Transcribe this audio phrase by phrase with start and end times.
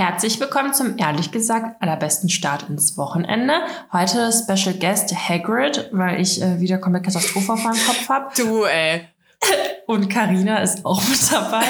[0.00, 3.52] Herzlich willkommen zum ehrlich gesagt allerbesten Start ins Wochenende.
[3.92, 8.30] Heute Special Guest Hagrid, weil ich äh, wieder komplett Katastrophe auf meinem Kopf habe.
[8.34, 9.06] Du, ey.
[9.86, 11.64] Und Karina ist auch mit dabei.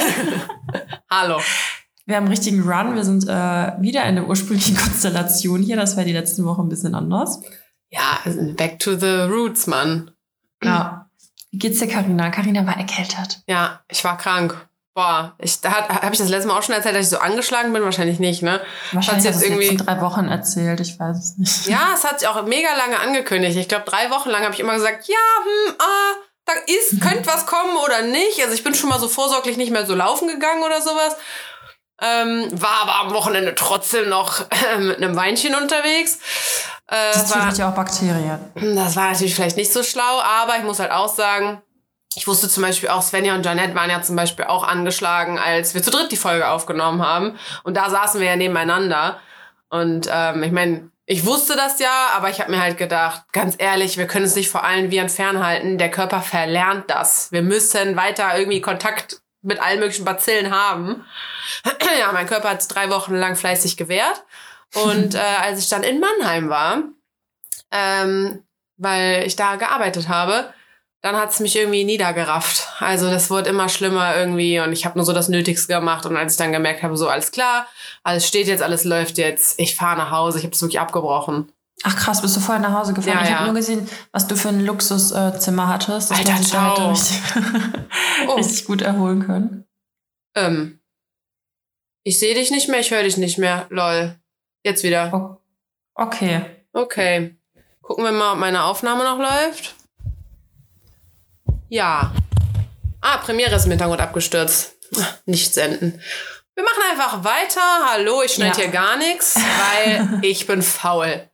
[1.11, 1.41] Hallo.
[2.07, 2.95] Wir haben einen richtigen Run.
[2.95, 5.75] Wir sind äh, wieder in der ursprünglichen Konstellation hier.
[5.75, 7.43] Das war die letzten Wochen ein bisschen anders.
[7.89, 8.21] Ja,
[8.57, 10.13] back to the roots, Mann.
[10.63, 11.11] Ja.
[11.51, 12.31] Wie geht's dir, Karina?
[12.31, 13.43] Karina war erkältet.
[13.49, 14.70] Ja, ich war krank.
[15.01, 17.73] Boah, ich, da habe ich das letzte Mal auch schon erzählt, dass ich so angeschlagen
[17.73, 17.83] bin?
[17.83, 18.61] Wahrscheinlich nicht, ne?
[18.93, 21.69] Wahrscheinlich hat jetzt irgendwie in drei Wochen erzählt, ich weiß es nicht.
[21.69, 23.57] Ja, es hat sich auch mega lange angekündigt.
[23.57, 27.27] Ich glaube, drei Wochen lang habe ich immer gesagt, ja, hm, ah, da ist, könnte
[27.27, 28.43] was kommen oder nicht.
[28.43, 31.17] Also ich bin schon mal so vorsorglich nicht mehr so laufen gegangen oder sowas.
[32.03, 34.41] Ähm, war aber am Wochenende trotzdem noch
[34.75, 36.19] äh, mit einem Weinchen unterwegs.
[36.89, 38.39] Äh, das war ja auch Bakterien.
[38.55, 41.63] Das war natürlich vielleicht nicht so schlau, aber ich muss halt auch sagen,
[42.17, 45.75] ich wusste zum Beispiel auch, Svenja und Janette waren ja zum Beispiel auch angeschlagen, als
[45.75, 47.39] wir zu dritt die Folge aufgenommen haben.
[47.63, 49.21] Und da saßen wir ja nebeneinander.
[49.69, 53.55] Und ähm, ich meine, ich wusste das ja, aber ich habe mir halt gedacht, ganz
[53.59, 55.79] ehrlich, wir können es nicht vor allen Viren fernhalten.
[55.79, 57.31] Der Körper verlernt das.
[57.31, 61.05] Wir müssen weiter irgendwie Kontakt mit allen möglichen Bazillen haben.
[61.99, 64.25] ja, mein Körper hat drei Wochen lang fleißig gewehrt.
[64.75, 66.83] Und äh, als ich dann in Mannheim war,
[67.71, 68.43] ähm,
[68.77, 70.53] weil ich da gearbeitet habe,
[71.03, 72.69] dann hat's mich irgendwie niedergerafft.
[72.79, 76.05] Also das wurde immer schlimmer irgendwie und ich habe nur so das Nötigste gemacht.
[76.07, 77.67] Und als ich dann gemerkt habe, so alles klar,
[78.03, 81.51] alles steht jetzt, alles läuft jetzt, ich fahre nach Hause, ich habe es wirklich abgebrochen.
[81.83, 83.19] Ach krass, bist du vorher nach Hause gefahren?
[83.19, 86.11] Ja, ich habe nur gesehen, was du für ein Luxuszimmer hattest.
[86.11, 87.21] Das Alter, man sich da richtig,
[88.29, 88.33] oh.
[88.33, 89.65] richtig gut erholen können.
[90.37, 90.81] Ähm,
[92.05, 93.67] ich sehe dich nicht mehr, ich höre dich nicht mehr.
[93.71, 94.17] Lol.
[94.63, 95.11] Jetzt wieder.
[95.15, 95.41] Oh.
[95.95, 96.43] Okay.
[96.75, 97.37] Okay.
[97.81, 99.75] Gucken wir mal, ob meine Aufnahme noch läuft.
[101.71, 102.13] Ja.
[103.01, 104.75] Ah, Premiere ist im Hintergrund abgestürzt.
[105.25, 106.03] Nicht senden.
[106.57, 107.91] Wir machen einfach weiter.
[107.91, 108.65] Hallo, ich schneide ja.
[108.65, 111.31] hier gar nichts, weil ich bin faul.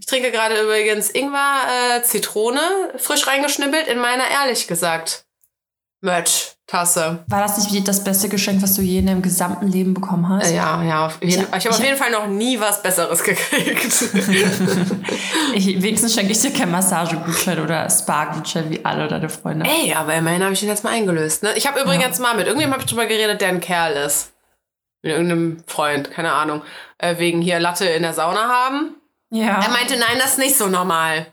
[0.00, 5.26] ich trinke gerade übrigens Ingwer, äh, Zitrone, frisch reingeschnippelt in meiner ehrlich gesagt
[6.00, 6.56] Merch.
[6.70, 7.24] Tasse.
[7.26, 10.52] War das nicht das beste Geschenk, was du je in deinem gesamten Leben bekommen hast?
[10.52, 11.10] Ja, ja.
[11.20, 14.04] Jeden, ich, ich habe auf jeden Fall noch nie was Besseres gekriegt.
[15.54, 19.66] ich, wenigstens schenke ich dir kein Massagegutschein oder Spa-Gutschein wie alle deine Freunde.
[19.66, 21.42] Ey, aber immerhin habe ich den jetzt mal eingelöst.
[21.42, 21.50] Ne?
[21.56, 22.22] Ich habe übrigens ja.
[22.22, 24.32] mal mit irgendjemandem hab ich drüber geredet, der ein Kerl ist.
[25.02, 26.62] Mit irgendeinem Freund, keine Ahnung.
[26.98, 28.94] Äh, wegen hier Latte in der Sauna haben.
[29.30, 29.60] Ja.
[29.60, 31.26] Er meinte, nein, das ist nicht so normal.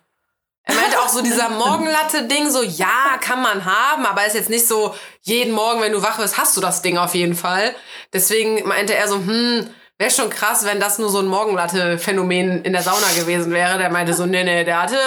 [0.67, 4.67] Er meinte auch so dieser Morgenlatte-Ding, so ja, kann man haben, aber ist jetzt nicht
[4.67, 7.73] so, jeden Morgen, wenn du wach wirst, hast du das Ding auf jeden Fall.
[8.13, 12.73] Deswegen meinte er so, hm, wäre schon krass, wenn das nur so ein Morgenlatte-Phänomen in
[12.73, 13.77] der Sauna gewesen wäre.
[13.77, 14.97] Der meinte so, nee, nee, der hatte,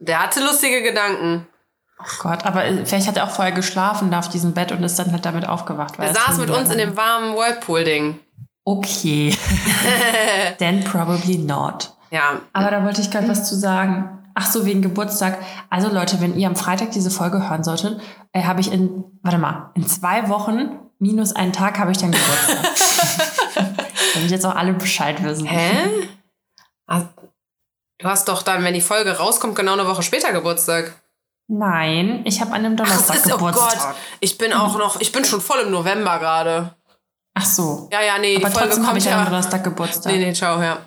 [0.00, 1.46] der hatte lustige Gedanken.
[2.00, 4.98] Oh Gott, aber vielleicht hat er auch vorher geschlafen da auf diesem Bett und ist
[4.98, 5.94] dann halt damit aufgewacht.
[5.98, 8.20] er saß mit uns in dem warmen Whirlpool-Ding.
[8.64, 9.34] Okay.
[10.58, 11.92] Then probably not.
[12.10, 12.40] Ja.
[12.52, 14.17] Aber da wollte ich gerade was zu sagen.
[14.40, 15.36] Ach so, wegen Geburtstag.
[15.68, 18.00] Also Leute, wenn ihr am Freitag diese Folge hören solltet,
[18.32, 22.12] äh, habe ich in, warte mal, in zwei Wochen minus einen Tag habe ich dann
[22.12, 22.58] Geburtstag.
[24.14, 25.44] Damit jetzt auch alle Bescheid wissen.
[25.44, 26.08] Hä?
[27.98, 30.94] Du hast doch dann, wenn die Folge rauskommt, genau eine Woche später Geburtstag.
[31.48, 33.76] Nein, ich habe an einem Donnerstag Ach, ist, Geburtstag.
[33.76, 36.76] Oh Gott, ich bin auch noch, ich bin schon voll im November gerade.
[37.34, 37.88] Ach so.
[37.90, 39.18] Ja, ja, nee, Aber die Folge trotzdem kommt ich ja.
[39.18, 40.12] am Donnerstag Geburtstag.
[40.12, 40.78] Nee, nee, ciao, ja.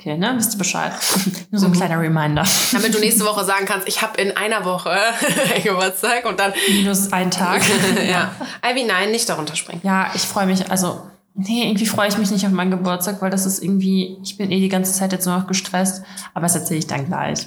[0.00, 0.32] Okay, ne?
[0.34, 0.92] Wisst ihr Bescheid.
[1.50, 1.76] Nur so ein mhm.
[1.76, 2.42] kleiner Reminder.
[2.72, 4.96] Damit du nächste Woche sagen kannst, ich habe in einer Woche
[5.62, 6.54] Geburtstag und dann.
[6.70, 7.60] Minus einen Tag.
[8.08, 8.34] ja.
[8.64, 9.82] Ivy, nein, nicht darunter springen.
[9.84, 11.02] Ja, ich freue mich, also.
[11.34, 14.50] Nee, irgendwie freue ich mich nicht auf meinen Geburtstag, weil das ist irgendwie, ich bin
[14.50, 16.02] eh die ganze Zeit jetzt nur noch gestresst,
[16.34, 17.46] aber das erzähle ich dann gleich.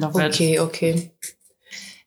[0.00, 1.12] okay, okay.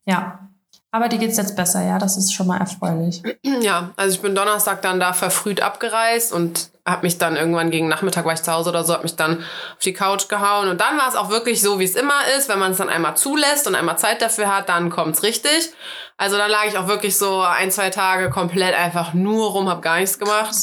[0.06, 0.50] Ja,
[0.91, 2.00] aber dir geht's jetzt besser, ja?
[2.00, 3.22] Das ist schon mal erfreulich.
[3.62, 7.88] Ja, also ich bin Donnerstag dann da verfrüht abgereist und habe mich dann irgendwann gegen
[7.88, 10.81] Nachmittag war ich zu Hause oder so, habe mich dann auf die Couch gehauen und
[10.81, 13.16] dann war es auch wirklich so, wie es immer ist, wenn man es dann einmal
[13.17, 15.72] zulässt und einmal Zeit dafür hat, dann kommt's richtig.
[16.17, 19.81] Also dann lag ich auch wirklich so ein, zwei Tage komplett einfach nur rum, habe
[19.81, 20.55] gar nichts gemacht.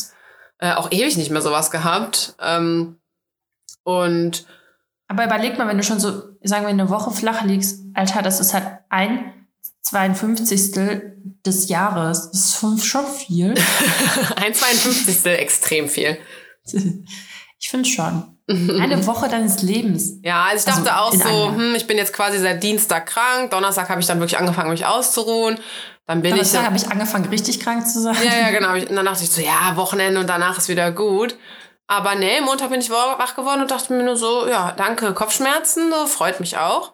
[0.59, 2.35] Äh, auch ewig nicht mehr sowas gehabt.
[2.41, 2.99] Ähm,
[3.85, 4.47] und
[5.09, 6.11] aber überleg mal, wenn du schon so,
[6.43, 9.33] sagen wir, eine Woche flach liegst, Alter, das ist halt ein
[9.87, 10.73] 52.
[11.45, 12.31] des Jahres.
[12.33, 13.55] Das ist schon viel.
[14.37, 15.25] Ein 52.
[15.27, 16.19] extrem viel.
[17.59, 18.37] Ich finde schon.
[18.49, 20.21] Eine Woche deines Lebens.
[20.23, 23.51] Ja, also ich dachte also auch so, hm, ich bin jetzt quasi seit Dienstag krank.
[23.51, 25.59] Donnerstag habe ich dann wirklich angefangen, mich auszuruhen.
[26.07, 26.67] Dann bin Donnerstag ich.
[26.67, 28.15] habe ich angefangen, richtig krank zu sein.
[28.23, 28.75] Ja, ja, genau.
[28.75, 31.35] Und dann dachte ich so, ja, Wochenende und danach ist wieder gut.
[31.87, 35.91] Aber nee, Montag bin ich wach geworden und dachte mir nur so, ja, danke, Kopfschmerzen,
[35.91, 36.93] so, freut mich auch.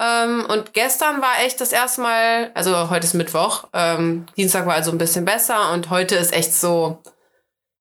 [0.00, 4.74] Ähm, und gestern war echt das erste Mal, also heute ist Mittwoch, ähm, Dienstag war
[4.74, 6.98] also ein bisschen besser und heute ist echt so,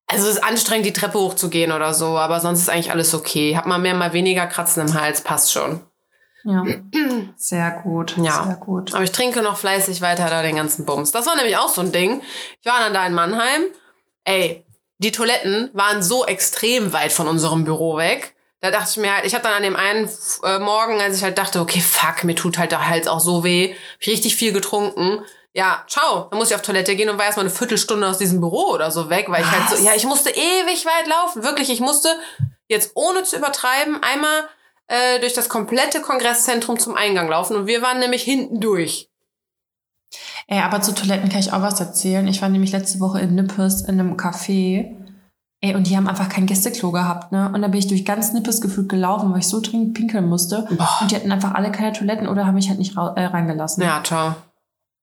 [0.05, 3.55] Also es ist anstrengend, die Treppe hochzugehen oder so, aber sonst ist eigentlich alles okay.
[3.55, 5.81] Hab mal mehr, mal weniger Kratzen im Hals, passt schon.
[6.43, 6.63] Ja.
[7.37, 8.17] Sehr gut.
[8.17, 8.43] Ja.
[8.43, 8.93] Sehr gut.
[8.93, 11.11] Aber ich trinke noch fleißig weiter da den ganzen Bums.
[11.11, 12.21] Das war nämlich auch so ein Ding.
[12.59, 13.63] Ich war dann da in Mannheim.
[14.23, 14.65] Ey,
[14.97, 18.35] die Toiletten waren so extrem weit von unserem Büro weg.
[18.61, 20.09] Da dachte ich mir halt, ich habe dann an dem einen
[20.43, 23.43] äh, Morgen, als ich halt dachte, okay, fuck, mir tut halt der Hals auch so
[23.43, 25.23] weh, hab ich richtig viel getrunken.
[25.53, 26.27] Ja, ciao.
[26.29, 28.91] Dann muss ich auf Toilette gehen und war erstmal eine Viertelstunde aus diesem Büro oder
[28.91, 29.83] so weg, weil ich halt so, Was?
[29.83, 31.43] ja, ich musste ewig weit laufen.
[31.43, 32.09] Wirklich, ich musste
[32.67, 34.47] jetzt ohne zu übertreiben einmal
[34.87, 39.09] äh, durch das komplette Kongresszentrum zum Eingang laufen und wir waren nämlich hinten durch.
[40.47, 42.27] Ey, aber zu Toiletten kann ich auch was erzählen.
[42.27, 44.95] Ich war nämlich letzte Woche in Nippes in einem Café.
[45.61, 47.51] Ey, und die haben einfach kein Gästeklo gehabt, ne?
[47.53, 50.65] Und da bin ich durch ganz Nippes gefühlt gelaufen, weil ich so dringend pinkeln musste.
[50.71, 50.99] Boah.
[51.01, 53.83] Und die hatten einfach alle keine Toiletten oder haben mich halt nicht äh, reingelassen.
[53.83, 54.35] Ja, ciao.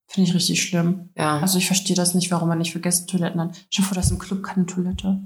[0.06, 1.11] Finde ich richtig schlimm.
[1.17, 1.41] Ja.
[1.41, 3.50] Also ich verstehe das nicht, warum man nicht für Gäste Toiletten hat.
[3.70, 5.20] Stell dir vor, da ist im Club keine Toilette.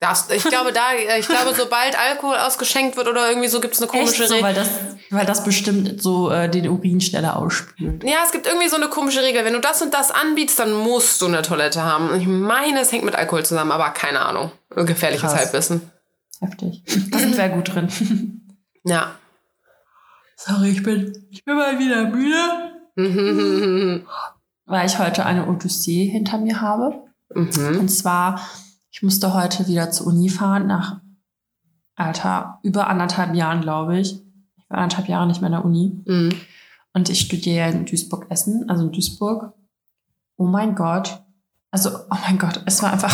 [0.00, 3.86] Das, ich glaube, da, ich glaube, sobald Alkohol ausgeschenkt wird oder irgendwie so, gibt's eine
[3.90, 4.48] komische Echt so, Regel.
[4.48, 4.68] weil das,
[5.10, 8.02] weil das bestimmt so äh, den Urin schneller ausspült.
[8.02, 9.44] Ja, es gibt irgendwie so eine komische Regel.
[9.44, 12.18] Wenn du das und das anbietest, dann musst du eine Toilette haben.
[12.18, 14.52] Ich meine, es hängt mit Alkohol zusammen, aber keine Ahnung.
[14.70, 15.38] Gefährliches Krass.
[15.38, 15.90] Halbwissen.
[16.40, 16.82] Heftig.
[17.10, 17.88] Da sind wir gut drin.
[18.84, 19.16] Ja.
[20.36, 22.36] Sorry, ich bin, ich bin mal wieder müde.
[24.64, 27.02] Weil ich heute eine Odyssee hinter mir habe.
[27.34, 27.80] Mhm.
[27.80, 28.40] Und zwar,
[28.90, 31.00] ich musste heute wieder zur Uni fahren, nach,
[31.94, 34.14] Alter, über anderthalb Jahren, glaube ich.
[34.56, 36.02] Ich war anderthalb Jahre nicht mehr in der Uni.
[36.06, 36.34] Mhm.
[36.92, 39.52] Und ich studiere in Duisburg-Essen, also in Duisburg.
[40.36, 41.22] Oh mein Gott.
[41.70, 43.12] Also, oh mein Gott, es war einfach.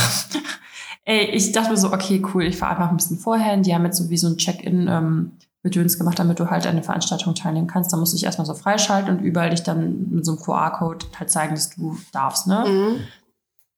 [1.04, 3.56] Ey, ich dachte mir so, okay, cool, ich fahre einfach ein bisschen vorher.
[3.58, 5.32] Die haben jetzt so wie so ein Check-in ähm,
[5.62, 7.92] Gedöns gemacht, damit du halt an der Veranstaltung teilnehmen kannst.
[7.92, 11.06] Da musst du dich erstmal so freischalten und überall dich dann mit so einem QR-Code
[11.18, 12.64] halt zeigen, dass du darfst, ne?
[12.66, 13.00] Mhm.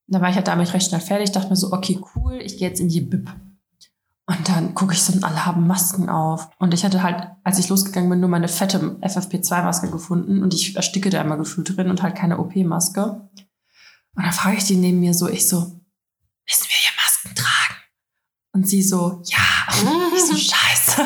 [0.09, 2.69] Dann war ich halt damit recht schnell fertig, dachte mir so, okay, cool, ich gehe
[2.69, 3.31] jetzt in die Bib.
[4.29, 6.51] Und dann gucke ich so, und alle haben Masken auf.
[6.59, 10.77] Und ich hatte halt, als ich losgegangen bin, nur meine fette FFP2-Maske gefunden und ich
[10.77, 13.03] ersticke da immer gefühlt drin und halt keine OP-Maske.
[13.03, 17.81] Und dann frage ich die neben mir so, ich so, müssen wir hier Masken tragen?
[18.53, 19.39] Und sie so, ja.
[19.81, 21.03] Und ich so, scheiße.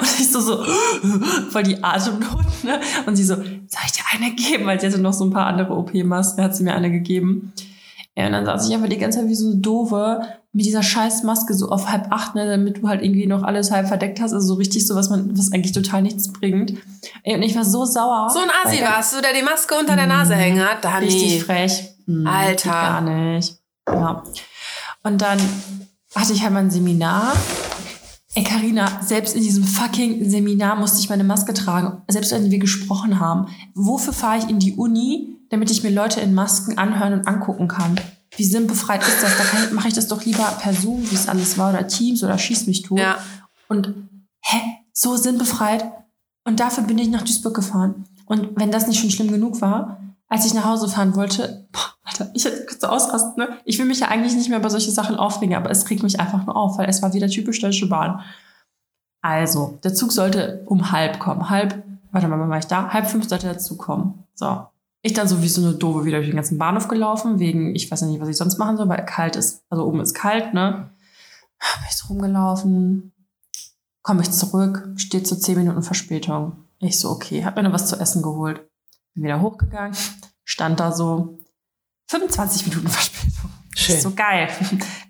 [0.00, 0.64] Und ich so, so,
[1.50, 2.80] voll die Atemnot, ne?
[3.06, 4.66] Und sie so, soll ich dir eine geben?
[4.66, 7.52] Weil sie hatte noch so ein paar andere OP-Masken, hat sie mir eine gegeben.
[8.16, 10.20] Ja, und dann saß ich einfach die ganze Zeit wie so eine Doofe
[10.52, 13.70] mit dieser scheiß Maske so auf halb acht, ne, damit du halt irgendwie noch alles
[13.70, 14.34] halb verdeckt hast.
[14.34, 16.74] Also so richtig so, was man, was eigentlich total nichts bringt.
[17.22, 18.28] Ey, und ich war so sauer.
[18.30, 20.84] So ein Assi warst du, der die Maske unter der Nase hängen hat.
[20.84, 21.94] Da Richtig frech.
[22.06, 22.70] Hm, Alter.
[22.70, 23.56] Gar nicht.
[23.88, 24.22] Ja.
[25.02, 25.38] Und dann
[26.14, 27.32] hatte ich halt mein Seminar.
[28.34, 32.02] Ey, Carina, selbst in diesem fucking Seminar musste ich meine Maske tragen.
[32.08, 33.48] Selbst wenn wir gesprochen haben.
[33.74, 37.68] Wofür fahre ich in die Uni, damit ich mir Leute in Masken anhören und angucken
[37.68, 37.94] kann?
[38.34, 39.36] Wie sinnbefreit ist das?
[39.36, 42.38] Da mache ich das doch lieber per Zoom, wie es alles war, oder Teams oder
[42.38, 42.98] Schieß mich tot.
[42.98, 43.18] Ja.
[43.68, 43.92] Und
[44.40, 44.56] hä,
[44.94, 45.84] so sinnbefreit.
[46.44, 48.06] Und dafür bin ich nach Duisburg gefahren.
[48.24, 51.92] Und wenn das nicht schon schlimm genug war, als ich nach Hause fahren wollte, boah,
[52.04, 53.58] Alter, ich hätte kurz so ausrasten, ne?
[53.66, 56.18] Ich will mich ja eigentlich nicht mehr über solche Sachen aufregen, aber es regt mich
[56.18, 58.22] einfach nur auf, weil es war wieder typisch Deutsche Bahn.
[59.20, 61.50] Also, der Zug sollte um halb kommen.
[61.50, 62.88] Halb, warte mal, wann war ich da?
[62.88, 64.24] Halb fünf sollte der Zug kommen.
[64.34, 64.66] So.
[65.02, 67.90] Ich dann so wie so eine Doofe wieder durch den ganzen Bahnhof gelaufen, wegen, ich
[67.90, 70.54] weiß ja nicht, was ich sonst machen soll, weil kalt ist, also oben ist kalt,
[70.54, 70.90] ne?
[71.58, 73.12] Bin ich so rumgelaufen,
[74.02, 76.64] komme ich zurück, steht so zehn Minuten Verspätung.
[76.78, 78.68] Ich so, okay, hab mir noch was zu essen geholt.
[79.14, 79.96] Bin wieder hochgegangen,
[80.44, 81.38] stand da so
[82.08, 83.50] 25 Minuten Verspätung.
[83.74, 84.00] Schön.
[84.00, 84.48] So geil.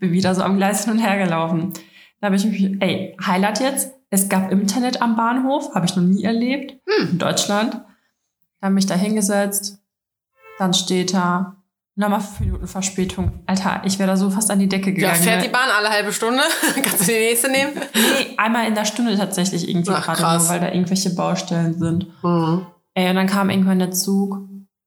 [0.01, 1.73] Bin wieder so am Gleis hin und her gelaufen.
[2.21, 3.93] Da habe ich mich, ey, Highlight jetzt.
[4.11, 6.81] Es gab Internet am Bahnhof, habe ich noch nie erlebt.
[7.01, 7.75] In Deutschland.
[7.75, 9.82] Da habe mich da hingesetzt.
[10.63, 11.57] Dann steht da,
[11.97, 13.33] nochmal fünf Minuten Verspätung.
[13.47, 15.17] Alter, ich wäre da so fast an die Decke Ja, gegangen.
[15.17, 15.47] fährt ne?
[15.49, 16.41] die Bahn alle halbe Stunde?
[16.85, 17.73] Kannst du die nächste nehmen?
[17.95, 20.43] Nee, einmal in der Stunde tatsächlich irgendwie Ach, gerade krass.
[20.45, 22.07] nur, weil da irgendwelche Baustellen sind.
[22.23, 22.65] Mhm.
[22.95, 24.39] Ey, und dann kam irgendwann der Zug.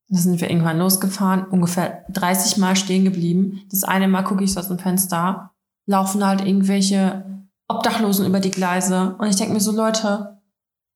[0.08, 3.64] Da sind wir irgendwann losgefahren, ungefähr 30 Mal stehen geblieben.
[3.70, 5.52] Das eine Mal gucke ich so aus dem Fenster,
[5.88, 7.26] laufen halt irgendwelche
[7.68, 9.16] Obdachlosen über die Gleise.
[9.18, 10.38] Und ich denke mir so, Leute,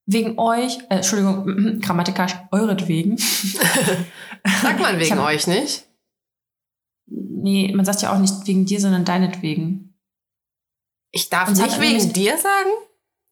[0.06, 3.18] wegen euch, äh, Entschuldigung, grammatikalisch, euretwegen.
[4.62, 5.86] Sagt man wegen hab- euch nicht?
[7.08, 9.98] Nee, man sagt ja auch nicht wegen dir, sondern deinetwegen.
[11.12, 12.70] Ich darf hat nicht wegen nämlich- dir sagen?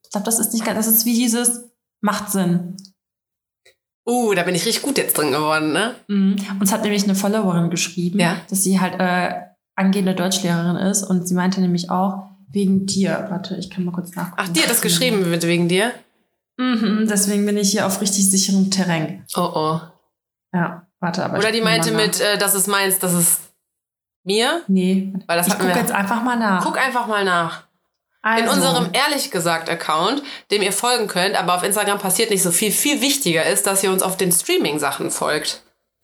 [0.04, 1.70] Ich glaube, das ist nicht ganz, das ist wie dieses,
[2.02, 2.78] macht Sinn.
[4.08, 5.96] Uh, da bin ich richtig gut jetzt drin geworden, ne?
[6.08, 6.38] Mhm.
[6.62, 8.40] Uns hat nämlich eine Followerin geschrieben, Ja.
[8.50, 9.42] dass sie halt äh,
[9.76, 13.28] angehende Deutschlehrerin ist und sie meinte nämlich auch, wegen dir.
[13.30, 14.38] Warte, ich kann mal kurz nachgucken.
[14.42, 15.92] Ach, die hat das geschrieben wird wegen dir?
[16.56, 19.26] Mhm, deswegen bin ich hier auf richtig sicherem Terrain.
[19.36, 19.82] Oh oh.
[20.54, 21.38] Ja, warte, aber.
[21.38, 23.40] Oder die guck meinte mit, äh, das ist meins, das ist
[24.24, 24.62] Mir?
[24.68, 25.14] Nee.
[25.26, 26.64] Weil das ich gucke wir- jetzt einfach mal nach.
[26.64, 27.64] Guck einfach mal nach.
[28.22, 32.44] also, In unserem ehrlich gesagt Account, dem ihr folgen könnt, aber auf Instagram passiert nicht
[32.44, 32.72] so viel.
[32.72, 35.62] Viel wichtiger ist, dass ihr uns auf den Streaming-Sachen folgt.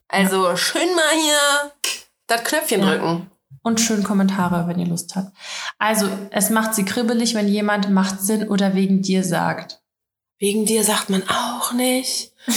[0.08, 1.72] Also schön mal hier
[2.28, 2.88] das Knöpfchen Ja.
[2.92, 3.30] drücken.
[3.62, 5.32] Und schön Kommentare, wenn ihr Lust habt.
[5.80, 9.82] Also, es macht sie kribbelig, wenn jemand macht Sinn oder wegen dir sagt.
[10.38, 12.33] Wegen dir sagt man auch nicht.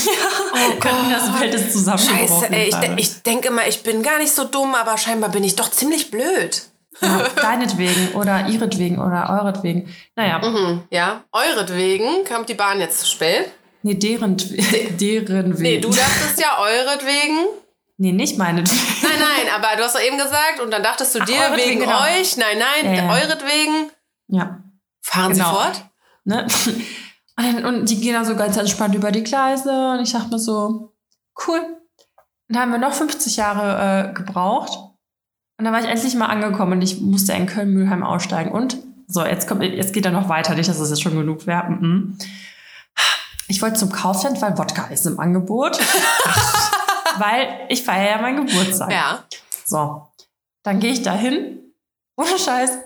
[0.53, 0.79] Oh
[1.09, 2.27] Das Welt ist zusammengebrochen.
[2.27, 5.29] Scheiße, ey, ich, de ich denke mal, ich bin gar nicht so dumm, aber scheinbar
[5.29, 6.63] bin ich doch ziemlich blöd.
[7.01, 9.93] ja, deinetwegen oder ihretwegen oder euretwegen.
[10.15, 13.51] Naja, Mhm, ja, euretwegen kommt die Bahn jetzt zu spät.
[13.83, 14.35] nee, deren,
[14.99, 15.81] deren Nee, wegen.
[15.83, 17.45] du dachtest ja euretwegen.
[17.99, 18.79] Nee, nicht meinetwegen.
[19.03, 21.79] Nein, nein, aber du hast doch eben gesagt und dann dachtest du Ach, dir wegen
[21.81, 22.01] genau.
[22.03, 22.35] euch.
[22.37, 23.13] Nein, nein, Ja, ja.
[23.13, 23.91] euretwegen.
[24.27, 24.59] Ja,
[25.01, 25.49] Fahren Genau.
[25.49, 25.85] Sie fort?
[26.25, 26.47] ne?
[27.39, 30.39] Und, und die gehen dann so ganz entspannt über die Gleise und ich dachte mir
[30.39, 30.93] so,
[31.47, 31.59] cool.
[32.49, 34.77] Dann haben wir noch 50 Jahre äh, gebraucht
[35.57, 38.77] und dann war ich endlich mal angekommen und ich musste in Köln-Mülheim aussteigen und
[39.07, 41.69] so, jetzt, kommt, jetzt geht er noch weiter, nicht, dass es jetzt schon genug wäre.
[41.69, 42.17] Mhm.
[43.47, 45.79] Ich wollte zum Kaufland, weil Wodka ist im Angebot.
[47.17, 48.91] weil ich feiere ja meinen Geburtstag.
[48.91, 49.23] Ja.
[49.65, 50.07] So,
[50.63, 51.59] dann gehe ich da hin.
[52.17, 52.77] Ohne Scheiß.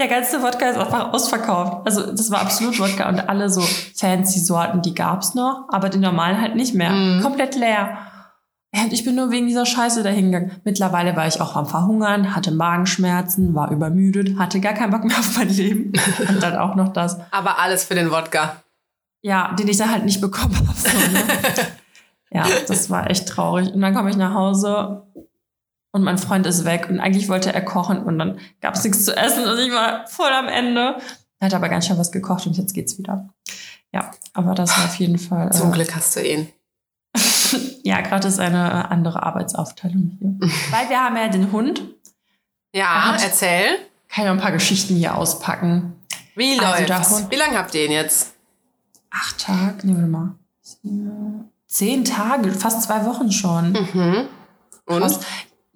[0.00, 1.84] Der ganze Wodka ist einfach ausverkauft.
[1.84, 3.62] Also das war absolut Wodka und alle so
[3.96, 6.90] fancy Sorten, die gab's noch, aber die normalen halt nicht mehr.
[6.90, 7.22] Mhm.
[7.22, 7.98] Komplett leer.
[8.72, 10.52] Und ich bin nur wegen dieser Scheiße dahin gegangen.
[10.62, 15.18] Mittlerweile war ich auch am Verhungern, hatte Magenschmerzen, war übermüdet, hatte gar keinen Bock mehr
[15.18, 15.92] auf mein Leben.
[16.28, 18.56] Und dann auch noch das, Aber alles für den Wodka.
[19.22, 20.78] ja, den ich dann halt nicht bekommen habe.
[20.78, 21.24] So, ne?
[22.30, 23.72] ja, das war echt traurig.
[23.72, 25.02] Und dann komme ich nach Hause
[25.98, 29.04] und mein Freund ist weg und eigentlich wollte er kochen und dann gab es nichts
[29.04, 30.96] zu essen und ich war voll am Ende.
[31.40, 33.28] Er hat aber ganz schön was gekocht und jetzt geht's wieder.
[33.92, 35.52] Ja, aber das war auf jeden Fall.
[35.52, 36.48] Zum Äh, Glück hast du ihn.
[37.84, 40.36] ja, gerade ist eine andere Arbeitsaufteilung hier.
[40.70, 41.82] Weil wir haben ja den Hund.
[42.74, 43.64] Ja, hat- erzähl.
[44.08, 45.94] Kann ich noch ein paar Geschichten hier auspacken.
[46.34, 47.10] Wie Also läuft's?
[47.10, 48.34] Hund- Wie lange habt ihr ihn jetzt?
[49.10, 50.34] Acht Tage, nee, warte mal.
[51.66, 53.72] Zehn Tage, fast zwei Wochen schon.
[53.72, 54.28] Mhm.
[54.86, 55.00] Und?
[55.00, 55.20] Krass.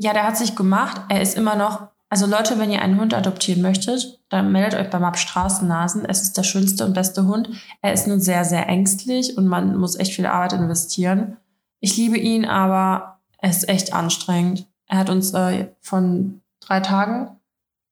[0.02, 1.00] Ja, der hat sich gemacht.
[1.10, 1.86] Er ist immer noch.
[2.08, 6.04] Also Leute, wenn ihr einen Hund adoptieren möchtet, dann meldet euch beim Abstraßennasen.
[6.04, 7.48] Es ist der schönste und beste Hund.
[7.82, 11.36] Er ist nur sehr, sehr ängstlich und man muss echt viel Arbeit investieren.
[11.78, 14.66] Ich liebe ihn, aber er ist echt anstrengend.
[14.88, 17.36] Er hat uns äh, von drei Tagen,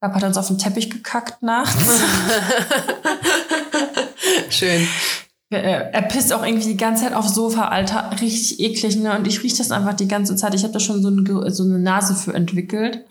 [0.00, 2.02] glaub, hat uns auf den Teppich gekackt nachts.
[4.50, 4.84] Schön.
[5.52, 8.12] Er, pisst auch irgendwie die ganze Zeit aufs Sofa, Alter.
[8.20, 9.16] Richtig eklig, ne?
[9.16, 10.54] Und ich rieche das einfach die ganze Zeit.
[10.54, 13.04] Ich habe da schon so, ein, so eine Nase für entwickelt.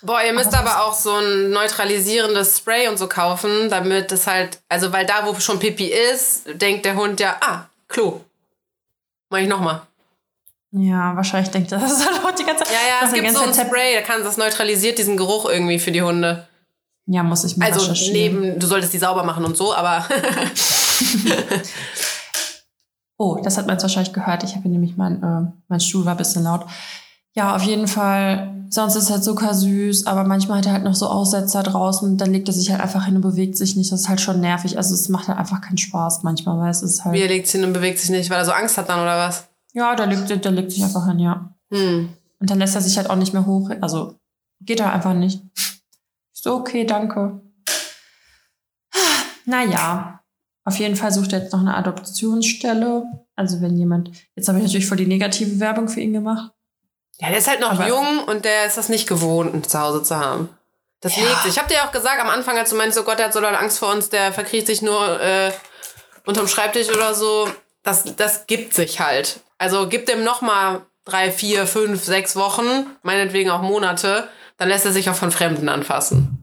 [0.00, 4.26] Boah, ihr müsst Aber aber auch so ein neutralisierendes Spray und so kaufen, damit es
[4.26, 8.20] halt, also weil da, wo schon Pipi ist, denkt der Hund ja, ah, Klo.
[9.28, 9.82] Mach ich nochmal.
[10.70, 12.72] Ja, wahrscheinlich denkt er, das ist halt auch die ganze Zeit.
[12.72, 15.90] Ja, ja, es gibt so ein Spray, da kann das neutralisiert diesen Geruch irgendwie für
[15.90, 16.46] die Hunde.
[17.06, 20.06] Ja, muss ich mal Also neben, du solltest die sauber machen und so, aber
[23.20, 24.44] Oh, das hat man jetzt wahrscheinlich gehört.
[24.44, 26.66] Ich habe hier nämlich mein, äh, mein Stuhl war ein bisschen laut.
[27.34, 28.54] Ja, auf jeden Fall.
[28.70, 32.16] Sonst ist er zuckersüß, aber manchmal hat er halt noch so Aussetzer draußen.
[32.16, 33.90] Dann legt er sich halt einfach hin und bewegt sich nicht.
[33.90, 34.76] Das ist halt schon nervig.
[34.76, 37.14] Also es macht halt einfach keinen Spaß manchmal, weil es ist halt.
[37.14, 39.00] wie er legt sich hin und bewegt sich nicht, weil er so Angst hat dann
[39.00, 39.48] oder was?
[39.72, 41.54] Ja, der legt, der legt sich einfach hin, ja.
[41.72, 42.10] Hm.
[42.38, 43.70] Und dann lässt er sich halt auch nicht mehr hoch.
[43.80, 44.14] Also
[44.60, 45.42] geht er einfach nicht.
[46.32, 47.40] So, okay, danke.
[49.44, 50.20] Naja,
[50.68, 53.02] auf jeden Fall sucht er jetzt noch eine Adoptionsstelle.
[53.36, 56.52] Also wenn jemand, jetzt habe ich natürlich voll die negative Werbung für ihn gemacht.
[57.18, 60.02] Ja, der ist halt noch Aber- jung und der ist das nicht gewohnt, ein Zuhause
[60.02, 60.48] zu haben.
[61.00, 61.22] Das Ja.
[61.24, 61.52] legt sich.
[61.52, 63.40] Ich habe dir auch gesagt am Anfang, als du meinst, oh Gott, der hat so
[63.40, 65.52] doll Angst vor uns, der verkriecht sich nur äh,
[66.26, 67.48] unterm Schreibtisch oder so.
[67.82, 69.40] Das, das gibt sich halt.
[69.58, 74.84] Also gib dem noch mal drei, vier, fünf, sechs Wochen, meinetwegen auch Monate, dann lässt
[74.84, 76.37] er sich auch von Fremden anfassen.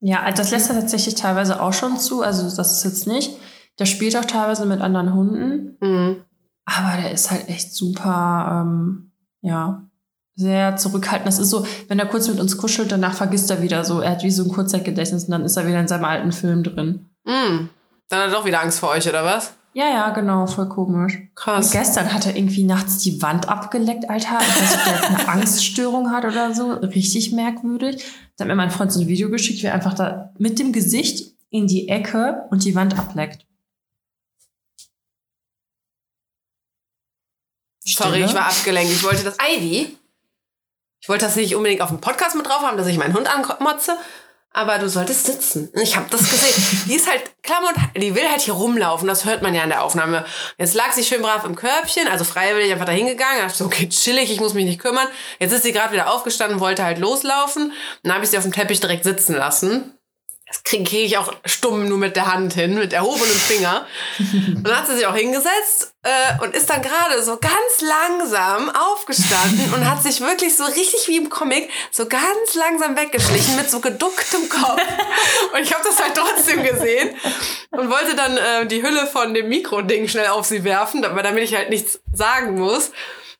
[0.00, 2.22] Ja, das lässt er tatsächlich teilweise auch schon zu.
[2.22, 3.36] Also das ist jetzt nicht.
[3.78, 5.76] Der spielt auch teilweise mit anderen Hunden.
[5.80, 6.16] Mhm.
[6.64, 9.82] Aber der ist halt echt super, ähm, ja,
[10.34, 11.26] sehr zurückhaltend.
[11.26, 14.00] Das ist so, wenn er kurz mit uns kuschelt, danach vergisst er wieder so.
[14.00, 16.62] Er hat wie so ein Kurzzeitgedächtnis und dann ist er wieder in seinem alten Film
[16.62, 17.06] drin.
[17.24, 17.70] Mhm.
[18.08, 19.54] Dann hat er doch wieder Angst vor euch, oder was?
[19.74, 21.16] Ja, ja, genau, voll komisch.
[21.16, 21.70] Und Krass.
[21.70, 24.38] gestern hat er irgendwie nachts die Wand abgeleckt, Alter.
[24.40, 26.72] Ich weiß nicht, ob der jetzt eine Angststörung hat oder so.
[26.72, 28.04] Richtig merkwürdig.
[28.38, 30.72] Da hat mir mein Freund so ein Video geschickt, wie er einfach da mit dem
[30.72, 33.44] Gesicht in die Ecke und die Wand ableckt.
[37.84, 38.26] Sorry, Stille.
[38.26, 38.92] ich war abgelenkt.
[38.92, 39.98] Ich wollte das Ivy.
[41.00, 43.26] Ich wollte das nicht unbedingt auf dem Podcast mit drauf haben, dass ich meinen Hund
[43.26, 43.98] anmotze.
[44.58, 45.70] Aber du solltest sitzen.
[45.74, 46.84] Ich habe das gesehen.
[46.88, 49.06] die ist halt klamm und die will halt hier rumlaufen.
[49.06, 50.24] Das hört man ja in der Aufnahme.
[50.58, 52.86] Jetzt lag sie schön brav im Körbchen, also freiwillig einfach.
[52.86, 55.06] Da dachte ich so, okay, chillig, ich muss mich nicht kümmern.
[55.38, 57.72] Jetzt ist sie gerade wieder aufgestanden, wollte halt loslaufen.
[58.02, 59.97] Dann habe ich sie auf dem Teppich direkt sitzen lassen.
[60.48, 63.86] Das kriege krieg ich auch stumm nur mit der Hand hin, mit erhobenem Finger.
[64.18, 68.70] Und dann hat sie sich auch hingesetzt äh, und ist dann gerade so ganz langsam
[68.70, 73.70] aufgestanden und hat sich wirklich so richtig wie im Comic so ganz langsam weggeschlichen mit
[73.70, 74.80] so geducktem Kopf.
[75.52, 77.14] Und ich habe das halt trotzdem gesehen
[77.70, 81.54] und wollte dann äh, die Hülle von dem Mikroding schnell auf sie werfen, damit ich
[81.54, 82.92] halt nichts sagen muss.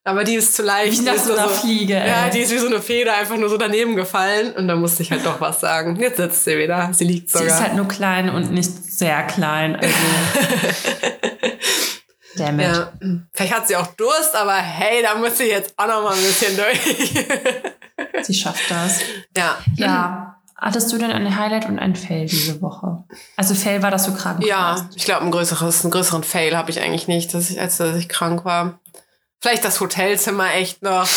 [0.08, 0.98] Aber die ist zu leicht.
[0.98, 1.94] Wie nach so einer Fliege.
[1.94, 2.08] Ey.
[2.08, 4.52] Ja, die ist wie so eine Feder einfach nur so daneben gefallen.
[4.54, 5.96] Und da musste ich halt doch was sagen.
[5.96, 6.88] Jetzt sitzt sie wieder.
[6.94, 7.46] Sie liegt sogar.
[7.46, 9.76] Sie ist halt nur klein und nicht sehr klein.
[9.76, 9.94] Also.
[12.38, 12.66] Damit.
[12.66, 12.92] Ja.
[13.34, 16.22] Vielleicht hat sie auch Durst, aber hey, da muss sie jetzt auch noch mal ein
[16.22, 17.16] bisschen durch.
[18.22, 19.00] sie schafft das.
[19.36, 19.58] Ja.
[19.74, 20.36] Ja.
[20.56, 23.04] Hattest du denn ein Highlight und ein Fail diese Woche?
[23.36, 24.84] Also Fail war, dass du krank ja, warst.
[24.84, 27.76] Ja, ich glaube, ein größeres, einen größeren Fail habe ich eigentlich nicht, dass ich, als
[27.76, 28.80] dass ich krank war.
[29.40, 31.08] Vielleicht das Hotelzimmer echt noch.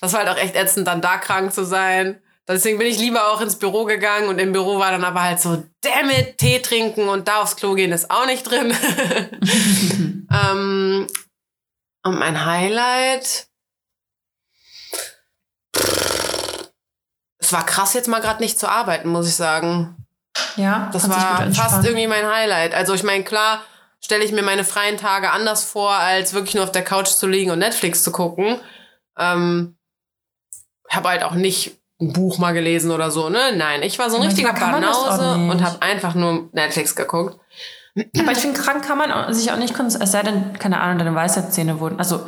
[0.00, 2.20] Das war halt auch echt ätzend, dann da krank zu sein.
[2.48, 5.40] Deswegen bin ich lieber auch ins Büro gegangen und im Büro war dann aber halt
[5.40, 8.74] so, damn it, Tee trinken und da aufs Klo gehen ist auch nicht drin.
[10.30, 11.06] ähm,
[12.02, 13.46] und mein Highlight.
[17.38, 19.96] Es war krass, jetzt mal gerade nicht zu arbeiten, muss ich sagen.
[20.56, 22.74] Ja, das war fast irgendwie mein Highlight.
[22.74, 23.62] Also ich meine, klar,
[24.04, 27.26] stelle ich mir meine freien Tage anders vor, als wirklich nur auf der Couch zu
[27.26, 28.60] liegen und Netflix zu gucken.
[29.18, 29.76] Ähm,
[30.90, 33.38] habe halt auch nicht ein Buch mal gelesen oder so, ne?
[33.56, 37.38] Nein, ich war so ein richtiger Banause und habe einfach nur Netflix geguckt.
[38.18, 40.98] Aber ich finde, krank kann man sich auch nicht konzentrieren, es sei denn, keine Ahnung,
[40.98, 41.98] deine Weisheitszähne wurden.
[41.98, 42.26] Also,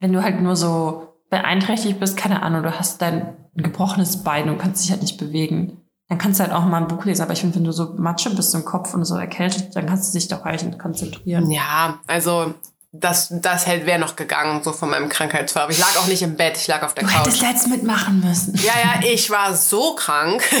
[0.00, 4.58] wenn du halt nur so beeinträchtigt bist, keine Ahnung, du hast dein gebrochenes Bein und
[4.58, 7.22] kannst dich halt nicht bewegen dann kannst du halt auch mal ein Buch lesen.
[7.22, 10.14] Aber ich finde, wenn du so Matsche bist im Kopf und so erkältet, dann kannst
[10.14, 11.50] du dich doch eigentlich konzentrieren.
[11.50, 12.54] Ja, also
[12.92, 15.64] das, das wäre noch gegangen, so von meinem Krankheitsfall.
[15.64, 17.26] Aber ich lag auch nicht im Bett, ich lag auf der du Couch.
[17.26, 18.54] Du hättest jetzt mitmachen müssen.
[18.56, 20.42] Ja, ja, ich war so krank.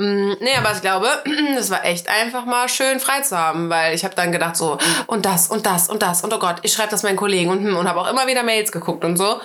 [0.00, 1.08] Mm, nee, aber ich glaube,
[1.58, 4.78] es war echt einfach mal schön frei zu haben, weil ich habe dann gedacht so,
[5.06, 7.62] und das und das und das und oh Gott, ich schreibe das meinen Kollegen und,
[7.62, 9.42] hm, und habe auch immer wieder Mails geguckt und so.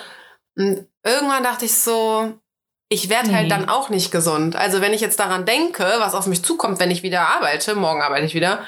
[0.55, 2.39] Und irgendwann dachte ich so,
[2.89, 3.51] ich werde halt nee.
[3.51, 4.55] halt dann auch nicht gesund.
[4.55, 8.01] Also wenn ich jetzt daran denke, was auf mich zukommt, wenn ich wieder arbeite, morgen
[8.01, 8.59] arbeite ich wieder,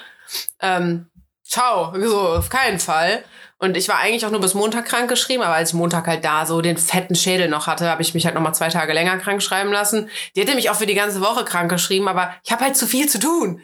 [0.60, 1.08] ähm,
[1.44, 3.24] ciao, so auf keinen Fall.
[3.60, 6.24] Und ich war eigentlich auch nur bis Montag krank geschrieben, aber als ich Montag halt
[6.24, 8.94] da so den fetten Schädel noch hatte, habe ich mich halt noch mal zwei Tage
[8.94, 10.10] länger krank schreiben lassen.
[10.36, 12.86] Die hätte mich auch für die ganze Woche krank geschrieben, aber ich habe halt zu
[12.86, 13.62] viel zu tun.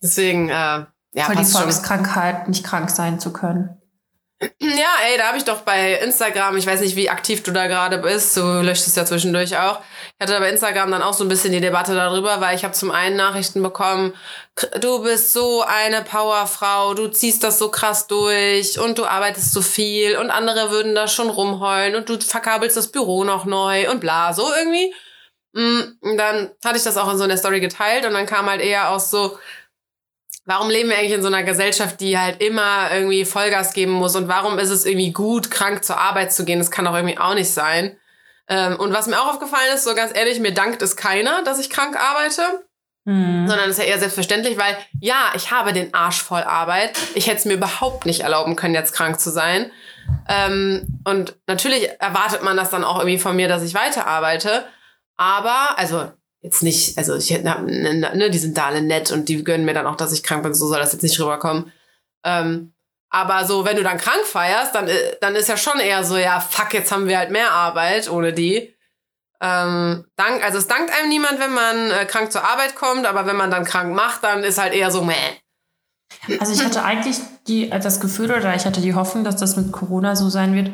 [0.00, 3.77] Deswegen, äh, ja, Voll die Volkskrankheit, nicht krank sein zu können.
[4.40, 7.66] Ja, ey, da habe ich doch bei Instagram, ich weiß nicht, wie aktiv du da
[7.66, 9.80] gerade bist, du löscht es ja zwischendurch auch.
[9.80, 12.62] Ich hatte da bei Instagram dann auch so ein bisschen die Debatte darüber, weil ich
[12.62, 14.14] habe zum einen Nachrichten bekommen,
[14.80, 19.60] du bist so eine Powerfrau, du ziehst das so krass durch und du arbeitest so
[19.60, 23.98] viel und andere würden da schon rumheulen und du verkabelst das Büro noch neu und
[23.98, 24.94] bla, so irgendwie.
[25.54, 28.48] Mm, und dann hatte ich das auch in so einer Story geteilt und dann kam
[28.48, 29.38] halt eher aus so,
[30.48, 34.16] warum leben wir eigentlich in so einer Gesellschaft, die halt immer irgendwie Vollgas geben muss?
[34.16, 36.58] Und warum ist es irgendwie gut, krank zur Arbeit zu gehen?
[36.58, 37.98] Das kann doch irgendwie auch nicht sein.
[38.48, 41.58] Ähm, und was mir auch aufgefallen ist, so ganz ehrlich, mir dankt es keiner, dass
[41.60, 42.40] ich krank arbeite.
[43.04, 43.46] Mhm.
[43.46, 46.98] Sondern es ist ja eher selbstverständlich, weil ja, ich habe den Arsch voll Arbeit.
[47.14, 49.70] Ich hätte es mir überhaupt nicht erlauben können, jetzt krank zu sein.
[50.30, 54.64] Ähm, und natürlich erwartet man das dann auch irgendwie von mir, dass ich weiterarbeite.
[55.18, 59.28] Aber, also jetzt nicht, also ich hätte, ne, ne, die sind da alle nett und
[59.28, 61.72] die gönnen mir dann auch, dass ich krank bin, so soll das jetzt nicht rüberkommen.
[62.24, 62.72] Ähm,
[63.10, 66.16] aber so, wenn du dann krank feierst, dann, äh, dann ist ja schon eher so,
[66.16, 68.74] ja, fuck, jetzt haben wir halt mehr Arbeit ohne die.
[69.40, 73.26] Ähm, dank, also es dankt einem niemand, wenn man äh, krank zur Arbeit kommt, aber
[73.26, 75.14] wenn man dann krank macht, dann ist halt eher so, meh.
[76.40, 79.72] Also ich hatte eigentlich die, das Gefühl oder ich hatte die Hoffnung, dass das mit
[79.72, 80.70] Corona so sein wird,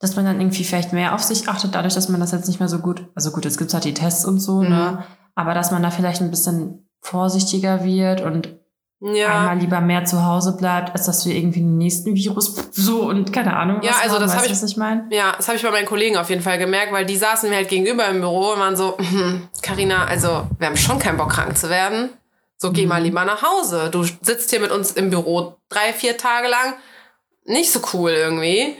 [0.00, 2.58] dass man dann irgendwie vielleicht mehr auf sich achtet, dadurch, dass man das jetzt nicht
[2.58, 4.68] mehr so gut, also gut, jetzt gibt's halt die Tests und so, ne?
[4.68, 4.74] mhm.
[4.74, 5.04] ne?
[5.34, 8.60] Aber dass man da vielleicht ein bisschen vorsichtiger wird und
[9.00, 9.38] ja.
[9.38, 13.32] einmal lieber mehr zu Hause bleibt, als dass wir irgendwie den nächsten Virus so und
[13.32, 13.80] keine Ahnung.
[13.82, 15.06] Ja, also haben, das habe ich, ich meine.
[15.10, 17.56] Ja, das habe ich bei meinen Kollegen auf jeden Fall gemerkt, weil die saßen mir
[17.56, 18.96] halt gegenüber im Büro und waren so,
[19.62, 22.10] Karina, also wir haben schon keinen Bock krank zu werden.
[22.56, 22.88] So geh mhm.
[22.88, 23.88] mal lieber nach Hause.
[23.90, 26.74] Du sitzt hier mit uns im Büro drei, vier Tage lang.
[27.50, 28.76] Nicht so cool irgendwie.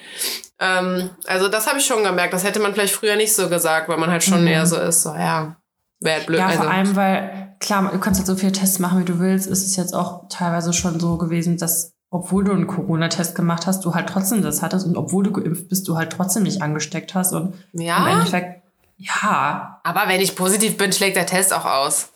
[0.58, 2.32] Ähm, also das habe ich schon gemerkt.
[2.32, 4.48] Das hätte man vielleicht früher nicht so gesagt, weil man halt schon mhm.
[4.48, 5.56] eher so ist, so ja,
[6.00, 6.38] wäre halt blöd.
[6.38, 9.18] Ja, vor also, allem, weil klar, du kannst halt so viele Tests machen, wie du
[9.18, 9.46] willst.
[9.46, 13.84] Ist es jetzt auch teilweise schon so gewesen, dass obwohl du einen Corona-Test gemacht hast,
[13.84, 17.14] du halt trotzdem das hattest und obwohl du geimpft bist, du halt trotzdem nicht angesteckt
[17.14, 17.98] hast und ja?
[17.98, 18.62] im Endeffekt
[18.96, 19.80] Ja.
[19.84, 22.10] Aber wenn ich positiv bin, schlägt der Test auch aus.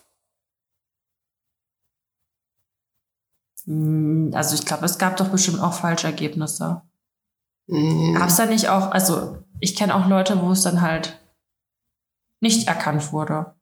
[3.66, 6.82] Also ich glaube, es gab doch bestimmt auch falsche Ergebnisse.
[7.66, 8.14] Mhm.
[8.14, 11.18] Gab es da nicht auch, also ich kenne auch Leute, wo es dann halt
[12.40, 13.54] nicht erkannt wurde.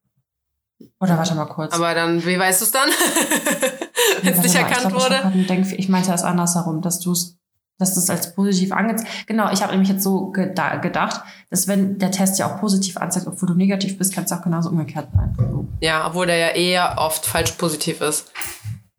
[0.99, 1.73] Oder warte mal kurz.
[1.75, 2.89] Aber dann, wie weißt du es dann?
[4.23, 5.25] wenn es nicht mal, erkannt ich glaub, Ich, wurde?
[5.25, 7.39] hab grad Denk ich meinte das andersherum, dass du es
[7.79, 9.27] dass das als positiv angezeigt.
[9.27, 12.97] Genau, ich habe nämlich jetzt so geda gedacht, dass wenn der Test ja auch positiv
[12.97, 15.69] anzeigt, obwohl du negativ bist, kann es auch genauso umgekehrt sein.
[15.81, 18.31] Ja, obwohl der ja eher oft falsch positiv ist.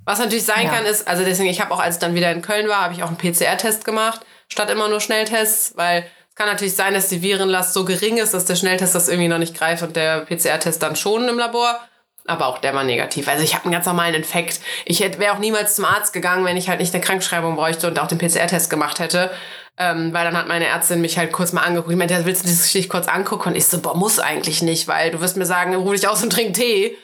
[0.05, 0.73] Was natürlich sein Ja.
[0.73, 2.93] kann, ist, also deswegen, ich habe auch, als ich dann wieder in Köln war, habe
[2.93, 7.09] ich auch einen PCR-Test gemacht, statt immer nur Schnelltests, weil es kann natürlich sein, dass
[7.09, 10.21] die Virenlast so gering ist, dass der Schnelltest das irgendwie noch nicht greift und der
[10.21, 11.79] PCR-Test dann schon im Labor.
[12.25, 13.27] Aber auch der war negativ.
[13.27, 14.61] Also ich habe einen ganz normalen Infekt.
[14.85, 17.99] Ich wäre auch niemals zum Arzt gegangen, wenn ich halt nicht eine Krankschreibung bräuchte und
[17.99, 19.29] auch den PCR-Test gemacht hätte.
[19.77, 21.91] Ähm, weil dann hat meine Ärztin mich halt kurz mal angeguckt.
[21.91, 23.49] Ich meinte, ja, willst du das Geschichte kurz angucken?
[23.49, 26.23] Und ich so, boah, muss eigentlich nicht, weil du wirst mir sagen, ruh dich aus
[26.23, 26.95] und trink Tee.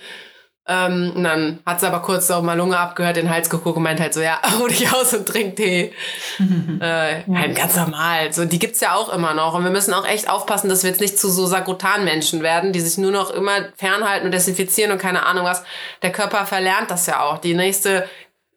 [0.71, 3.81] Ähm, und dann hat sie aber kurz so mal Lunge abgehört, den Hals geguckt und
[3.81, 5.93] meint halt so, ja, ruh dich aus und trink Tee.
[6.79, 8.31] äh, halt ganz normal.
[8.31, 9.55] So, die gibt's ja auch immer noch.
[9.55, 12.81] Und wir müssen auch echt aufpassen, dass wir jetzt nicht zu so Sagrotan-Menschen werden, die
[12.81, 15.63] sich nur noch immer fernhalten und desinfizieren und keine Ahnung was.
[16.03, 17.39] Der Körper verlernt das ja auch.
[17.39, 18.07] Die nächste,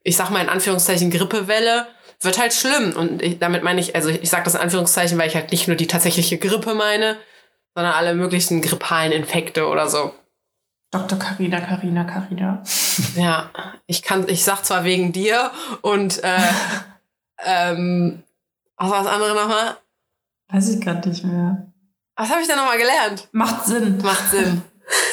[0.02, 1.86] ich sag mal in Anführungszeichen, Grippewelle
[2.20, 2.92] wird halt schlimm.
[2.94, 5.66] Und ich, damit meine ich, also ich sage das in Anführungszeichen, weil ich halt nicht
[5.66, 7.16] nur die tatsächliche Grippe meine,
[7.74, 10.12] sondern alle möglichen grippalen Infekte oder so.
[10.92, 11.18] Dr.
[11.18, 12.62] Carina, Carina, Carina.
[13.16, 13.50] Ja,
[13.86, 15.50] ich kann, ich sag zwar wegen dir
[15.80, 16.38] und äh,
[17.44, 18.22] ähm,
[18.76, 19.78] was war das andere nochmal?
[20.48, 21.72] Weiß ich gerade nicht mehr.
[22.16, 23.28] Was habe ich denn nochmal gelernt?
[23.32, 23.98] Macht Sinn.
[24.02, 24.60] Macht Sinn.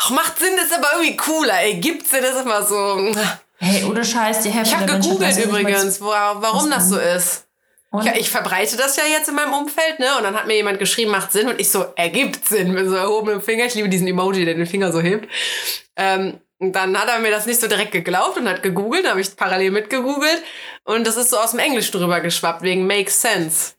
[0.00, 1.60] Ach, macht Sinn ist aber irgendwie cooler.
[1.60, 3.14] Ey, gibt Sinn ist immer so.
[3.58, 7.45] Hey, ohne Scheiß, die Hälfte Ich habe gegoogelt übrigens, wo, warum das so ist.
[7.96, 8.04] Und?
[8.04, 10.16] Ja, ich verbreite das ja jetzt in meinem Umfeld, ne?
[10.16, 11.48] Und dann hat mir jemand geschrieben, macht Sinn.
[11.48, 13.64] Und ich so, ergibt Sinn mit so erhobenem Finger.
[13.64, 15.28] Ich liebe diesen Emoji, der den Finger so hebt.
[15.96, 19.04] Ähm, und dann hat er mir das nicht so direkt geglaubt und hat gegoogelt.
[19.04, 20.42] Dann habe ich parallel mitgegoogelt.
[20.84, 23.72] Und das ist so aus dem Englischen drüber geschwappt, wegen Makes Sense.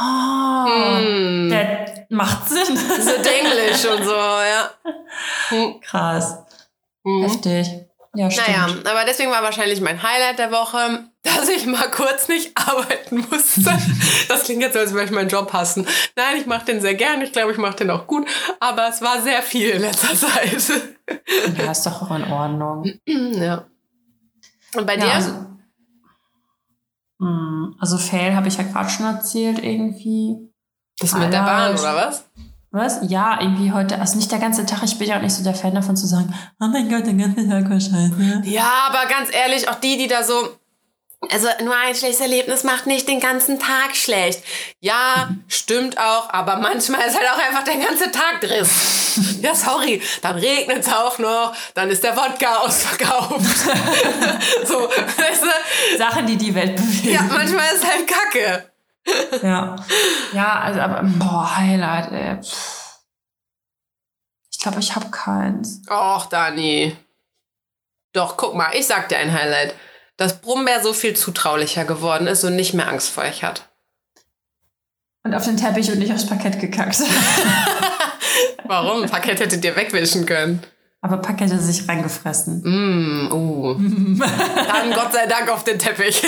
[0.00, 1.48] Oh, Hm.
[1.50, 2.76] Der macht Sinn.
[2.76, 4.70] So Englisch und so, ja.
[5.82, 6.38] Krass.
[7.04, 7.22] Mhm.
[7.22, 7.66] Heftig.
[8.16, 8.48] Ja, stimmt.
[8.48, 13.26] Naja, aber deswegen war wahrscheinlich mein Highlight der Woche, dass ich mal kurz nicht arbeiten
[13.30, 13.70] musste.
[14.28, 15.86] Das klingt jetzt so, als würde ich meinen Job hassen.
[16.16, 17.20] Nein, ich mache den sehr gern.
[17.22, 18.26] Ich glaube, ich mache den auch gut.
[18.58, 20.82] Aber es war sehr viel in letzter Zeit.
[21.56, 22.92] Ja, ist doch auch in Ordnung.
[23.06, 23.64] ja.
[24.74, 25.06] Und bei dir?
[25.06, 25.32] Ja, also,
[27.20, 30.36] Hm, also Fail habe ich ja gerade schon erzählt irgendwie.
[30.98, 31.80] das mit der Bahn, Highlight.
[31.80, 32.28] oder was?
[32.76, 32.98] Was?
[33.08, 34.82] Ja, irgendwie heute, also nicht der ganze Tag.
[34.84, 37.14] Ich bin ja auch nicht so der Fan davon zu sagen, oh mein Gott, der
[37.14, 38.42] ganze Tag war scheiße.
[38.44, 40.34] Ja, aber ganz ehrlich, auch die, die da so.
[41.32, 44.44] Also nur ein schlechtes Erlebnis macht nicht den ganzen Tag schlecht.
[44.80, 49.04] Ja, stimmt auch, aber manchmal ist halt auch einfach der ganze Tag Driss.
[49.40, 53.40] Ja, sorry, dann regnet es auch noch, dann ist der Wodka ausverkauft.
[54.66, 55.98] so, weißt du?
[55.98, 57.14] Sachen, die die Welt bewegen.
[57.14, 58.70] Ja, manchmal ist halt Kacke.
[59.42, 59.76] Ja,
[60.32, 62.38] ja also, aber, boah, Highlight, ey.
[64.50, 65.82] Ich glaube, ich habe keins.
[65.88, 66.96] Och, Dani.
[68.12, 69.74] Doch, guck mal, ich sag dir ein Highlight.
[70.16, 73.68] Dass Brummbär so viel zutraulicher geworden ist und nicht mehr Angst vor euch hat.
[75.22, 76.98] Und auf den Teppich und nicht aufs Parkett gekackt.
[78.64, 79.06] Warum?
[79.06, 80.62] Parkett hättet ihr wegwischen können.
[81.02, 82.62] Aber Parkett hat sich reingefressen.
[82.64, 83.74] Mm, uh.
[84.18, 86.22] Dann Gott sei Dank auf den Teppich.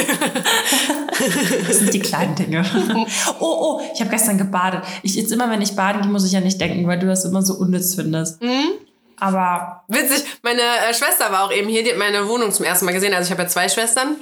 [1.66, 2.64] Das sind die kleinen Dinge.
[3.40, 4.83] Oh, oh, ich habe gestern gebadet.
[5.02, 7.24] Ich jetzt immer, wenn ich baden gehe, muss ich ja nicht denken, weil du das
[7.24, 8.42] immer so unnütz findest.
[8.42, 8.72] Mhm.
[9.20, 12.85] Aber Witzig, meine äh, Schwester war auch eben hier, die hat meine Wohnung zum ersten
[12.85, 13.14] Mal gesehen.
[13.14, 14.16] Also ich habe ja zwei Schwestern.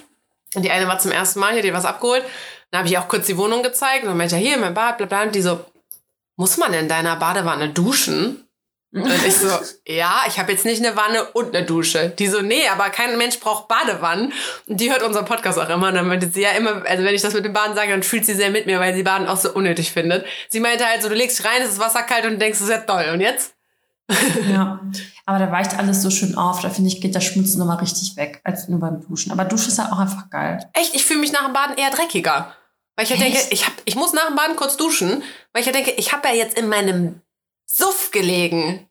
[0.55, 2.25] Und die eine war zum ersten Mal hier, die hat was abgeholt.
[2.71, 4.03] Dann habe ich auch kurz die Wohnung gezeigt.
[4.03, 5.23] Und dann meinte ja, hier, mein Bad, bla bla.
[5.25, 5.61] Und die so,
[6.37, 8.46] muss man in deiner Badewanne duschen?
[9.03, 9.49] Und ich so,
[9.87, 12.11] ja, ich habe jetzt nicht eine Wanne und eine Dusche.
[12.19, 14.33] Die so, nee, aber kein Mensch braucht Badewannen.
[14.67, 15.89] Und die hört unseren Podcast auch immer.
[15.89, 18.03] Und dann meinte sie ja immer, also wenn ich das mit dem Baden sage, dann
[18.03, 20.25] fühlt sie sehr mit mir, weil sie Baden auch so unnötig findet.
[20.49, 22.69] Sie meinte halt so, du legst dich rein, es ist Wasser kalt und denkst, das
[22.69, 23.11] ist ja toll.
[23.13, 23.55] Und jetzt?
[24.51, 24.81] ja.
[25.27, 26.61] Aber da weicht alles so schön auf.
[26.61, 29.33] Da finde ich, geht der Schmutz nochmal richtig weg, als nur beim Duschen.
[29.33, 30.65] Aber Duschen ist halt auch einfach geil.
[30.73, 32.55] Echt, ich fühle mich nach dem Baden eher dreckiger.
[32.95, 33.25] Weil ich ja Echt?
[33.27, 36.13] denke, ich, hab, ich muss nach dem Baden kurz duschen, weil ich ja denke, ich
[36.13, 37.21] habe ja jetzt in meinem
[37.67, 38.89] Suff gelegen.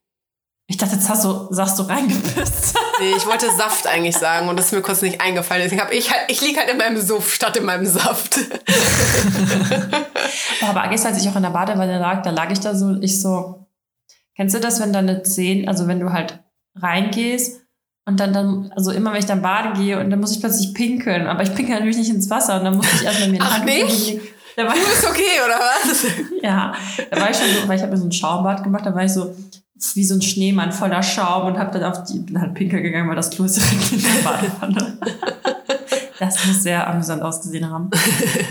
[0.68, 2.78] Ich dachte, jetzt hast du, sagst du reingepisst.
[2.98, 5.64] Nee, ich wollte Saft eigentlich sagen und das ist mir kurz nicht eingefallen.
[5.64, 8.40] Deswegen habe ich halt, ich liege halt in meinem Suff statt in meinem Saft.
[10.62, 12.96] Boah, aber gestern, als ich auch in der Badewanne lag, da lag ich da so,
[13.02, 13.68] ich so,
[14.38, 16.40] kennst du das, wenn deine Zehen, also wenn du halt
[16.76, 17.66] reingehst
[18.06, 20.74] und dann, dann, also immer wenn ich dann baden gehe und dann muss ich plötzlich
[20.74, 23.62] pinkeln, aber ich pinkel natürlich nicht ins Wasser und dann muss ich erstmal mir Ach,
[23.66, 24.22] nicht?
[24.56, 26.06] Da war, Du bist okay, oder was?
[26.42, 26.74] ja,
[27.12, 29.04] da war ich schon so, weil ich habe mir so ein Schaumbad gemacht, da war
[29.04, 29.36] ich so
[29.94, 33.10] wie so ein Schneemann voller Schaum und habe dann auf die, bin halt pinkel gegangen,
[33.10, 34.98] weil das Klo ist direkt in der Badewanne.
[36.18, 37.90] Das muss sehr amüsant ausgesehen haben.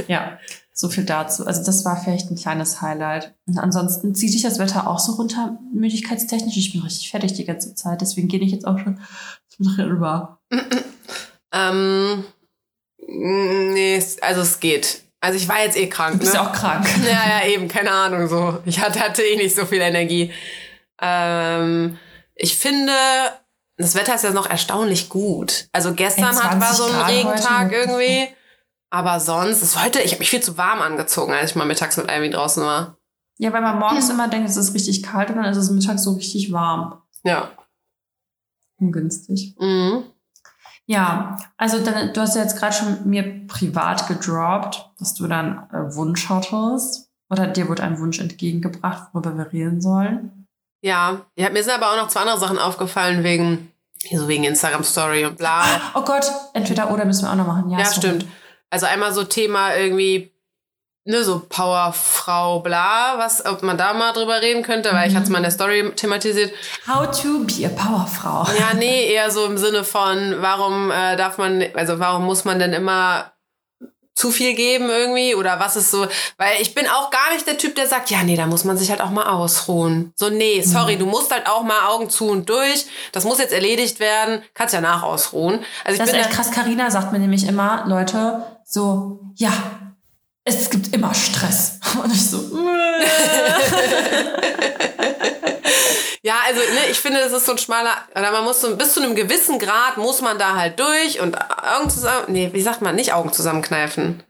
[0.07, 0.39] Ja,
[0.75, 1.47] so viel dazu.
[1.47, 3.35] Also das war vielleicht ein kleines Highlight.
[3.47, 6.59] Und ansonsten zieht sich das Wetter auch so runter, müdigkeitstechnisch.
[6.59, 9.01] Ich bin richtig fertig die ganze Zeit, deswegen gehe ich jetzt auch schon
[9.49, 10.41] zum rüber.
[11.55, 12.25] Ähm,
[13.09, 15.04] nee, es- also es geht.
[15.25, 16.13] Also ich war jetzt eh krank.
[16.13, 16.41] Du bist ne?
[16.41, 16.87] ja auch krank.
[17.03, 18.61] Ja, ja, eben, keine Ahnung so.
[18.67, 20.31] Ich hatte, hatte eh nicht so viel Energie.
[21.01, 21.99] Ähm,
[22.35, 22.93] ich finde,
[23.79, 25.69] das Wetter ist ja noch erstaunlich gut.
[25.73, 27.75] Also gestern hat, war 20 so ein Grad Regentag heute.
[27.75, 28.29] irgendwie.
[28.91, 31.97] Aber sonst ist heute, ich habe mich viel zu warm angezogen, als ich mal mittags
[31.97, 32.99] mit Ivy draußen war.
[33.39, 36.05] Ja, weil man morgens immer denkt, es ist richtig kalt und dann ist es mittags
[36.05, 37.01] so richtig warm.
[37.23, 37.51] Ja.
[38.79, 39.57] Ungünstig.
[39.59, 40.05] Mhm.
[40.87, 45.67] Ja, also dann, du hast ja jetzt gerade schon mir privat gedroppt, dass du dann
[45.73, 47.11] äh, Wunsch hattest.
[47.31, 50.47] Oder dir wurde ein Wunsch entgegengebracht, worüber wir reden sollen.
[50.83, 51.23] Ja.
[51.37, 53.73] ja, mir sind aber auch noch zwei andere Sachen aufgefallen wegen,
[54.13, 55.65] so wegen Instagram Story und bla.
[55.95, 57.71] Oh Gott, entweder oder müssen wir auch noch machen.
[57.71, 58.27] Ja, Ja, stimmt.
[58.69, 60.34] Also einmal so Thema irgendwie,
[61.05, 65.25] ne, so Powerfrau, bla, was, ob man da mal drüber reden könnte, weil ich hatte
[65.25, 66.53] es mal in der Story thematisiert.
[66.89, 68.47] How to be a Powerfrau.
[68.59, 72.59] Ja, nee, eher so im Sinne von, warum äh, darf man, also warum muss man
[72.59, 73.31] denn immer
[74.17, 76.07] zu viel geben irgendwie oder was ist so,
[76.39, 78.79] weil ich bin auch gar nicht der Typ, der sagt, ja, nee, da muss man
[78.79, 80.13] sich halt auch mal ausruhen.
[80.15, 82.87] So, nee, sorry, du musst halt auch mal Augen zu und durch.
[83.11, 84.43] Das muss jetzt erledigt werden.
[84.55, 85.59] Kannst ja nach ausruhen.
[85.85, 86.53] Also ich Das ist bin echt da- krass.
[86.53, 89.53] Carina sagt mir nämlich immer, Leute, so, ja,
[90.45, 91.79] es gibt immer Stress.
[92.03, 92.39] Und ich so,
[96.23, 98.95] Ja, also ne, ich finde, das ist so ein schmaler, oder man muss so bis
[98.95, 102.81] zu einem gewissen Grad muss man da halt durch und Augen zusammen, nee, wie sagt
[102.81, 104.23] man, nicht Augen zusammenkneifen.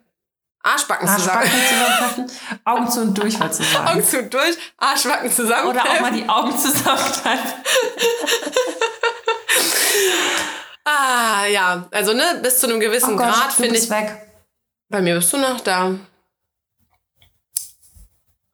[0.65, 1.69] Arschbacken Arschbacken zusammen.
[1.69, 3.87] zusammenkneifen, Augen zu und durch, wolltest du sagen.
[3.89, 5.69] Augen zu und durch, Arschbacken zusammen.
[5.69, 7.53] Oder auch mal die Augen zusammenkneifen.
[10.87, 13.89] Ah, ja, also ne, bis zu einem gewissen Oh Gott, Grad finde ich.
[13.89, 14.15] weg.
[14.89, 15.95] Bei mir bist du noch da.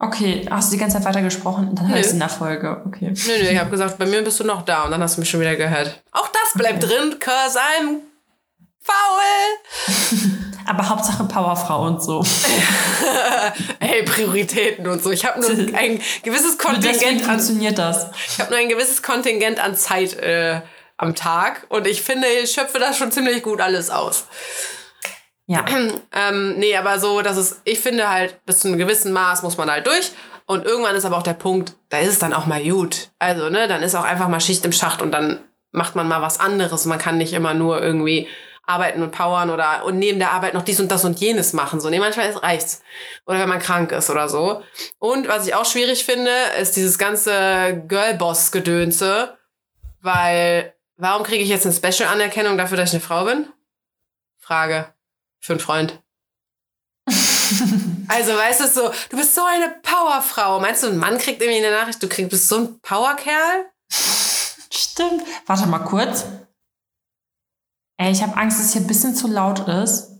[0.03, 1.75] Okay, hast du die ganze Zeit weiter gesprochen?
[1.75, 2.81] Dann hörst du in der Folge.
[2.87, 3.13] Okay.
[3.13, 5.21] Nö, nö, ich habe gesagt, bei mir bist du noch da und dann hast du
[5.21, 6.01] mich schon wieder gehört.
[6.11, 7.99] Auch das bleibt drin, cause I'm
[8.79, 10.31] faul.
[10.65, 12.25] Aber Hauptsache Powerfrau und so.
[13.79, 15.11] Ey, Prioritäten und so.
[15.11, 18.07] Ich habe nur ein gewisses Kontingent an funktioniert das.
[18.27, 20.61] Ich habe nur ein gewisses Kontingent an Zeit äh,
[20.97, 24.25] am Tag und ich finde, ich schöpfe das schon ziemlich gut alles aus.
[25.51, 25.65] Ja.
[26.13, 29.55] Ähm, nee, aber so, dass es, ich finde halt, bis zu einem gewissen Maß muss
[29.57, 30.11] man halt durch.
[30.45, 33.09] Und irgendwann ist aber auch der Punkt, da ist es dann auch mal gut.
[33.17, 35.39] Also, ne, dann ist auch einfach mal Schicht im Schacht und dann
[35.71, 36.85] macht man mal was anderes.
[36.85, 38.27] Man kann nicht immer nur irgendwie
[38.65, 41.79] arbeiten und powern oder und neben der Arbeit noch dies und das und jenes machen.
[41.79, 42.81] So, nee, manchmal ist- reicht's.
[43.25, 44.61] Oder wenn man krank ist oder so.
[44.99, 49.37] Und was ich auch schwierig finde, ist dieses ganze Girlboss-Gedönse.
[50.01, 53.47] Weil, warum kriege ich jetzt eine Special-Anerkennung dafür, dass ich eine Frau bin?
[54.39, 54.93] Frage.
[55.41, 56.01] Für einen Freund.
[58.07, 60.59] Also, weißt du, so, du bist so eine Powerfrau.
[60.59, 63.65] Meinst du, ein Mann kriegt irgendwie eine Nachricht, du kriegst, bist so ein Powerkerl?
[63.89, 65.23] Stimmt.
[65.45, 66.25] Warte mal kurz.
[67.97, 70.11] Ey, ich habe Angst, dass es hier ein bisschen zu laut ist,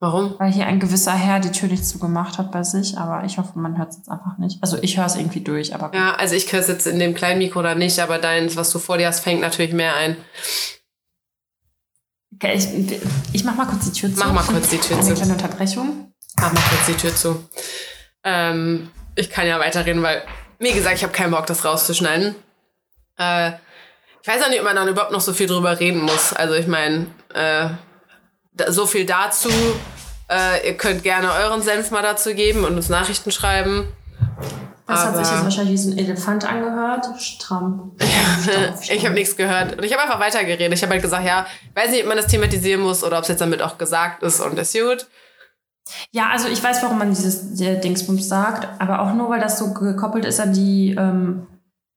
[0.00, 0.34] Warum?
[0.38, 2.96] weil hier ein gewisser Herr die Tür nicht zugemacht hat bei sich.
[2.98, 4.62] Aber ich hoffe, man hört es jetzt einfach nicht.
[4.62, 7.14] Also ich höre es irgendwie durch, aber Ja, also ich höre es jetzt in dem
[7.14, 10.16] kleinen Mikro oder nicht, aber deins, was du vor dir hast, fängt natürlich mehr ein.
[12.42, 13.00] Okay, ich,
[13.32, 14.18] ich mach mal kurz die Tür zu.
[14.18, 15.14] Mach mal kurz die Tür Eine zu.
[15.14, 16.12] kleine Unterbrechung.
[16.40, 17.48] Mach mal kurz die Tür zu.
[18.24, 20.22] Ähm, ich kann ja weiterreden, weil,
[20.58, 22.34] wie gesagt, ich habe keinen Bock, das rauszuschneiden.
[23.18, 23.52] Äh,
[24.22, 26.32] ich weiß auch nicht, ob man dann überhaupt noch so viel drüber reden muss.
[26.32, 27.68] Also ich meine, äh,
[28.70, 29.50] so viel dazu.
[30.30, 33.88] Äh, ihr könnt gerne euren Senf mal dazu geben und uns Nachrichten schreiben.
[34.90, 37.06] Das hat sich Aber- jetzt wahrscheinlich wie so ein Elefant angehört.
[37.20, 37.92] Stramm.
[38.90, 39.76] Ich habe nichts gehört.
[39.76, 40.72] Und ich habe einfach weitergeredet.
[40.72, 43.22] Ich habe halt gesagt, ja, ich weiß nicht, ob man das thematisieren muss oder ob
[43.22, 45.06] es jetzt damit auch gesagt ist und ist gut.
[46.12, 49.58] Ja, also ich weiß, warum man dieses der Dingsbums sagt, aber auch nur, weil das
[49.58, 51.46] so gekoppelt ist an die ähm,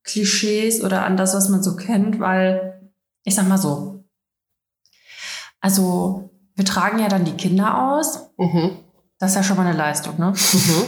[0.03, 2.91] Klischees oder an das, was man so kennt, weil
[3.23, 4.03] ich sag mal so.
[5.61, 8.29] Also, wir tragen ja dann die Kinder aus.
[8.37, 8.79] Mhm.
[9.19, 10.31] Das ist ja schon mal eine Leistung, ne?
[10.33, 10.85] Mhm.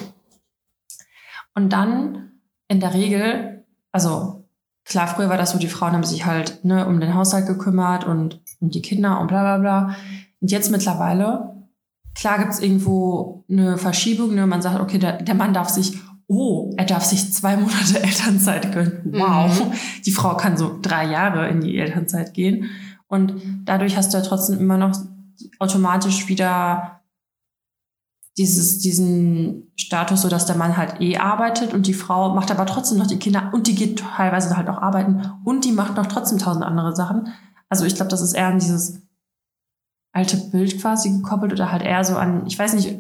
[1.55, 2.31] Und dann
[2.67, 4.45] in der Regel, also
[4.83, 8.03] klar, früher war das so, die Frauen haben sich halt ne, um den Haushalt gekümmert
[8.03, 9.95] und um die Kinder und bla bla bla.
[10.41, 11.55] Und jetzt mittlerweile,
[12.13, 14.45] klar gibt's irgendwo eine Verschiebung, ne?
[14.45, 18.71] man sagt, okay, der, der Mann darf sich, oh, er darf sich zwei Monate Elternzeit
[18.71, 19.01] gönnen.
[19.05, 19.73] Wow.
[20.05, 22.69] Die Frau kann so drei Jahre in die Elternzeit gehen.
[23.07, 24.97] Und dadurch hast du ja trotzdem immer noch
[25.59, 27.01] automatisch wieder
[28.37, 32.65] dieses, diesen Status, so dass der Mann halt eh arbeitet und die Frau macht aber
[32.65, 36.07] trotzdem noch die Kinder und die geht teilweise halt auch arbeiten und die macht noch
[36.07, 37.29] trotzdem tausend andere Sachen.
[37.69, 39.01] Also ich glaube, das ist eher an dieses
[40.11, 42.97] alte Bild quasi gekoppelt oder halt eher so an, ich weiß nicht,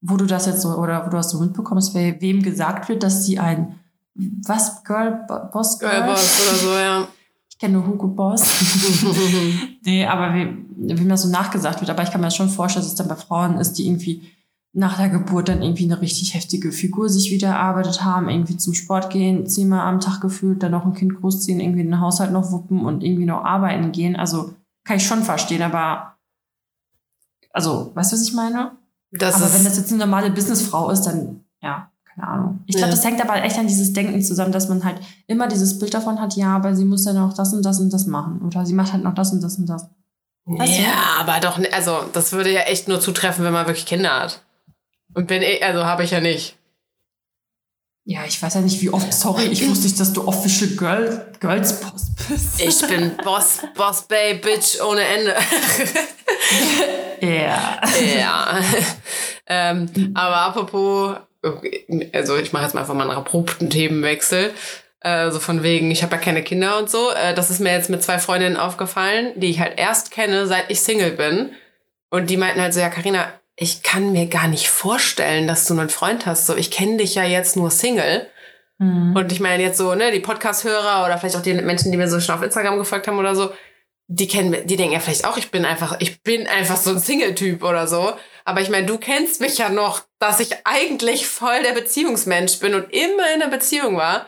[0.00, 3.02] wo du das jetzt so oder wo du das so mitbekommst, we wem gesagt wird,
[3.02, 3.78] dass sie ein
[4.14, 7.08] was Girl Boss Girl, Girl Boss oder so, ja.
[7.48, 8.42] Ich kenne nur Hugo Boss.
[9.84, 12.92] nee, aber wie, mir so nachgesagt wird, aber ich kann mir das schon vorstellen, dass
[12.92, 14.33] es dann bei Frauen ist, die irgendwie
[14.76, 18.74] nach der Geburt dann irgendwie eine richtig heftige Figur sich wieder erarbeitet haben, irgendwie zum
[18.74, 22.50] Sport gehen, zehnmal am Tag gefühlt, dann noch ein Kind großziehen, irgendwie den Haushalt noch
[22.50, 24.16] wuppen und irgendwie noch arbeiten gehen.
[24.16, 26.16] Also kann ich schon verstehen, aber
[27.52, 28.72] also, weißt du, was ich meine?
[29.12, 32.60] Das aber wenn das jetzt eine normale Businessfrau ist, dann ja, keine Ahnung.
[32.66, 32.96] Ich glaube, ja.
[32.96, 36.20] das hängt aber echt an dieses Denken zusammen, dass man halt immer dieses Bild davon
[36.20, 38.42] hat, ja, aber sie muss ja noch das und das und das machen.
[38.44, 39.88] Oder sie macht halt noch das und das und das.
[40.46, 41.30] Weißt ja, du?
[41.30, 44.43] aber doch, also das würde ja echt nur zutreffen, wenn man wirklich Kinder hat.
[45.14, 46.56] Und bin ich, also habe ich ja nicht.
[48.06, 51.32] Ja, ich weiß ja nicht, wie oft, sorry, ich wusste nicht, dass du Official Girl,
[51.40, 52.60] Girls Boss bist.
[52.60, 55.34] Ich bin Boss, Boss Bay, Bitch ohne Ende.
[57.20, 57.80] Ja.
[58.16, 58.60] Ja.
[59.46, 61.16] ähm, aber apropos,
[62.12, 64.52] also ich mache jetzt mal einfach mal einen abrupten Themenwechsel.
[65.00, 67.10] Äh, so von wegen, ich habe ja keine Kinder und so.
[67.10, 70.70] Äh, das ist mir jetzt mit zwei Freundinnen aufgefallen, die ich halt erst kenne, seit
[70.70, 71.52] ich Single bin.
[72.10, 75.74] Und die meinten halt so, ja, Karina, ich kann mir gar nicht vorstellen, dass du
[75.74, 76.46] einen Freund hast.
[76.46, 78.26] So, ich kenne dich ja jetzt nur Single.
[78.78, 79.14] Mhm.
[79.14, 82.08] Und ich meine jetzt so, ne, die Podcast-Hörer oder vielleicht auch die Menschen, die mir
[82.08, 83.52] so schon auf Instagram gefolgt haben oder so,
[84.06, 86.98] die kennen, die denken ja vielleicht auch, ich bin einfach, ich bin einfach so ein
[86.98, 88.12] Single-Typ oder so.
[88.44, 92.74] Aber ich meine, du kennst mich ja noch, dass ich eigentlich voll der Beziehungsmensch bin
[92.74, 94.26] und immer in einer Beziehung war.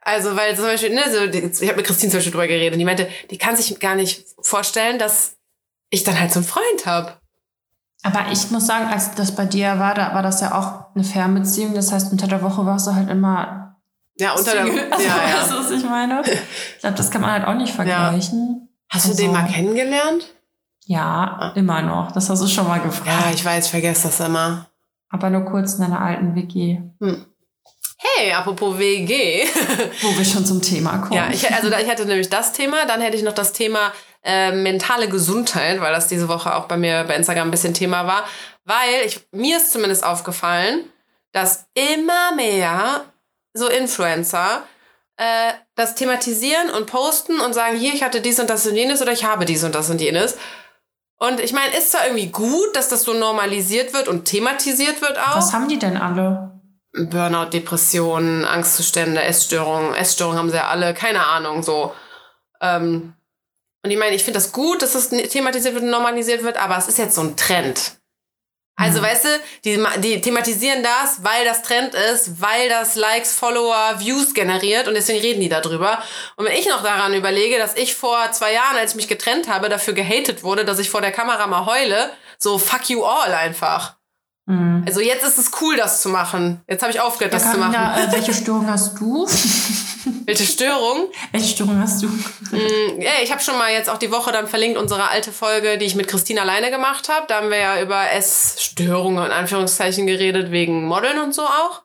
[0.00, 2.78] Also, weil zum Beispiel, ne, so, ich habe mit Christine zum Beispiel drüber geredet und
[2.78, 5.36] die meinte, die kann sich gar nicht vorstellen, dass
[5.90, 7.18] ich dann halt so einen Freund habe.
[8.02, 11.04] Aber ich muss sagen, als das bei dir war, da war das ja auch eine
[11.04, 11.74] Fernbeziehung.
[11.74, 13.76] Das heißt, unter der Woche warst du halt immer.
[14.16, 14.74] Ja, unter Single.
[14.74, 15.02] der Woche.
[15.02, 15.34] Ja, ja.
[15.40, 16.22] Weißt du, was ich meine?
[16.22, 18.60] Ich glaube, das kann man halt auch nicht vergleichen.
[18.60, 18.68] Ja.
[18.90, 20.34] Hast also, du den mal kennengelernt?
[20.86, 21.52] Ja, ah.
[21.54, 22.12] immer noch.
[22.12, 23.06] Das hast du schon mal gefragt.
[23.06, 24.66] Ja, ich weiß, ich vergesse das immer.
[25.10, 26.80] Aber nur kurz in einer alten WG.
[27.00, 27.26] Hm.
[27.98, 29.44] Hey, apropos WG.
[30.02, 31.14] Wo wir schon zum Thema kommen.
[31.14, 34.52] Ja, ich, also ich hatte nämlich das Thema, dann hätte ich noch das Thema äh,
[34.52, 38.24] mentale Gesundheit, weil das diese Woche auch bei mir bei Instagram ein bisschen Thema war.
[38.64, 40.84] Weil ich, mir ist zumindest aufgefallen,
[41.32, 43.04] dass immer mehr
[43.54, 44.62] so Influencer
[45.16, 49.02] äh, das thematisieren und posten und sagen, hier, ich hatte dies und das und jenes
[49.02, 50.36] oder ich habe dies und das und jenes.
[51.18, 55.18] Und ich meine, ist zwar irgendwie gut, dass das so normalisiert wird und thematisiert wird
[55.18, 55.36] auch.
[55.36, 56.60] Was haben die denn alle?
[56.92, 59.94] Burnout, Depressionen, Angstzustände, Essstörungen.
[59.94, 61.92] Essstörungen haben sie ja alle, keine Ahnung, so.
[62.60, 63.14] Ähm,
[63.84, 66.76] und ich meine, ich finde das gut, dass das thematisiert wird und normalisiert wird, aber
[66.76, 67.98] es ist jetzt so ein Trend.
[68.80, 69.04] Also, mhm.
[69.04, 69.28] weißt du,
[69.64, 74.94] die, die thematisieren das, weil das Trend ist, weil das Likes, Follower, Views generiert und
[74.94, 76.00] deswegen reden die darüber.
[76.36, 79.48] Und wenn ich noch daran überlege, dass ich vor zwei Jahren, als ich mich getrennt
[79.48, 83.32] habe, dafür gehatet wurde, dass ich vor der Kamera mal heule, so fuck you all
[83.32, 83.96] einfach.
[84.46, 84.84] Mhm.
[84.86, 86.60] Also jetzt ist es cool, das zu machen.
[86.68, 87.74] Jetzt habe ich aufgehört, das zu machen.
[87.74, 89.28] äh, welche Störung hast du?
[90.24, 91.10] Welche Störung?
[91.32, 92.06] Welche Störung hast du?
[92.06, 95.78] Mm, ja, ich habe schon mal jetzt auch die Woche dann verlinkt unsere alte Folge,
[95.78, 97.26] die ich mit Christine alleine gemacht habe.
[97.28, 101.82] Da haben wir ja über Essstörungen in Anführungszeichen geredet, wegen Modeln und so auch.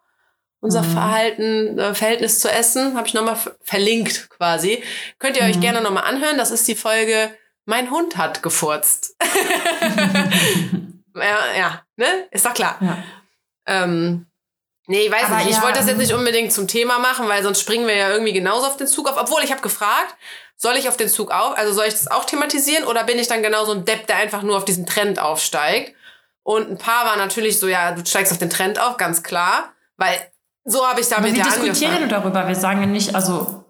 [0.60, 0.94] Unser mhm.
[0.94, 4.82] Verhalten, äh, Verhältnis zu Essen habe ich nochmal verlinkt quasi.
[5.20, 5.62] Könnt ihr euch mhm.
[5.62, 6.38] gerne nochmal anhören.
[6.38, 9.16] Das ist die Folge Mein Hund hat gefurzt.
[11.16, 12.28] ja, ja, ne?
[12.32, 12.78] Ist doch klar.
[12.80, 13.04] Ja.
[13.66, 14.28] Ähm,
[14.88, 15.50] Nee, ich weiß aber nicht.
[15.50, 18.10] Ich ja, wollte das jetzt nicht unbedingt zum Thema machen, weil sonst springen wir ja
[18.10, 19.16] irgendwie genauso auf den Zug auf.
[19.18, 20.16] Obwohl, ich habe gefragt,
[20.58, 23.28] soll ich auf den Zug auf, also soll ich das auch thematisieren oder bin ich
[23.28, 25.96] dann genau so ein Depp, der einfach nur auf diesen Trend aufsteigt?
[26.44, 29.72] Und ein paar waren natürlich so, ja, du steigst auf den Trend auf, ganz klar,
[29.96, 30.14] weil
[30.66, 31.66] so habe ich damit aber wir ja angefangen.
[31.66, 33.63] Wir diskutieren darüber, wir sagen ja nicht, also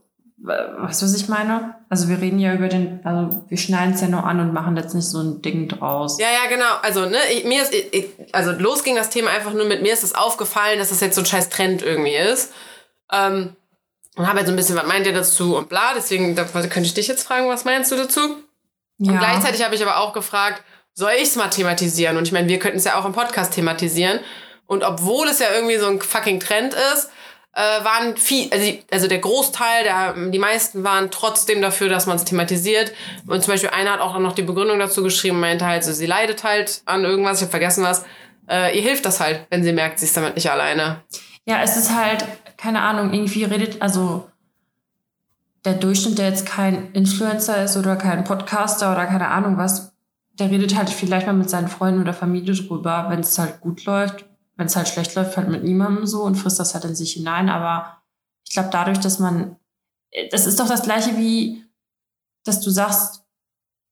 [0.46, 1.76] Weißt du, was ich meine?
[1.88, 4.76] Also wir reden ja über den, also wir schneiden es ja nur an und machen
[4.76, 6.20] jetzt nicht so ein Ding draus.
[6.20, 6.66] Ja, ja, genau.
[6.82, 9.94] Also, ne, ich, mir ist, ich, also los ging das Thema einfach nur mit mir
[9.94, 12.52] ist es aufgefallen, dass das jetzt so ein scheiß Trend irgendwie ist.
[13.10, 13.56] Ähm,
[14.18, 15.94] und habe jetzt so ein bisschen, was meint ihr dazu und bla.
[15.96, 18.20] Deswegen da könnte ich dich jetzt fragen, was meinst du dazu?
[18.98, 19.14] Ja.
[19.14, 20.62] Und gleichzeitig habe ich aber auch gefragt,
[20.94, 22.18] soll ich es mal thematisieren?
[22.18, 24.20] Und ich meine, wir könnten es ja auch im Podcast thematisieren.
[24.68, 27.10] Und obwohl es ja irgendwie so ein fucking Trend ist,
[27.54, 32.18] äh, waren viel, also, also der Großteil, der, die meisten waren trotzdem dafür, dass man
[32.18, 32.92] es thematisiert.
[33.28, 36.08] Und zum Beispiel einer hat auch noch die Begründung dazu geschrieben, meinte halt, so, sie
[36.08, 38.06] leidet halt an irgendwas, ich habe vergessen was.
[38.50, 41.02] Äh, ihr hilft das halt, wenn sie merkt, sie ist damit nicht alleine.
[41.46, 42.26] Ja, es ist halt,
[42.58, 44.28] keine Ahnung, irgendwie redet, also
[45.64, 49.94] der Durchschnitt, der jetzt kein Influencer ist oder kein Podcaster oder keine Ahnung was,
[50.40, 53.86] der redet halt vielleicht mal mit seinen Freunden oder Familie drüber, wenn es halt gut
[53.86, 54.26] läuft.
[54.56, 57.14] Wenn es halt schlecht läuft, halt mit niemandem so und frisst das halt in sich
[57.14, 57.50] hinein.
[57.50, 57.98] Aber
[58.48, 59.56] ich glaube, dadurch, dass man,
[60.32, 61.64] das ist doch das Gleiche wie,
[62.44, 63.22] dass du sagst,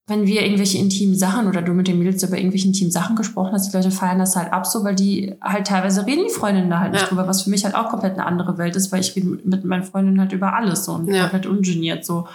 [0.08, 3.54] wenn wir irgendwelche intimen Sachen oder du mit den Mädels über irgendwelche intimen Sachen gesprochen
[3.54, 6.70] hast, die Leute feiern das halt ab so, weil die halt teilweise reden die Freundinnen
[6.70, 7.08] da halt nicht Ja.
[7.08, 9.64] drüber, was für mich halt auch komplett eine andere Welt ist, weil ich rede mit-
[9.64, 11.22] meinen Freundinnen halt über alles so und Ja.
[11.22, 12.28] komplett ungeniert so.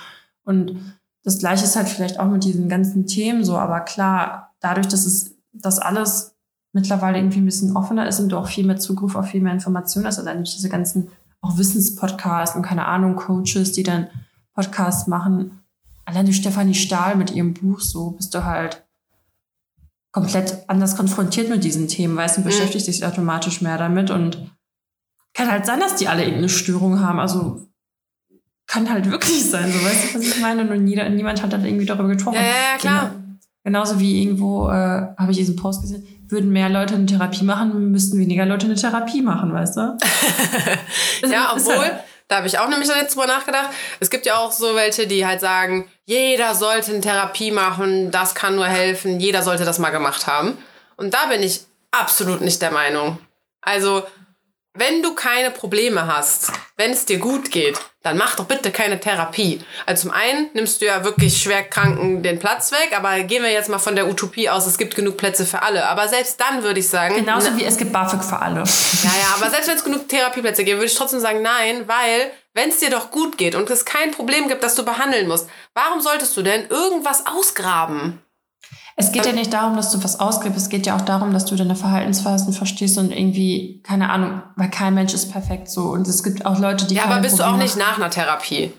[0.45, 0.81] Und
[1.23, 5.05] das Gleiche ist halt vielleicht auch mit diesen ganzen Themen so, aber klar, dadurch, dass
[5.05, 6.36] es, dass alles
[6.77, 9.53] mittlerweile irgendwie ein bisschen offener ist und du auch viel mehr Zugriff auf viel mehr
[9.53, 11.09] Informationen hast, also eigentlich diese ganzen
[11.41, 14.07] auch Wissenspodcasts und keine Ahnung, Coaches, die dann
[14.55, 15.61] Podcasts machen.
[16.05, 18.85] Allein die Stefanie Stahl mit ihrem Buch, so bist du halt
[20.13, 22.51] komplett anders konfrontiert mit diesen Themen, weißt du, und Mhm.
[22.51, 24.51] beschäftigst dich automatisch mehr damit und
[25.35, 27.67] kann halt sein, dass die alle irgendeine Störung haben, also
[28.67, 30.69] kann halt wirklich sein, so weißt du, was ich meine?
[30.69, 32.37] Und jeder, niemand hat dann irgendwie darüber gesprochen.
[32.37, 33.11] Ja, ja, ja, klar.
[33.11, 33.25] Genau,
[33.63, 37.91] genauso wie irgendwo, äh, habe ich diesen Post gesehen, würden mehr Leute eine Therapie machen,
[37.93, 39.97] müssten weniger Leute eine Therapie machen, weißt du?
[41.29, 43.71] Ja, obwohl, halt- da habe ich auch nämlich jetzt drüber nachgedacht.
[44.01, 48.35] Es gibt ja auch so welche, die halt sagen, jeder sollte eine Therapie machen, das
[48.35, 50.59] kann nur helfen, jeder sollte das mal gemacht haben.
[50.97, 51.61] Und da bin ich
[51.91, 53.19] absolut nicht der Meinung.
[53.61, 54.05] Also,
[54.79, 59.01] wenn du keine Probleme hast, wenn es dir gut geht, dann mach doch bitte keine
[59.01, 59.61] Therapie.
[59.85, 63.69] Also zum einen nimmst du ja wirklich Schwerkranken den Platz weg, aber gehen wir jetzt
[63.69, 65.87] mal von der Utopie aus, es gibt genug Plätze für alle.
[65.89, 68.61] Aber selbst dann würde ich sagen, Genauso wie es gibt BAföG für alle.
[68.61, 72.31] ja, ja, aber selbst wenn es genug Therapieplätze gibt, würde ich trotzdem sagen, nein, weil
[72.55, 75.49] wenn es dir doch gut geht und es kein Problem gibt, das du behandeln musst,
[75.75, 78.23] warum solltest du denn irgendwas ausgraben?
[78.99, 81.45] Es geht ja nicht darum, dass du was ausgibst, es geht ja auch darum, dass
[81.45, 85.83] du deine Verhaltensweisen verstehst und irgendwie, keine Ahnung, weil kein Mensch ist perfekt so.
[85.91, 86.95] Und es gibt auch Leute, die.
[86.95, 88.73] Ja, aber bist du auch Probleme nicht nach einer Therapie?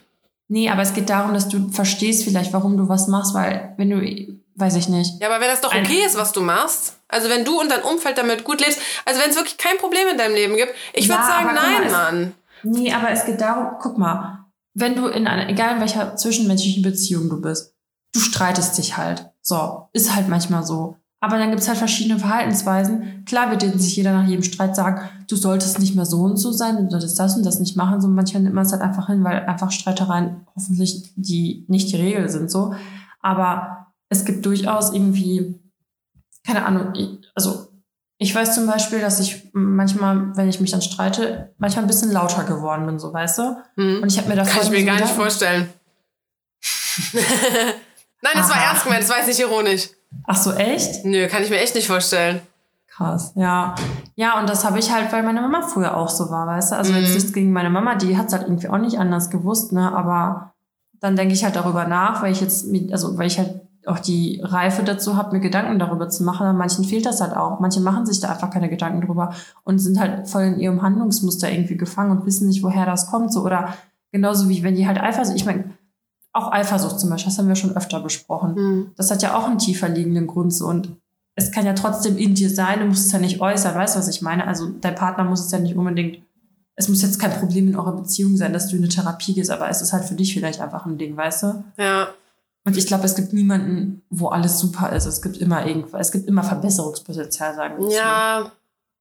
[0.47, 3.89] Nee, aber es geht darum, dass du verstehst vielleicht, warum du was machst, weil wenn
[3.91, 3.99] du,
[4.55, 5.22] weiß ich nicht.
[5.22, 7.82] Ja, aber wenn das doch okay ist, was du machst, also wenn du und dein
[7.84, 11.07] Umfeld damit gut lebst, also wenn es wirklich kein Problem in deinem Leben gibt, ich
[11.09, 12.34] würde Ja, sagen, nein, mal, es- Mann.
[12.63, 16.82] Nee, aber es geht darum, guck mal, wenn du in einer, egal in welcher zwischenmenschlichen
[16.82, 17.74] Beziehung du bist,
[18.14, 19.30] du streitest dich halt.
[19.41, 20.97] So, ist halt manchmal so.
[21.20, 23.24] Aber dann gibt's halt verschiedene Verhaltensweisen.
[23.26, 26.38] Klar wird dir sich jeder nach jedem Streit sagen, du solltest nicht mehr so und
[26.38, 27.99] so sein, du solltest das und das nicht machen.
[28.01, 31.95] So manchmal nimmt man es halt einfach hin, weil einfach Streitereien hoffentlich die nicht die
[31.97, 32.51] Regel sind.
[32.51, 32.76] so.
[33.22, 35.60] Aber es gibt durchaus irgendwie,
[36.45, 36.93] keine Ahnung,
[37.34, 37.68] also
[38.20, 42.12] ich weiß zum Beispiel, dass ich manchmal, wenn ich mich dann streite, manchmal ein bisschen
[42.12, 43.58] lauter geworden bin, so weißt du.
[43.76, 44.01] Hm.
[44.03, 45.70] Und ich habe mir davor Kann ich mir gar nicht Gedanken- vorstellen.
[48.34, 48.65] Nein, das war Aha.
[48.69, 49.89] ernst gemeint, das war jetzt nicht ironisch.
[50.25, 51.05] Ach so, echt?
[51.05, 52.41] Nö, kann ich mir echt nicht vorstellen.
[52.88, 53.75] Krass, ja.
[54.15, 56.75] Ja, und das habe ich halt, weil meine Mama früher auch so war, weißt du?
[56.78, 56.99] Also Mhm.
[56.99, 59.91] jetzt nichts gegen meine Mama, die hat es halt irgendwie auch nicht anders gewusst, ne?
[59.95, 60.53] Aber
[60.99, 63.99] dann denke ich halt darüber nach, weil ich jetzt, mit- also weil ich halt auch
[63.99, 66.45] die Reife dazu habe, mir Gedanken darüber zu machen.
[66.47, 67.59] An manchen fehlt das halt auch.
[67.59, 71.49] Manche machen sich da einfach keine Gedanken drüber und sind halt voll in ihrem Handlungsmuster
[71.51, 73.32] irgendwie gefangen und wissen nicht, woher das kommt.
[73.32, 73.43] So.
[73.45, 73.75] Oder
[74.11, 75.65] genauso wie wenn die halt Eifersucht, ich meine,
[76.38, 78.55] auch Eifersucht zum Beispiel, das haben wir schon öfter besprochen.
[78.55, 78.91] Hm.
[78.95, 80.89] Das hat ja auch einen tiefer liegenden Grund so und
[81.35, 83.99] es kann ja trotzdem in dir sein, du musst es ja nicht äußern, weißt du,
[83.99, 84.47] was ich meine?
[84.47, 86.19] Also dein Partner muss es ja nicht unbedingt,
[86.75, 89.51] es muss jetzt kein Problem in eurer Beziehung sein, dass du in eine Therapie gehst,
[89.51, 91.63] aber es ist halt für dich vielleicht einfach ein Ding, weißt du?
[91.77, 92.09] Ja,
[92.65, 95.05] Und ich glaube, es gibt niemanden, wo alles super ist.
[95.05, 98.51] Es gibt immer irgendwas, es gibt immer Verbesserungspotenzial, sagen wir Ja,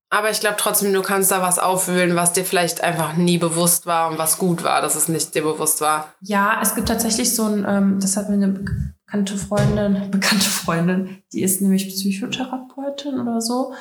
[0.09, 3.85] aber ich glaube trotzdem, du kannst da was aufwühlen, was dir vielleicht einfach nie bewusst
[3.85, 6.13] war und was gut war, dass es nicht dir bewusst war.
[6.21, 8.47] Ja, es gibt tatsächlich so ein, ähm, das hat mir eine
[9.05, 13.73] bekannte Freundin, bekannte Freundin, die ist nämlich Psychotherapeutin oder so.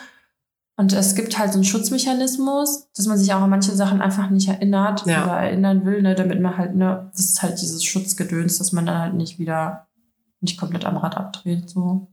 [0.78, 4.28] Und es gibt halt so einen Schutzmechanismus, dass man sich auch an manche Sachen einfach
[4.28, 5.24] nicht erinnert Ja.
[5.24, 8.84] oder erinnern will, ne, damit man halt, ne, das ist halt dieses Schutzgedöns, dass man
[8.84, 9.86] dann halt nicht wieder,
[10.40, 12.08] nicht komplett am Rad abdreht, so.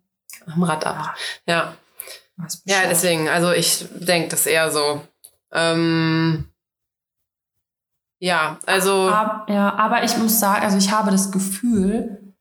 [0.46, 1.16] Am Rad ab.
[1.46, 1.83] Ja, Weiß
[2.66, 5.02] ja deswegen, also ich denke das eher so.
[5.52, 6.46] Ähm,
[8.20, 9.10] ja, also.
[9.10, 12.34] Ab, ja, aber ich muss sagen, also ich habe das Gefühl,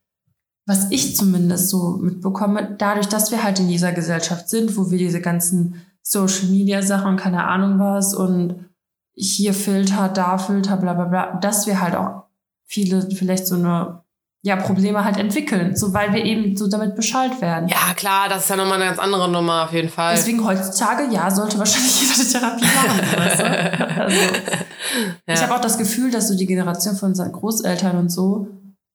[0.65, 4.97] was ich zumindest so mitbekomme, dadurch, dass wir halt in dieser Gesellschaft sind, wo wir
[4.97, 8.69] diese ganzen Social Media Sachen und keine Ahnung was und
[9.13, 12.23] hier Filter, da Filter, bla bla bla, dass wir halt auch
[12.65, 14.02] viele vielleicht so eine
[14.45, 17.69] ja, Probleme halt entwickeln, so weil wir eben so damit Bescheid werden.
[17.69, 20.15] Ja, klar, das ist ja nochmal eine ganz andere Nummer auf jeden Fall.
[20.15, 23.19] Deswegen heutzutage, ja, sollte wahrscheinlich jeder eine Therapie machen.
[23.19, 24.01] weißt du?
[24.01, 24.17] also,
[25.27, 25.33] ja.
[25.33, 28.47] Ich habe auch das Gefühl, dass so die Generation von unseren Großeltern und so,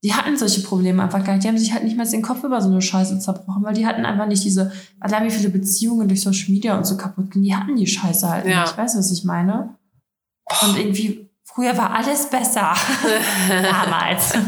[0.03, 1.43] die hatten solche Probleme einfach gar nicht.
[1.43, 3.87] Die haben sich halt nicht mehr den Kopf über so eine Scheiße zerbrochen, weil die
[3.87, 7.41] hatten einfach nicht diese, allein wie viele Beziehungen durch Social Media und so kaputt gehen,
[7.41, 8.61] die hatten die Scheiße halt Ja.
[8.61, 8.77] nicht.
[8.77, 9.75] Weißt du, was ich meine?
[10.61, 11.28] Und irgendwie
[11.59, 12.73] Früher war alles besser.
[13.49, 14.31] Damals.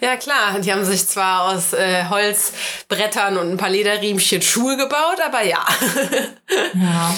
[0.00, 0.58] Ja, klar.
[0.58, 5.58] Die haben sich zwar aus äh, Holzbrettern und ein paar Lederriemchen Schuhe gebaut, aber ja.
[6.72, 7.14] Ja.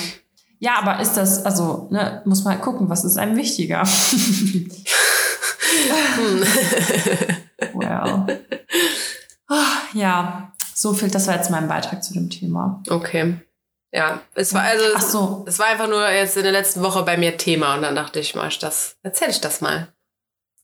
[0.59, 3.85] Ja, aber ist das, also, ne, muss man gucken, was ist einem wichtiger?
[7.75, 8.41] well.
[9.49, 9.55] Oh,
[9.95, 12.83] ja, so viel, das war jetzt mein Beitrag zu dem Thema.
[12.89, 13.37] Okay.
[13.95, 15.45] Ja, es war also, Ach so.
[15.47, 18.21] es war einfach nur jetzt in der letzten Woche bei mir Thema und dann dachte
[18.21, 19.89] ich, mach ich das, erzähl ich das mal.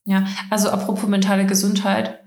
[0.05, 2.19] Ja, also apropos mentale Gesundheit,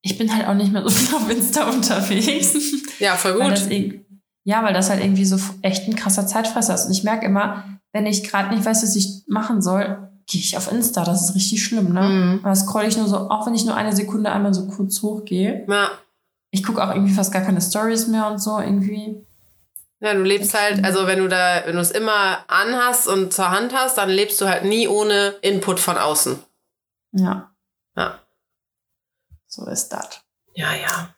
[0.00, 2.54] ich bin halt auch nicht mehr so viel auf Insta unterwegs.
[2.98, 3.72] Ja, voll Weil das gut.
[3.72, 4.00] irg-
[4.44, 6.86] ja, weil das halt irgendwie so echt ein krasser Zeitfresser ist.
[6.86, 10.56] Und ich merke immer, wenn ich gerade nicht weiß, was ich machen soll, gehe ich
[10.56, 11.04] auf Insta.
[11.04, 12.02] Das ist richtig schlimm, ne?
[12.02, 12.40] Mhm.
[12.42, 15.66] Da scroll ich nur so, auch wenn ich nur eine Sekunde einmal so kurz hochgehe.
[15.68, 15.90] Ja.
[16.50, 19.26] Ich gucke auch irgendwie fast gar keine Stories mehr und so irgendwie.
[20.00, 23.50] Ja, du lebst halt, also wenn du da, wenn du es immer anhast und zur
[23.50, 26.38] Hand hast, dann lebst du halt nie ohne Input von außen.
[27.12, 27.50] Ja.
[27.96, 28.20] Ja.
[29.46, 30.20] So ist das.
[30.54, 31.14] Ja, ja.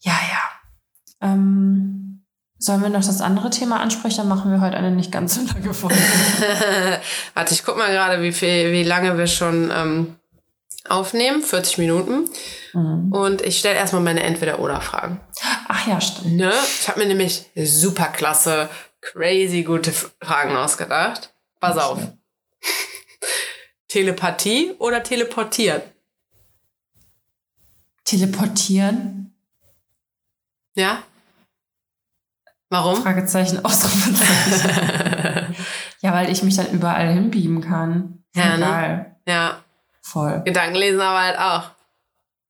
[0.00, 1.28] Ja, ja.
[1.28, 2.24] Ähm,
[2.58, 4.18] sollen wir noch das andere Thema ansprechen?
[4.18, 5.96] Dann machen wir heute eine nicht ganz so lange Folge.
[7.34, 10.19] Warte, ich guck mal gerade, wie viel, wie lange wir schon ähm,
[10.88, 11.42] aufnehmen.
[11.42, 12.28] 40 Minuten.
[12.72, 13.12] Mhm.
[13.12, 15.20] Und ich stelle erstmal meine Entweder-Oder-Fragen.
[15.68, 16.36] Ach ja, stimmt.
[16.36, 16.52] Ne?
[16.80, 18.68] Ich habe mir nämlich super klasse,
[19.00, 21.34] crazy gute Fragen ausgedacht.
[21.60, 22.00] Pass auf.
[23.88, 25.82] Telepathie oder teleportieren?
[28.04, 29.34] Teleportieren?
[30.74, 31.02] Ja?
[32.70, 33.02] Warum?
[33.02, 35.56] Fragezeichen, Ausrufezeichen.
[36.00, 38.24] ja, weil ich mich dann überall hinbeamen kann.
[38.34, 38.64] Ja, ne?
[38.64, 39.16] geil.
[39.26, 39.64] Ja,
[40.02, 40.42] Voll.
[40.44, 41.70] Gedankenlesen aber halt auch.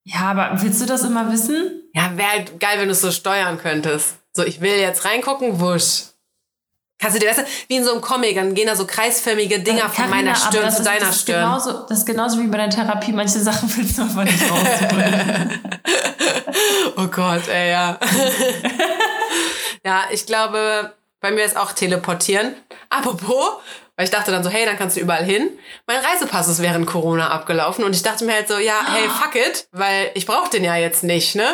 [0.05, 1.83] Ja, aber willst du das immer wissen?
[1.93, 4.17] Ja, wäre halt geil, wenn du es so steuern könntest.
[4.33, 6.05] So, ich will jetzt reingucken, wusch.
[7.01, 9.61] Kannst du dir, weißt du, wie in so einem Comic, dann gehen da so kreisförmige
[9.61, 11.43] Dinger von Carina, meiner aber Stirn zu ist, deiner das Stirn.
[11.43, 13.13] Genauso, das ist genauso wie bei der Therapie.
[13.13, 15.61] Manche Sachen willst du einfach nicht rausholen.
[16.97, 17.99] Oh Gott, ey, ja.
[19.85, 22.55] ja, ich glaube, bei mir ist auch teleportieren.
[22.91, 23.61] Apropos,
[24.01, 25.51] weil ich dachte dann so, hey, dann kannst du überall hin.
[25.87, 29.35] Mein Reisepass ist während Corona abgelaufen und ich dachte mir halt so, ja, hey, fuck
[29.35, 31.45] it, weil ich brauche den ja jetzt nicht, ne?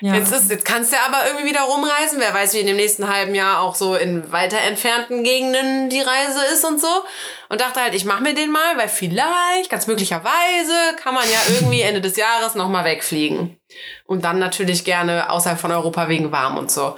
[0.00, 0.14] ja.
[0.14, 2.20] Jetzt, ist, jetzt kannst du ja aber irgendwie wieder rumreisen.
[2.20, 6.00] Wer weiß, wie in dem nächsten halben Jahr auch so in weiter entfernten Gegenden die
[6.00, 6.86] Reise ist und so.
[7.48, 11.40] Und dachte halt, ich mache mir den mal, weil vielleicht, ganz möglicherweise, kann man ja
[11.48, 13.58] irgendwie Ende des Jahres nochmal wegfliegen.
[14.06, 16.96] Und dann natürlich gerne außerhalb von Europa wegen warm und so.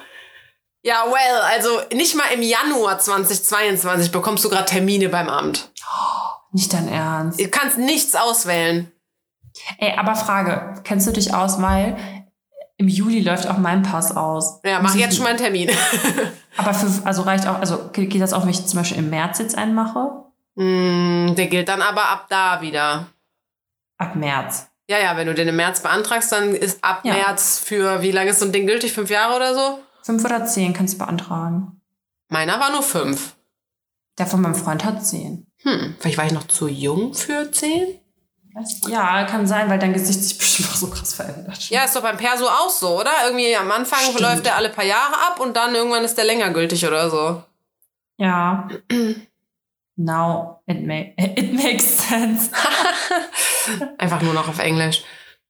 [0.85, 5.71] Ja, well, also nicht mal im Januar 2022 bekommst du gerade Termine beim Amt.
[6.53, 7.41] Nicht dein Ernst.
[7.41, 8.93] Du kannst nichts auswählen.
[9.79, 11.97] Ey, aber Frage, kennst du dich aus, weil
[12.77, 14.61] im Juli läuft auch mein Pass aus.
[14.63, 15.71] Ja, mach jetzt schon mal einen Termin.
[16.57, 19.41] Aber für, also reicht auch, also geht das auch, wenn ich zum Beispiel im März
[19.41, 20.25] jetzt einen mache?
[20.57, 23.07] Hm, der gilt dann aber ab da wieder.
[23.99, 24.69] Ab März.
[24.89, 27.15] Ja, ja, wenn du den im März beantragst, dann ist ab Ja.
[27.15, 28.93] März für, wie lange ist so ein Ding gültig?
[28.93, 29.81] Fünf Jahre oder so?
[30.05, 31.81] Fünf oder zehn kannst du beantragen.
[32.29, 33.37] Meiner war nur fünf.
[34.19, 35.47] Der von meinem Freund hat zehn.
[35.63, 37.99] Hm, vielleicht war ich noch zu jung für zehn?
[38.87, 41.71] Ja, kann sein, weil dein Gesicht sich bestimmt auch so krass verändert.
[41.71, 43.11] Ja, ist doch beim Perso auch so, oder?
[43.25, 44.21] Irgendwie am Anfang Stimmt.
[44.21, 47.43] läuft der alle paar Jahre ab und dann irgendwann ist der länger gültig oder so.
[48.19, 48.69] Ja.
[49.97, 52.51] Now it, ma it makes sense.
[53.99, 55.03] Einfach nur noch auf Englisch.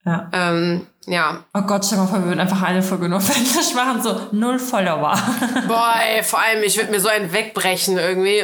[0.05, 0.31] Ja.
[0.33, 1.45] Ähm, ja.
[1.55, 4.21] Oh Gott, stell mal vor, wir würden einfach eine Folge nur auf Englisch machen, so
[4.33, 5.17] null Follower.
[5.67, 8.43] Boah, ey, vor allem, ich würde mir so einen wegbrechen irgendwie.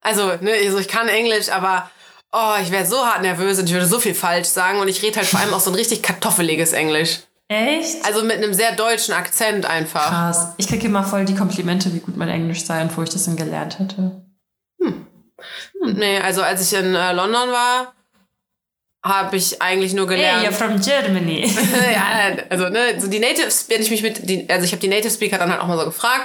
[0.00, 1.90] Also, ne, also ich kann Englisch, aber
[2.32, 5.02] oh, ich wäre so hart nervös und ich würde so viel falsch sagen und ich
[5.02, 7.20] rede halt vor allem auch so ein richtig kartoffeliges Englisch.
[7.48, 8.04] Echt?
[8.04, 10.08] Also mit einem sehr deutschen Akzent einfach.
[10.08, 10.54] Krass.
[10.56, 13.24] Ich kriege immer voll die Komplimente, wie gut mein Englisch sei und wo ich das
[13.24, 14.24] denn gelernt hätte.
[15.92, 17.92] Nee, also als ich in äh, London war,
[19.04, 20.46] habe ich eigentlich nur Hey, gelernt.
[20.46, 21.46] you're from Germany.
[21.92, 24.88] ja, also ne, so die Natives, wenn ich mich mit, die, also ich habe die
[24.88, 26.22] Native Speaker dann halt auch mal so gefragt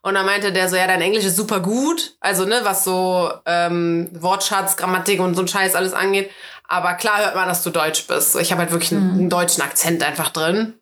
[0.00, 3.30] und dann meinte der so, ja, dein Englisch ist super gut, also ne, was so
[3.44, 6.30] ähm, Wortschatz, Grammatik und so ein Scheiß alles angeht,
[6.66, 8.32] aber klar hört man, dass du Deutsch bist.
[8.32, 10.78] So, ich habe halt wirklich einen, einen deutschen Akzent einfach drin.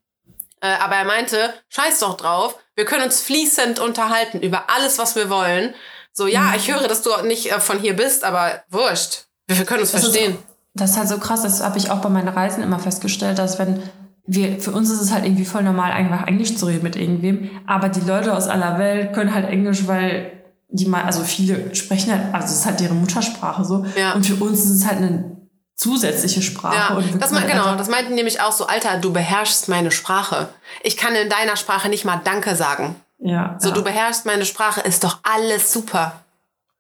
[0.61, 5.17] Äh, aber er meinte, scheiß doch drauf, wir können uns fließend unterhalten über alles, was
[5.17, 5.75] wir wollen.
[6.13, 9.25] So, ja, ich höre, dass du nicht äh, von hier bist, aber wurscht.
[9.49, 10.39] Wir können uns Das verstehen.
[10.75, 13.59] Das ist halt so krass, das habe ich auch bei meinen Reisen immer festgestellt, dass
[13.59, 13.83] wenn
[14.27, 17.51] wir, für uns ist es halt irgendwie voll normal, einfach Englisch zu reden mit irgendwem,
[17.67, 20.31] aber die Leute aus aller Welt können halt Englisch, weil
[20.69, 23.85] die mal, also viele sprechen halt, also es ist halt deren Muttersprache so.
[23.97, 24.13] Ja.
[24.13, 25.37] Und für uns ist es halt eine
[25.75, 26.77] zusätzliche Sprache.
[26.77, 29.91] Ja, und das meint, halt genau, das meinten nämlich auch so, Alter, du beherrschst meine
[29.91, 30.49] Sprache.
[30.83, 32.97] Ich kann in deiner Sprache nicht mal Danke sagen.
[33.19, 33.57] Ja.
[33.59, 33.75] So, ja.
[33.75, 36.21] du beherrschst meine Sprache, ist doch alles super.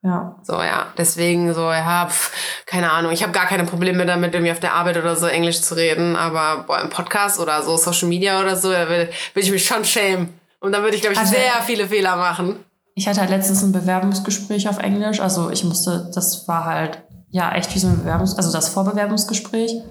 [0.03, 0.37] Ja.
[0.43, 0.87] So, ja.
[0.97, 2.33] Deswegen so, ja, pf,
[2.67, 3.13] keine Ahnung.
[3.13, 6.17] Ich habe gar keine Probleme damit, irgendwie auf der Arbeit oder so Englisch zu reden.
[6.17, 9.65] Aber boah, im Podcast oder so Social Media oder so, da will, will ich mich
[9.67, 10.33] schon schämen.
[10.61, 12.65] Und dann würde ich, glaube ich, Also- sehr viele Fehler machen.
[12.95, 15.21] Ich hatte halt letztens ein Bewerbungsgespräch auf Englisch.
[15.21, 19.83] Also ich musste, das war halt ja echt wie so ein Bewerbungs-, also das Vorbewerbungsgespräch.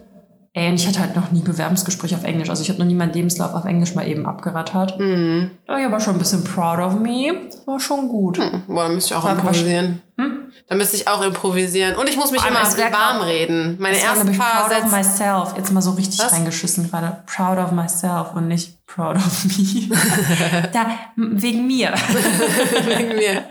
[0.54, 2.50] Ey, und ich hatte halt noch nie Bewerbungsgespräch auf Englisch.
[2.50, 5.00] Also ich habe noch nie meinen Lebenslauf auf Englisch mal eben abgerattert.
[5.00, 5.52] Mhm.
[5.68, 7.34] Da war ich aber schon ein bisschen proud of me.
[7.68, 8.40] War schon gut.
[8.68, 10.02] Boah, da müsste ich auch War improvisieren.
[10.18, 10.52] Hm?
[10.68, 11.96] Da müsste ich auch improvisieren.
[11.96, 13.78] Und ich muss mich immer warm reden.
[13.80, 14.96] Meine ersten paar proud of Sätze.
[14.96, 15.54] myself.
[15.56, 16.34] Jetzt mal so richtig Was?
[16.34, 17.24] reingeschissen gerade.
[17.28, 19.90] Proud of myself und nicht proud of me.
[20.74, 21.94] da, wegen mir.
[22.88, 23.44] wegen mir.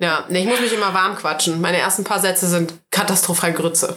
[0.00, 1.60] ja, nee, ich muss mich immer warm quatschen.
[1.60, 3.96] Meine ersten paar Sätze sind katastrophal Grütze.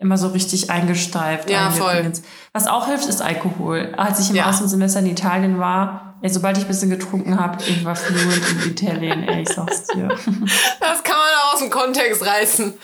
[0.00, 1.48] Immer so richtig eingesteift.
[1.48, 2.12] Ja, voll.
[2.52, 3.94] Was auch hilft, ist Alkohol.
[3.96, 4.48] Als ich im Ja.
[4.50, 8.70] Außensemester in Italien war, ey, sobald ich ein bisschen getrunken habe, ich war fluent in
[8.72, 10.08] Italien, ey, ich sag's dir.
[10.80, 12.74] Das kann man auch aus dem Kontext reißen.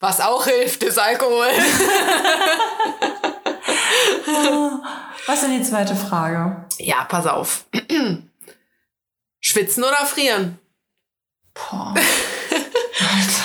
[0.00, 1.46] Was auch hilft, ist Alkohol.
[5.26, 6.64] Was ist denn die zweite Frage?
[6.78, 7.64] ja, pass auf.
[9.40, 10.58] Schwitzen oder frieren?
[11.54, 11.94] Boah.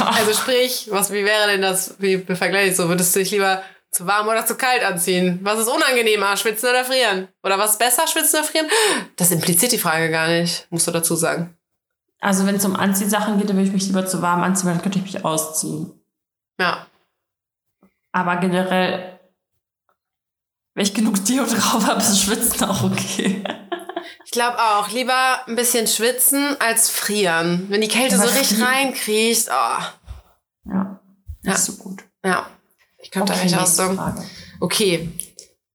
[0.06, 2.88] Also sprich, was, wie wäre denn das, wie vergleiche ich so?
[2.88, 5.39] Würdest du dich lieber zu warm oder zu kalt anziehen?
[5.43, 7.28] Was ist unangenehmer, schwitzen oder frieren?
[7.43, 8.68] Oder was ist besser, schwitzen oder frieren?
[9.18, 11.58] Das impliziert die Frage gar nicht, musst du dazu sagen.
[12.20, 14.76] Also wenn es um Anziehsachen geht, dann würde ich mich lieber zu warm anziehen, weil
[14.76, 15.91] dann könnte ich mich ausziehen.
[16.60, 16.86] Ja.
[18.12, 19.20] Aber generell,
[20.76, 23.43] wenn ich genug Deo drauf habe, ist Schwitzen auch okay.
[24.26, 27.66] Ich glaube auch, lieber ein bisschen schwitzen als frieren.
[27.70, 29.52] Wenn die Kälte Aber so richtig reinkriecht, oh.
[29.52, 29.91] Ja,
[30.66, 30.99] Ja.
[31.43, 32.04] nicht so gut.
[32.24, 32.49] Ja.
[32.99, 33.68] Ich könnte Okay, eigentlich auch.
[33.95, 34.24] Frage.
[34.60, 35.10] Okay.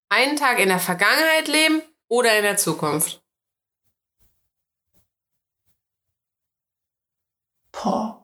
[0.08, 3.20] Einen Tag in der Vergangenheit leben oder in der Zukunft?
[7.72, 8.22] Boah.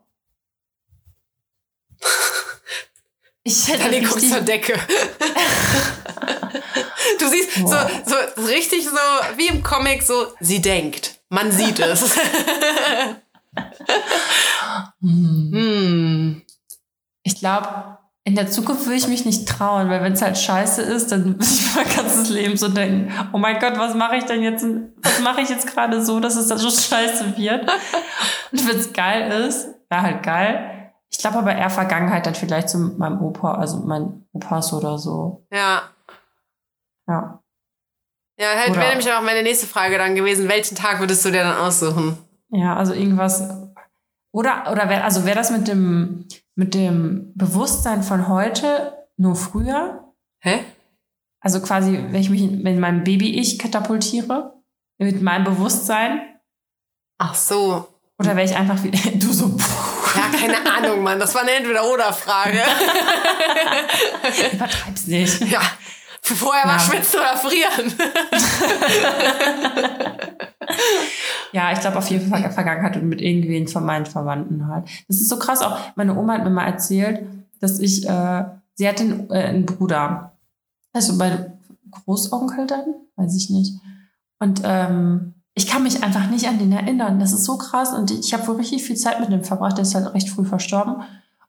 [3.44, 4.74] Ich hätte Dani guckt zur Decke.
[7.18, 7.90] du siehst so, Boah.
[8.04, 11.20] so richtig so wie im Comic so, sie denkt.
[11.28, 12.16] Man sieht es.
[15.02, 15.50] Hm.
[15.52, 16.42] hm.
[17.22, 20.80] Ich glaube, in der Zukunft würde ich mich nicht trauen, weil wenn es halt scheiße
[20.82, 24.24] ist, dann würde ich mein ganzes Leben so denken, oh mein Gott, was mache ich
[24.24, 24.64] denn jetzt?
[25.02, 27.68] Was mache ich jetzt gerade so, dass es dann so scheiße wird?
[28.52, 30.92] Und wenn es geil ist, wäre halt geil.
[31.10, 35.44] Ich glaube aber eher Vergangenheit dann vielleicht zu meinem Opa, also mein Opas oder so.
[35.52, 35.82] Ja.
[37.12, 37.42] Ja.
[38.40, 40.48] Ja, halt wäre nämlich auch meine nächste Frage dann gewesen.
[40.48, 42.16] Welchen Tag würdest du dir dann aussuchen?
[42.48, 43.42] Ja, also irgendwas.
[44.32, 50.12] Oder, oder wär, also wäre das mit dem, mit dem Bewusstsein von heute nur früher?
[50.40, 50.60] Hä?
[51.40, 54.54] Also quasi, wenn ich mich in meinem Baby-Ich katapultiere,
[54.98, 56.22] mit meinem Bewusstsein,
[57.18, 57.86] Ach so.
[58.18, 61.20] oder wäre ich einfach wie du so, puh, Ja, keine Ahnung, Mann.
[61.20, 62.62] Das war eine Entweder-Oder-Frage.
[64.54, 65.40] übertreib's nicht.
[65.42, 65.60] ja.
[66.22, 66.78] Vorher war Ja.
[66.78, 67.92] Schwitzen oder Frieren.
[71.52, 74.88] Ja, ich glaube auf jeden Fall Vergangenheit und mit irgendwen von meinen Verwandten halt.
[75.06, 75.76] Das ist so krass auch.
[75.96, 77.26] Meine Oma hat mir mal erzählt,
[77.60, 78.44] dass ich, äh,
[78.74, 80.32] sie hatte einen, äh, einen Bruder.
[80.94, 81.58] Also mein
[81.90, 83.74] Großonkel dann, weiß ich nicht.
[84.38, 87.20] Und ähm, ich kann mich einfach nicht an den erinnern.
[87.20, 87.92] Das ist so krass.
[87.92, 89.76] Und ich habe wohl richtig viel Zeit mit dem verbracht.
[89.76, 91.02] Der ist halt recht früh verstorben.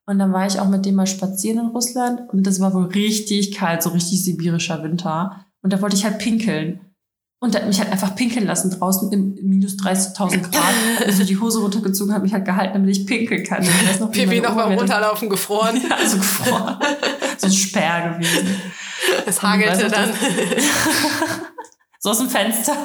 [0.06, 2.22] Und dann war ich auch mit dem mal spazieren in Russland.
[2.30, 5.46] Und das war wohl richtig kalt, so richtig sibirischer Winter.
[5.62, 6.82] Und da wollte ich halt pinkeln.
[7.40, 10.74] Und der hat mich halt einfach pinkeln lassen draußen im minus 30.000 Grad.
[11.00, 13.64] Hat mir so die Hose runtergezogen, hat mich halt gehalten, damit ich pinkeln kann.
[13.64, 15.82] Ich noch, Pipi noch beim Runterlaufen gefroren.
[15.90, 16.78] Ja, so gefroren.
[17.38, 18.48] so ein Sperr gewesen.
[19.26, 20.10] Es hagelte dann.
[22.00, 22.76] So aus dem Fenster.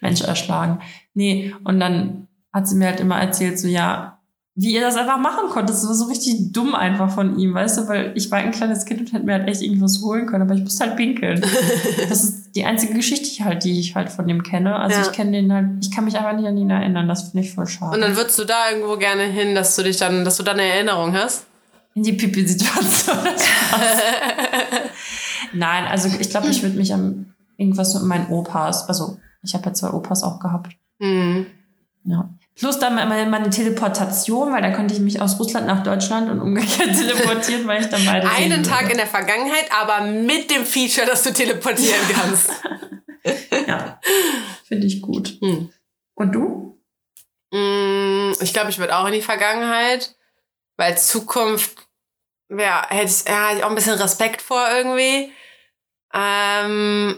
[0.00, 0.80] Mensch erschlagen.
[1.12, 4.13] Nee, und dann hat sie mir halt immer erzählt, so ja,
[4.56, 5.74] wie ihr das einfach machen konntet.
[5.74, 8.84] Das war so richtig dumm einfach von ihm, weißt du, weil ich war ein kleines
[8.84, 11.44] Kind und hätte mir halt echt irgendwas holen können, aber ich musste halt pinkeln.
[12.08, 14.76] Das ist die einzige Geschichte halt, die ich halt von dem kenne.
[14.76, 15.06] Also Ja.
[15.06, 17.08] ich kenne den halt, ich kann mich einfach nicht an ihn erinnern.
[17.08, 17.94] Das finde ich voll schade.
[17.96, 20.60] Und dann würdest du da irgendwo gerne hin, dass du dich dann, dass du dann
[20.60, 21.46] eine Erinnerung hast?
[21.94, 23.16] In die Pipi-Situation.
[25.52, 27.26] Nein, also ich glaube, ich würde mich am
[27.56, 30.72] irgendwas mit meinen Opas, also ich habe ja zwei Opas auch gehabt.
[31.00, 31.46] Hm.
[32.04, 32.28] Ja.
[32.56, 36.40] Plus dann meine, meine Teleportation, weil da könnte ich mich aus Russland nach Deutschland und
[36.40, 38.70] umgekehrt teleportieren, weil ich dann beide Einen würde.
[38.70, 42.50] Tag in der Vergangenheit, aber mit dem Feature, dass du teleportieren kannst.
[43.66, 43.98] Ja,
[44.68, 45.38] finde ich gut.
[45.40, 45.72] Hm.
[46.14, 46.78] Und du?
[47.50, 50.14] Mm, Ich glaube, ich würde auch in die Vergangenheit,
[50.76, 51.74] weil Zukunft,
[52.50, 55.32] ja, hätte ich, ja, hätte ich auch ein bisschen Respekt vor irgendwie.
[56.12, 57.16] Ähm,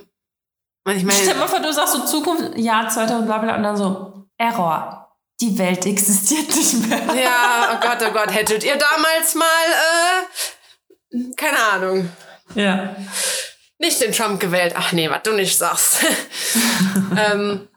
[0.87, 3.65] und ich Stell meine, mal vor, du sagst so Zukunft, Jahr 2000, bla bla, und
[3.65, 5.06] dann so Error.
[5.41, 7.03] Die Welt existiert nicht mehr.
[7.23, 9.47] Ja, oh Gott, oh Gott, hättet ihr damals mal,
[11.13, 12.09] äh, keine Ahnung,
[12.55, 12.97] Ja.
[13.79, 14.75] nicht den Trump gewählt.
[14.77, 15.99] Ach nee, was du nicht sagst.
[17.33, 17.69] ähm,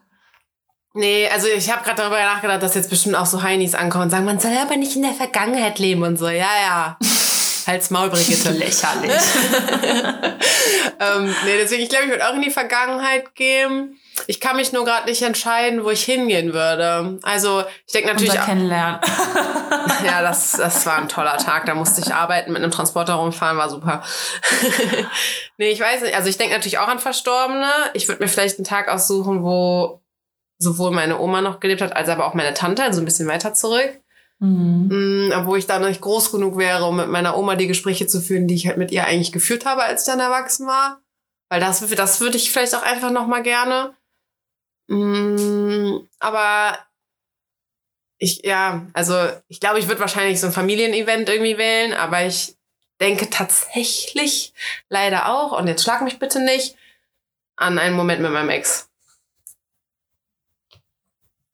[0.94, 4.10] nee, also ich habe gerade darüber nachgedacht, dass jetzt bestimmt auch so Heinis ankommen und
[4.10, 6.28] sagen, man soll aber nicht in der Vergangenheit leben und so.
[6.28, 6.98] Ja, ja.
[7.66, 8.50] Halt's Maul, Brigitte.
[8.50, 9.12] Lächerlich.
[11.00, 13.98] ähm, nee, deswegen, ich glaube, ich würde auch in die Vergangenheit gehen.
[14.26, 17.18] Ich kann mich nur gerade nicht entscheiden, wo ich hingehen würde.
[17.22, 19.00] Also, ich denke natürlich Unser Kennenlernen.
[20.04, 21.66] ja, das, das war ein toller Tag.
[21.66, 24.02] Da musste ich arbeiten, mit einem Transporter rumfahren, war super.
[25.56, 26.14] nee, ich weiß nicht.
[26.14, 27.70] Also ich denke natürlich auch an Verstorbene.
[27.94, 30.02] Ich würde mir vielleicht einen Tag aussuchen, wo
[30.58, 33.54] sowohl meine Oma noch gelebt hat, als aber auch meine Tante, also ein bisschen weiter
[33.54, 34.00] zurück.
[34.40, 35.28] Mhm.
[35.28, 38.20] Mm, wo ich dann nicht groß genug wäre, um mit meiner Oma die Gespräche zu
[38.20, 41.00] führen, die ich halt mit ihr eigentlich geführt habe, als ich dann erwachsen war.
[41.50, 43.94] Weil das, das würde ich vielleicht auch einfach noch mal gerne.
[44.88, 46.78] Mm, aber
[48.18, 49.14] ich, ja, also
[49.48, 52.56] ich glaube, ich würde wahrscheinlich so ein Familienevent irgendwie wählen, aber ich
[53.00, 54.52] denke tatsächlich
[54.88, 56.76] leider auch, und jetzt schlag mich bitte nicht,
[57.56, 58.89] an einen Moment mit meinem Ex.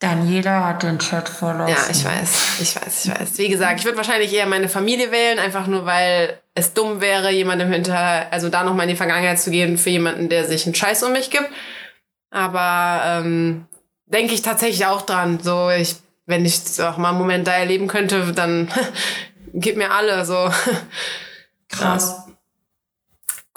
[0.06, 1.74] Daniela hat den Chat verlassen.
[1.74, 3.38] Ja, ich weiß, ich weiß, ich weiß.
[3.38, 7.32] Wie gesagt, ich würde wahrscheinlich eher meine Familie wählen, einfach nur weil es dumm wäre,
[7.32, 10.76] jemandem hinter, also da nochmal in die Vergangenheit zu gehen für jemanden, der sich einen
[10.76, 11.48] Scheiß um mich gibt.
[12.30, 13.66] Aber ähm,
[14.06, 15.40] denke ich tatsächlich auch dran.
[15.42, 15.96] So, ich,
[16.26, 18.68] wenn ich auch mal einen Moment da erleben könnte, dann
[19.54, 20.50] gib mir alle so.
[21.68, 22.25] Krass.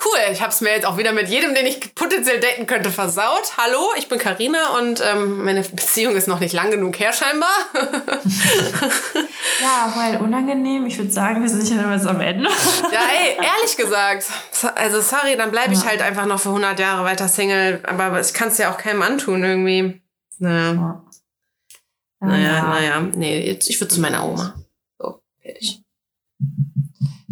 [0.06, 2.90] Cool, ich habe es mir jetzt auch wieder mit jedem, den ich potenziell daten könnte,
[2.90, 3.58] versaut.
[3.58, 7.50] Hallo, ich bin Karina und ähm, meine Beziehung ist noch nicht lang genug her scheinbar.
[9.62, 10.86] Ja, weil unangenehm.
[10.86, 12.48] Ich würde sagen, wir sind nicht jetzt am Ende.
[12.94, 14.24] Ja, ey, ehrlich gesagt.
[14.54, 15.90] so- Also sorry, dann bleibe ich Ja.
[15.90, 17.82] halt einfach noch für 100 Jahre weiter Single.
[17.86, 20.02] Aber ich kann es ja auch keinem antun irgendwie.
[20.38, 21.04] Naja, Ja.
[22.22, 23.02] naja, naja.
[23.14, 24.56] Nee, jetzt, ich würde zu meiner Oma.
[24.98, 25.82] So, fertig.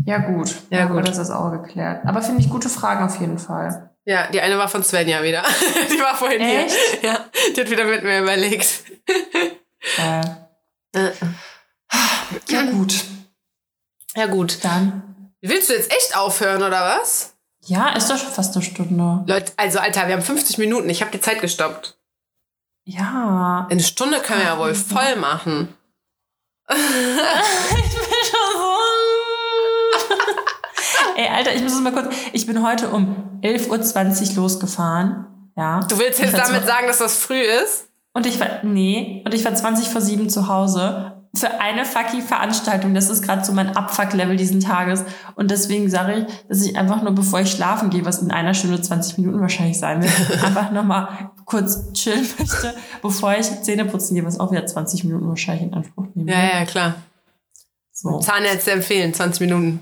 [0.08, 0.56] Ja, gut.
[0.70, 1.06] Ja, gut.
[1.06, 2.06] Das ist auch geklärt.
[2.06, 3.90] Aber finde ich gute Fragen auf jeden Fall.
[4.06, 5.44] Ja, die eine war von Svenja wieder.
[5.92, 6.74] Die war vorhin Echt?
[7.02, 7.10] hier.
[7.12, 8.84] Ja, die hat wieder mit mir überlegt.
[9.98, 10.22] Äh,
[10.94, 11.12] Äh,
[12.48, 13.04] ja, gut.
[14.16, 14.64] Ja, gut.
[14.64, 15.34] Dann.
[15.42, 17.34] Willst du jetzt echt aufhören, oder was?
[17.66, 19.24] Ja, ist doch schon fast eine Stunde.
[19.28, 20.90] Leute, also Alter, wir haben 50 Minuten.
[20.90, 21.98] Ich habe die Zeit gestoppt.
[22.86, 23.68] Ja.
[23.70, 25.74] Eine Stunde können wir ja wohl voll machen.
[26.70, 26.76] Ich
[27.96, 28.77] bin schon so.
[31.18, 32.16] Ey, Alter, ich muss es mal kurz.
[32.32, 35.26] Ich bin heute um 11.20 Uhr losgefahren.
[35.56, 35.80] Ja.
[35.90, 37.88] Du willst jetzt damit sagen, dass das früh ist?
[38.14, 38.64] Und ich war.
[38.64, 39.24] Nee.
[39.26, 41.14] Und ich war 20 vor 7 zu Hause.
[41.36, 42.94] Für eine fucking Veranstaltung.
[42.94, 45.04] Das ist gerade so mein Abfuck-Level diesen Tages.
[45.36, 48.54] Und deswegen sage ich, dass ich einfach nur, bevor ich schlafen gehe, was in einer
[48.54, 54.14] Stunde 20 Minuten wahrscheinlich sein wird, einfach nochmal kurz chillen möchte, bevor ich Zähne putzen
[54.14, 56.54] gehe, was auch wieder 20 Minuten wahrscheinlich in Anspruch nehmen Ja, wird.
[56.54, 56.96] ja, klar.
[57.92, 58.20] So.
[58.20, 59.80] Zahnärzte empfehlen, 20 Minuten.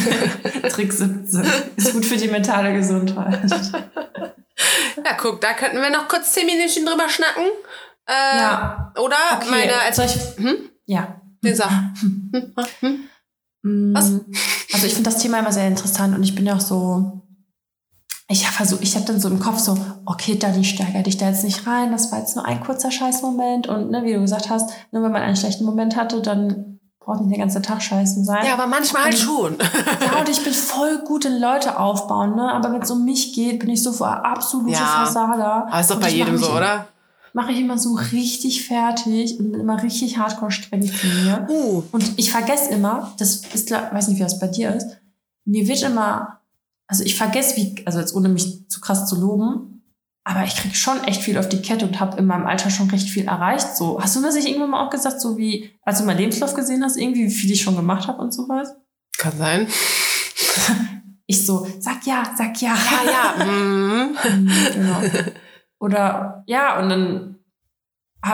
[0.70, 1.44] Trick 17.
[1.76, 3.50] Ist gut für die mentale Gesundheit.
[5.04, 7.44] Ja, guck, da könnten wir noch kurz 10 Minuten drüber schnacken.
[8.06, 8.92] Äh, Ja.
[8.98, 9.50] Oder Okay.
[9.50, 10.56] meine, als Soll ich, Hm?
[10.86, 11.20] ja.
[11.42, 11.70] Nee, sag.
[13.62, 14.12] Was?
[14.72, 17.22] Also ich finde das Thema immer sehr interessant und ich bin ja auch so,
[18.28, 21.44] ich versuche, ich habe dann so im Kopf so, okay, Dani, steiger dich da jetzt
[21.44, 24.70] nicht rein, das war jetzt nur ein kurzer Scheißmoment und ne, wie du gesagt hast,
[24.92, 26.75] nur wenn man einen schlechten Moment hatte, dann
[27.06, 28.44] braucht nicht der ganze Tag scheißen sein.
[28.44, 29.56] Ja, aber manchmal Und- schon.
[29.60, 32.52] Ja, und ich bin voll gut in Leute aufbauen, ne?
[32.52, 35.04] Aber wenn es um mich geht, bin ich so absolute Ja.
[35.04, 35.68] Versager.
[35.68, 36.88] Aber ist doch bei jedem so, oder?
[37.32, 41.46] Mache ich immer so richtig fertig und bin immer richtig hardcore streng zu mir.
[41.48, 41.82] Uh.
[41.92, 44.86] Und ich vergesse immer, das ist, glaub- weiß nicht, wie das bei dir ist,
[45.44, 46.40] mir wird immer,
[46.88, 49.75] also ich vergesse, wie, also jetzt ohne mich zu krass zu loben,
[50.28, 52.90] aber ich krieg schon echt viel auf die Kette und habe in meinem Alter schon
[52.90, 53.76] recht viel erreicht.
[53.76, 56.52] So, hast du das nicht irgendwann mal auch gesagt, so wie, als du meinen Lebenslauf
[56.52, 58.74] gesehen hast, irgendwie, wie viel ich schon gemacht habe und sowas?
[59.16, 59.68] Kann sein.
[61.28, 62.72] Ich so, sag ja, sag ja.
[62.76, 63.44] Ja, ja.
[63.52, 64.16] mhm.
[64.74, 65.00] Genau.
[65.80, 67.36] Oder ja, und dann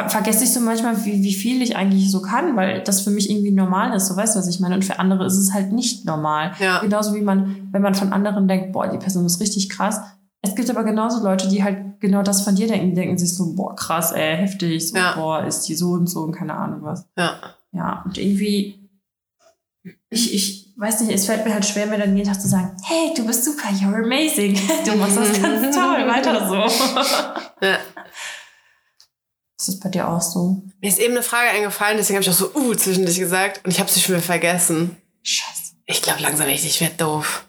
[0.09, 3.31] vergesse ich so manchmal, wie, wie viel ich eigentlich so kann, weil das für mich
[3.31, 4.09] irgendwie normal ist.
[4.09, 4.75] So weißt du, was ich meine?
[4.75, 6.53] Und für andere ist es halt nicht normal.
[6.61, 6.81] Ja.
[6.81, 10.03] Genauso wie man, wenn man von anderen denkt, boah, die Person ist richtig krass.
[10.45, 13.35] Es gibt aber genauso Leute, die halt genau das von dir denken, die denken sich
[13.35, 15.15] so, boah, krass, ey, heftig, so, Ja.
[15.15, 17.07] boah, ist die so und so und keine Ahnung was.
[17.17, 17.39] Ja.
[17.73, 18.89] Ja, und irgendwie,
[20.11, 22.77] ich, ich weiß nicht, es fällt mir halt schwer, mir dann jeden Tag zu sagen,
[22.83, 27.65] hey, du bist super, you're amazing, du machst das ganz toll, weiter so.
[27.65, 27.79] ja.
[29.59, 30.65] Ist das bei dir auch so?
[30.81, 33.71] Mir ist eben eine Frage eingefallen, deswegen habe ich auch so uh zwischendurch gesagt und
[33.71, 34.97] ich habe sie schon wieder vergessen.
[35.23, 35.75] Scheiße.
[35.87, 37.47] Ich glaube langsam echt, ich werde doof.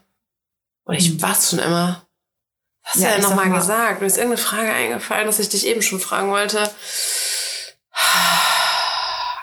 [0.86, 2.06] Oder ich war's schon immer.
[2.84, 4.02] Was hast Ja, du sag nochmal mal- gesagt?
[4.02, 6.70] Mir ist irgendeine Frage eingefallen, dass ich dich eben schon fragen wollte.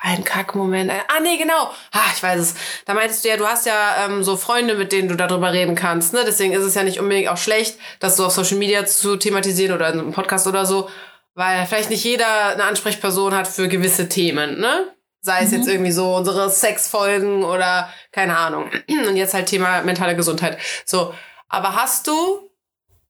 [0.03, 0.91] ein Kackmoment.
[0.91, 1.71] Ah, nee, genau.
[1.93, 2.55] Ah, ich weiß es.
[2.87, 5.75] Da meintest du ja, du hast ja ähm, so Freunde, mit denen du darüber reden
[5.75, 6.13] kannst.
[6.13, 6.25] Ne?
[6.27, 9.75] Deswegen ist es ja nicht unbedingt auch schlecht, das so auf Social Media zu thematisieren
[9.75, 10.89] oder in einem Podcast oder so.
[11.35, 14.89] Weil vielleicht nicht jeder eine Ansprechperson hat für gewisse Themen, ne?
[15.23, 15.59] Sei es mhm.
[15.59, 18.71] jetzt irgendwie so unsere Sexfolgen oder keine Ahnung.
[18.89, 20.59] Und jetzt halt Thema mentale Gesundheit.
[20.85, 21.15] So.
[21.49, 22.50] Aber hast du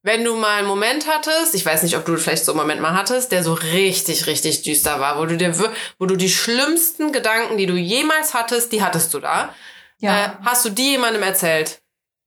[0.03, 2.81] wenn du mal einen Moment hattest, ich weiß nicht, ob du vielleicht so einen Moment
[2.81, 5.55] mal hattest, der so richtig, richtig düster war, wo du dir,
[5.99, 9.53] wo du die schlimmsten Gedanken, die du jemals hattest, die hattest du da.
[9.99, 10.25] Ja.
[10.25, 11.83] Äh, hast du die jemandem erzählt?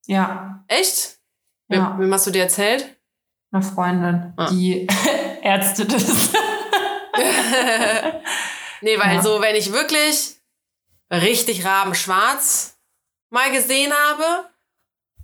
[0.07, 0.65] Ja.
[0.69, 1.19] Echt?
[1.69, 1.95] Ja.
[1.95, 2.97] Wem, wem hast du dir erzählt?
[3.51, 4.49] Eine Freundin, ah.
[4.51, 4.87] die
[5.43, 6.33] Ärztin ist.
[8.81, 9.23] nee, weil ja.
[9.23, 10.37] so, wenn ich wirklich
[11.11, 12.79] richtig rabenschwarz
[13.31, 14.49] mal gesehen habe,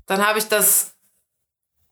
[0.06, 0.96] dann habe ich das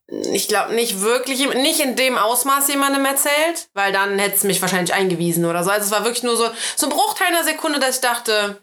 [0.08, 4.62] ich glaube nicht wirklich, nicht in dem Ausmaß jemandem erzählt, weil dann hätte es mich
[4.62, 5.70] wahrscheinlich eingewiesen oder so.
[5.70, 8.62] Also es war wirklich nur so, so ein Bruchteil einer Sekunde, dass ich dachte,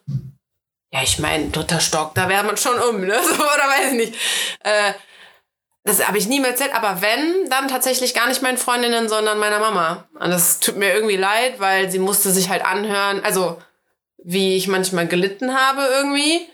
[0.92, 3.20] ja, ich meine, dritter Stock, da wäre man schon um, ne?
[3.24, 4.16] So, oder weiß ich nicht.
[4.64, 4.94] Äh,
[5.84, 9.38] das habe ich nie mehr erzählt, aber wenn, dann tatsächlich gar nicht meinen Freundinnen, sondern
[9.38, 10.08] meiner Mama.
[10.20, 13.62] Und das tut mir irgendwie leid, weil sie musste sich halt anhören, also
[14.18, 16.48] wie ich manchmal gelitten habe irgendwie.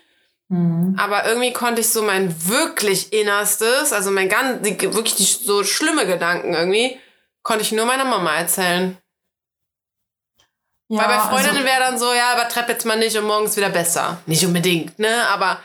[0.51, 0.97] Mhm.
[0.99, 5.63] Aber irgendwie konnte ich so mein wirklich Innerstes, also mein ganz, die, wirklich die, so
[5.63, 6.99] schlimme Gedanken irgendwie,
[7.41, 8.97] konnte ich nur meiner Mama erzählen.
[10.89, 13.45] Ja, Weil bei Freundinnen also, wäre dann so, ja, übertreib jetzt mal nicht und morgen
[13.45, 14.17] ist wieder besser.
[14.25, 15.25] Nicht unbedingt, ne?
[15.29, 15.59] Aber.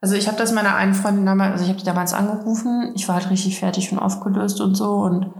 [0.00, 3.08] Also ich habe das meiner einen Freundin damals, also ich habe die damals angerufen, ich
[3.08, 5.34] war halt richtig fertig und aufgelöst und so und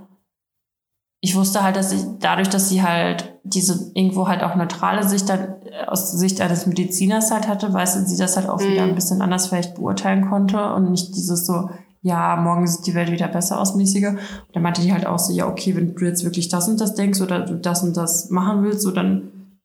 [1.20, 5.28] ich wusste halt, dass ich dadurch, dass sie halt diese irgendwo halt auch neutrale Sicht
[5.28, 8.68] dann äh, aus Sicht eines Mediziners halt hatte, weißt du, sie das halt auch mhm.
[8.68, 11.70] wieder ein bisschen anders vielleicht beurteilen konnte und nicht dieses so,
[12.02, 14.08] ja, morgen sieht die Welt wieder besser aus, mäßige.
[14.08, 14.18] Und
[14.54, 16.94] dann meinte die halt auch so, ja, okay, wenn du jetzt wirklich das und das
[16.94, 19.58] denkst oder du das und das machen willst, so dann,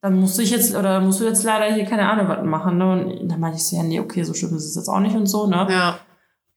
[0.00, 2.92] dann musst du jetzt, oder musst du jetzt leider hier keine Ahnung was machen, ne?
[2.92, 5.14] Und dann meinte ich so, ja, nee, okay, so schlimm ist es jetzt auch nicht
[5.14, 5.66] und so, ne?
[5.68, 5.98] Ja.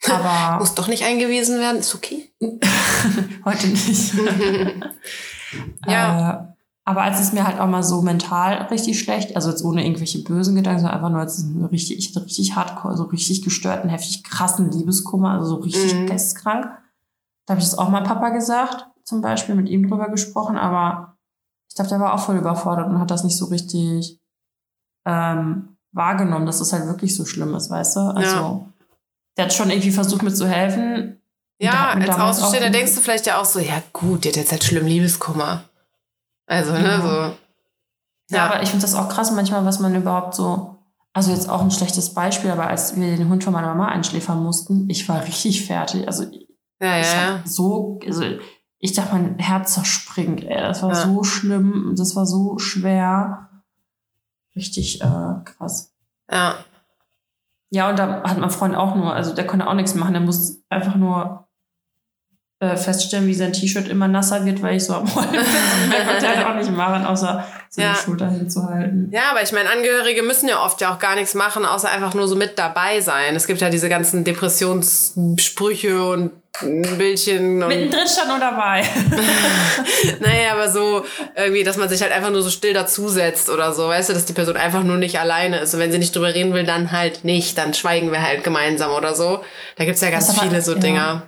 [0.10, 2.32] Aber Muss doch nicht eingewiesen werden, ist okay.
[3.46, 4.14] Heute nicht.
[5.88, 6.32] ja.
[6.32, 6.56] Äh,
[6.88, 10.22] aber als es mir halt auch mal so mental richtig schlecht, also jetzt ohne irgendwelche
[10.24, 14.24] bösen Gedanken, sondern einfach nur als richtig, ich hatte richtig hardcore, so richtig gestörten, heftig
[14.24, 16.06] krassen Liebeskummer, also so richtig mhm.
[16.06, 16.66] geistkrank.
[17.46, 21.18] Da habe ich das auch mal Papa gesagt, zum Beispiel, mit ihm drüber gesprochen, aber
[21.70, 24.20] ich glaube, der war auch voll überfordert und hat das nicht so richtig
[25.06, 28.00] ähm, wahrgenommen, dass das halt wirklich so schlimm ist, weißt du?
[28.02, 28.66] Also ja
[29.38, 31.22] der hat schon irgendwie versucht mir zu helfen.
[31.60, 34.64] Ja, als Außenstehender denkst du vielleicht ja auch so, ja gut, die hat jetzt halt
[34.64, 35.64] schlimm Liebeskummer.
[36.48, 37.02] Also, ne, ja.
[37.02, 37.08] so.
[37.08, 37.36] Ja,
[38.30, 40.78] ja aber ich finde das auch krass manchmal, was man überhaupt so,
[41.14, 44.44] also jetzt auch ein schlechtes Beispiel, aber als wir den Hund von meiner Mama einschläfern
[44.44, 46.08] mussten, ich war richtig fertig.
[46.08, 46.24] Also,
[46.82, 47.42] ja, ich ja.
[47.46, 48.24] so, also
[48.80, 50.58] ich dachte, mein Herz zerspringt, ey.
[50.58, 53.50] Das war so schlimm, das war so schwer.
[54.56, 55.94] Richtig äh, krass.
[56.30, 56.56] Ja.
[57.76, 60.22] Ja, und da hat mein Freund auch nur, also der konnte auch nichts machen, der
[60.22, 61.45] muss einfach nur
[62.72, 65.42] äh, feststellen, wie sein T-Shirt immer nasser wird, weil ich so am Rollen bin.
[65.92, 67.94] der konnte halt auch nicht machen, außer so ja.
[67.94, 69.10] die Schulter hinzuhalten.
[69.12, 72.14] Ja, aber ich meine, Angehörige müssen ja oft ja auch gar nichts machen, außer einfach
[72.14, 73.36] nur so mit dabei sein.
[73.36, 77.62] Es gibt ja diese ganzen Depressionssprüche und Bildchen.
[77.62, 78.84] Und Mittendrin stand nur dabei.
[80.22, 81.04] naja, aber so
[81.36, 84.26] irgendwie, dass man sich halt einfach nur so still dazusetzt oder so, weißt du, dass
[84.26, 85.74] die Person einfach nur nicht alleine ist.
[85.74, 87.58] Und wenn sie nicht drüber reden will, dann halt nicht.
[87.58, 89.44] Dann schweigen wir halt gemeinsam oder so.
[89.76, 90.80] Da gibt's ja ganz viele so ja.
[90.80, 91.24] Dinger.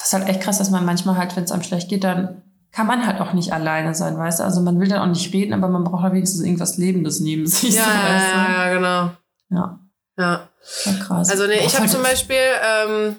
[0.00, 2.40] Das ist halt echt krass, dass man manchmal halt, wenn es einem schlecht geht, dann
[2.72, 4.44] kann man halt auch nicht alleine sein, weißt du?
[4.44, 7.46] Also man will dann auch nicht reden, aber man braucht halt wenigstens irgendwas Lebendes neben
[7.46, 7.74] sich.
[7.74, 8.38] Ja, so, weißt du?
[8.38, 9.10] ja, genau.
[9.50, 9.78] Ja.
[10.16, 10.48] Ja.
[10.86, 11.28] ja krass.
[11.28, 13.16] Also nee, ich habe zum Beispiel, ähm,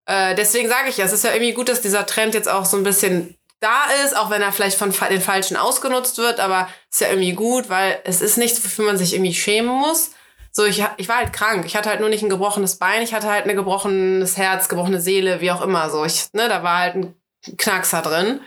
[0.05, 2.65] Äh, deswegen sage ich ja, es ist ja irgendwie gut, dass dieser Trend jetzt auch
[2.65, 6.69] so ein bisschen da ist, auch wenn er vielleicht von den Falschen ausgenutzt wird, aber
[6.91, 10.11] ist ja irgendwie gut, weil es ist nichts, wofür man sich irgendwie schämen muss.
[10.51, 11.65] So, ich, ich war halt krank.
[11.65, 15.01] Ich hatte halt nur nicht ein gebrochenes Bein, ich hatte halt ein gebrochenes Herz, gebrochene
[15.01, 15.89] Seele, wie auch immer.
[15.89, 17.15] So, ich, ne, da war halt ein
[17.57, 18.41] Knackser drin.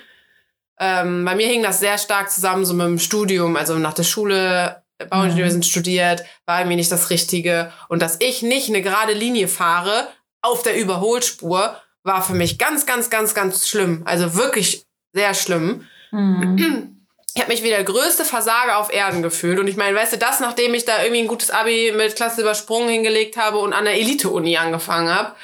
[0.80, 4.02] Ähm, bei mir hing das sehr stark zusammen so mit dem Studium, also nach der
[4.02, 5.64] Schule, Bauingenieurwesen mhm.
[5.64, 7.72] studiert, war irgendwie nicht das Richtige.
[7.88, 10.08] Und dass ich nicht eine gerade Linie fahre
[10.42, 14.02] auf der Überholspur, war für mich ganz, ganz, ganz, ganz schlimm.
[14.06, 15.86] Also wirklich sehr schlimm.
[16.12, 17.06] Mhm.
[17.34, 19.58] ich habe mich wie der größte Versager auf Erden gefühlt.
[19.58, 22.40] Und ich meine, weißt du, das, nachdem ich da irgendwie ein gutes Abi mit Klasse
[22.40, 25.34] übersprungen hingelegt habe und an der Elite-Uni angefangen habe.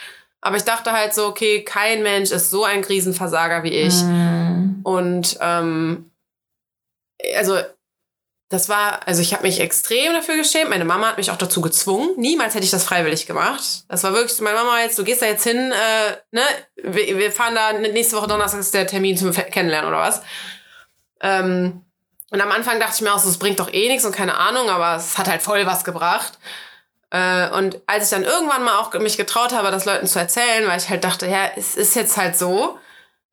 [0.46, 4.02] Aber ich dachte halt so, okay, kein Mensch ist so ein Riesenversager wie ich.
[4.02, 4.80] Mhm.
[4.84, 6.10] Und ähm,
[7.36, 7.58] also
[8.48, 10.70] das war, also ich habe mich extrem dafür geschämt.
[10.70, 12.10] Meine Mama hat mich auch dazu gezwungen.
[12.16, 13.84] Niemals hätte ich das freiwillig gemacht.
[13.88, 16.42] Das war wirklich so, meine Mama jetzt, du gehst da jetzt hin, äh, ne?
[16.76, 20.22] Wir, wir fahren da nächste Woche Donnerstag ist der Termin zum Kennenlernen oder was.
[21.20, 21.82] Ähm,
[22.30, 24.36] und am Anfang dachte ich mir auch so, es bringt doch eh nichts und keine
[24.36, 26.38] Ahnung, aber es hat halt voll was gebracht.
[27.16, 30.66] Äh, und als ich dann irgendwann mal auch mich getraut habe, das Leuten zu erzählen,
[30.66, 32.78] weil ich halt dachte, ja, es ist jetzt halt so,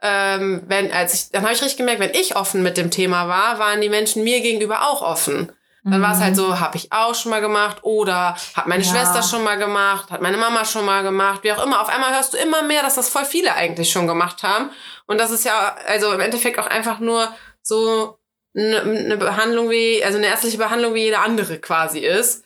[0.01, 3.27] ähm, wenn, als ich, dann habe ich richtig gemerkt, wenn ich offen mit dem Thema
[3.27, 5.51] war, waren die Menschen mir gegenüber auch offen.
[5.85, 8.89] Dann war es halt so, habe ich auch schon mal gemacht oder hat meine Ja.
[8.89, 11.81] Schwester schon mal gemacht, hat meine Mama schon mal gemacht, wie auch immer.
[11.81, 14.69] Auf einmal hörst du immer mehr, dass das voll viele eigentlich schon gemacht haben.
[15.07, 17.27] Und das ist ja also im Endeffekt auch einfach nur
[17.61, 18.17] so
[18.55, 22.45] eine, eine Behandlung wie, also eine ärztliche Behandlung wie jede andere quasi ist.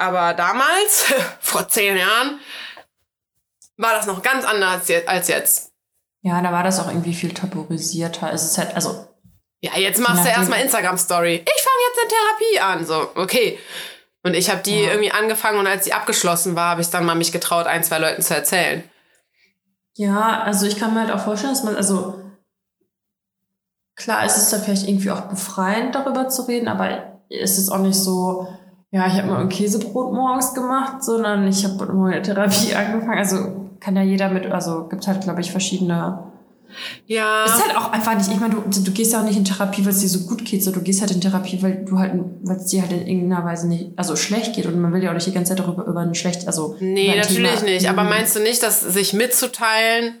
[0.00, 2.40] Aber damals, vor zehn Jahren,
[3.76, 5.72] war das noch ganz anders als je- als jetzt.
[6.22, 8.32] Ja, da war das auch irgendwie viel tabuisierter.
[8.32, 9.06] Es ist halt, also,
[9.62, 11.44] Ja, jetzt machst du erstmal Instagram-Story.
[11.44, 12.86] Ich fange jetzt eine Therapie an.
[12.86, 13.58] So, okay.
[14.22, 14.90] Und ich habe die Ja.
[14.92, 17.98] irgendwie angefangen und als sie abgeschlossen war, habe ich dann mal mich getraut, ein, zwei
[17.98, 18.82] Leuten zu erzählen.
[19.96, 22.20] ja, also ich kann mir halt auch vorstellen, dass man, also,
[23.96, 27.78] klar, es ist da vielleicht irgendwie auch befreiend, darüber zu reden, aber es ist auch
[27.78, 28.46] nicht so,
[28.92, 33.18] ja, ich habe mal ein Käsebrot morgens gemacht, sondern ich habe eine Therapie angefangen.
[33.18, 33.36] Also
[33.78, 36.24] kann ja jeder mit, also gibt halt, glaube ich, verschiedene
[37.06, 37.44] Ja.
[37.44, 39.84] Ist halt auch einfach nicht, ich meine, du, du gehst ja auch nicht in Therapie,
[39.84, 42.12] weil es dir so gut geht, sondern du gehst halt in Therapie, weil du halt,
[42.42, 45.10] weil es dir halt in irgendeiner Weise nicht, also schlecht geht und man will ja
[45.10, 47.88] auch nicht die ganze Zeit darüber über ein schlecht, also Nee, natürlich Thema nicht.
[47.88, 50.14] Aber meinst du nicht, dass sich mitzuteilen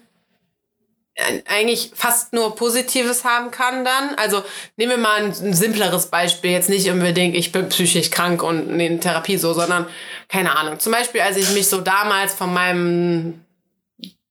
[1.46, 4.14] eigentlich fast nur Positives haben kann dann?
[4.16, 4.42] Also
[4.76, 6.50] nehmen wir mal ein, simpleres Beispiel.
[6.50, 9.86] Jetzt nicht unbedingt, ich bin psychisch krank und in Therapie so, sondern
[10.28, 10.78] keine Ahnung.
[10.78, 13.44] Zum Beispiel, als ich mich so damals von meinem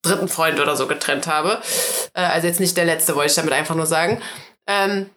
[0.02, 1.62] dritten Freund oder so getrennt habe.
[2.14, 4.22] Äh, also jetzt nicht der letzte, wollte ich damit einfach nur sagen.
[4.68, 5.10] Ähm,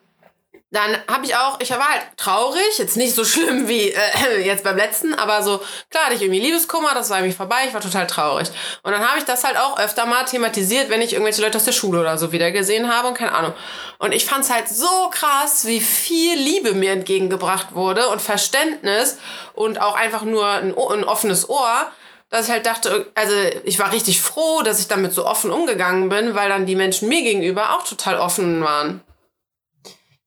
[0.73, 4.65] dann habe ich auch, ich war halt traurig, jetzt nicht so schlimm wie äh, jetzt
[4.65, 5.61] beim letzten, aber so,
[5.91, 8.49] klar hatte ich irgendwie Liebeskummer, das war irgendwie vorbei, ich war total traurig.
[8.83, 11.67] Und dann habe ich das halt auch öfter mal thematisiert, wenn ich irgendwelche Leute aus
[11.67, 13.53] der Schule oder so wieder gesehen habe und keine Ahnung.
[13.99, 19.19] Und ich fand es halt so krass, wie viel Liebe mir entgegengebracht wurde und Verständnis
[19.53, 21.87] und auch einfach nur ein, ein offenes Ohr,
[22.31, 26.09] dass ich halt dachte, also ich war richtig froh, dass ich damit so offen umgegangen
[26.09, 29.03] bin, weil dann die Menschen mir gegenüber auch total offen waren.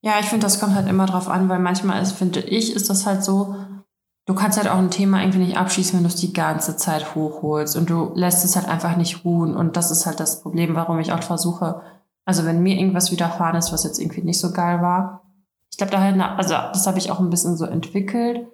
[0.06, 2.92] Ja, ich finde, das kommt halt immer drauf an, weil manchmal ist, finde ich, ist
[2.92, 3.56] das halt so,
[4.28, 7.16] du kannst halt auch ein Thema irgendwie nicht abschließen, wenn du es die ganze Zeit
[7.16, 10.76] hochholst und du lässt es halt einfach nicht ruhen und das ist halt das Problem,
[10.76, 11.82] warum ich auch versuche,
[12.24, 15.24] also wenn mir irgendwas widerfahren ist, was jetzt irgendwie nicht so geil war,
[15.72, 18.46] ich glaube, da halt, also das habe ich auch ein bisschen so entwickelt,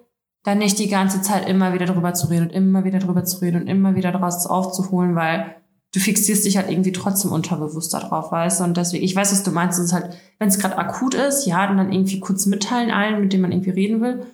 [0.44, 3.42] dann nicht die ganze Zeit immer wieder drüber zu reden und immer wieder drüber zu
[3.42, 5.54] reden und immer wieder daraus aufzuholen, weil
[5.94, 8.64] du fixierst dich halt irgendwie trotzdem unterbewusst darauf, weißt du?
[8.64, 11.46] Und deswegen, ich weiß, was du meinst, es ist halt, wenn es gerade akut ist,
[11.46, 14.26] ja, dann, dann irgendwie kurz mitteilen allen, mit denen man irgendwie reden will.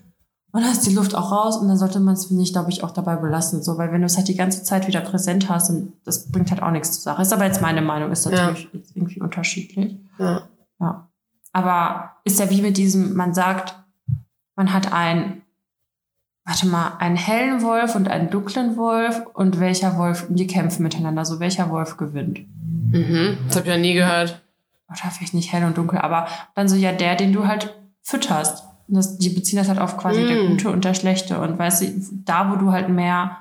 [0.50, 2.70] Und dann ist die Luft auch raus und dann sollte man es, finde ich, glaube
[2.70, 3.62] ich, auch dabei belassen.
[3.62, 6.50] So, weil wenn du es halt die ganze Zeit wieder präsent hast, und das bringt
[6.50, 7.22] halt auch nichts zur Sache.
[7.22, 9.98] Ist aber jetzt meine Meinung, ist natürlich jetzt irgendwie unterschiedlich.
[10.18, 10.48] Ja.
[10.80, 11.08] Ja.
[11.52, 13.74] Aber ist ja wie mit diesem, man sagt,
[14.56, 15.42] man hat ein,
[16.48, 21.24] warte mal, einen hellen Wolf und einen dunklen Wolf und welcher Wolf, die kämpfen miteinander,
[21.24, 22.40] so welcher Wolf gewinnt.
[22.90, 23.36] Mhm.
[23.46, 24.40] Das habe ich ja nie gehört.
[24.88, 28.64] Oder vielleicht nicht hell und dunkel, aber dann so ja der, den du halt fütterst.
[28.90, 30.48] Das, die beziehen das halt auf quasi der Mm.
[30.48, 31.38] Gute und der Schlechte.
[31.38, 31.86] Und weißt du,
[32.24, 33.36] da wo du halt mehr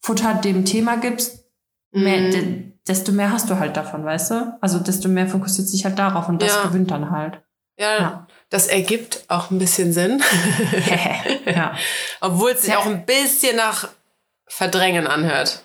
[0.00, 1.44] Futter dem Thema gibst,
[1.92, 2.30] mehr, Mhm.
[2.30, 4.58] de, desto mehr hast du halt davon, weißt du?
[4.62, 6.62] Also desto mehr fokussiert sich halt darauf und das Ja.
[6.62, 7.42] gewinnt dann halt.
[7.78, 8.26] Ja, Ja.
[8.52, 10.22] Das ergibt auch ein bisschen Sinn.
[11.46, 11.74] ja.
[12.20, 12.78] Obwohl es sich Ja.
[12.78, 13.88] auch ein bisschen nach
[14.46, 15.64] Verdrängen anhört.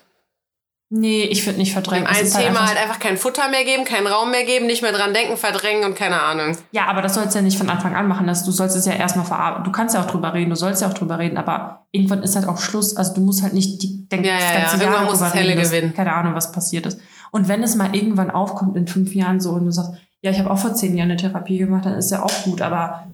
[0.90, 2.06] Nee, ich finde nicht verdrängen.
[2.08, 4.80] Ist halt Thema einfach- halt einfach kein Futter mehr geben, keinen Raum mehr geben, nicht
[4.80, 6.56] mehr dran denken, verdrängen und keine Ahnung.
[6.72, 8.26] Ja, aber das sollst du ja nicht von Anfang an machen.
[8.26, 9.64] Das, du sollst es ja erstmal verarbeiten.
[9.64, 12.36] Du kannst ja auch drüber reden, du sollst ja auch drüber reden, aber irgendwann ist
[12.36, 12.96] halt auch Schluss.
[12.96, 14.54] Also du musst halt nicht die, den, Ja, ja, das ja.
[14.60, 15.92] ganze Irgendwann Jahr muss das Helle reden, dass- gewinnen.
[15.94, 16.98] Keine Ahnung, was passiert ist.
[17.32, 20.38] Und wenn es mal irgendwann aufkommt in fünf Jahren so und du sagst, ja, ich
[20.38, 22.60] habe auch vor zehn Jahren eine Therapie gemacht, dann ist ja auch gut.
[22.62, 23.06] Aber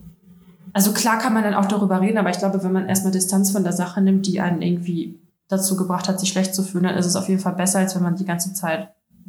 [0.73, 3.51] also klar kann man dann auch darüber reden, aber ich glaube, wenn man erstmal Distanz
[3.53, 6.97] von der Sache nimmt, die einen irgendwie dazu gebracht hat, sich schlecht zu fühlen, dann
[6.97, 8.89] ist es auf jeden Fall besser, als wenn man die ganze Zeit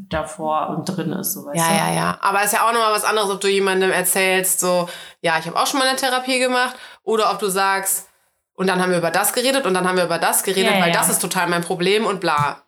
[0.09, 1.33] davor und drin ist.
[1.33, 1.75] So, weißt Ja, du?
[1.75, 2.17] ja, ja.
[2.21, 4.87] Aber es ist ja auch nochmal was anderes, ob du jemandem erzählst, so,
[5.21, 8.07] ja, ich habe auch schon mal eine Therapie gemacht, oder ob du sagst,
[8.55, 10.81] und dann haben wir über das geredet und dann haben wir über das geredet, Ja,
[10.81, 10.97] weil ja.
[10.97, 12.61] das ist total mein Problem und bla.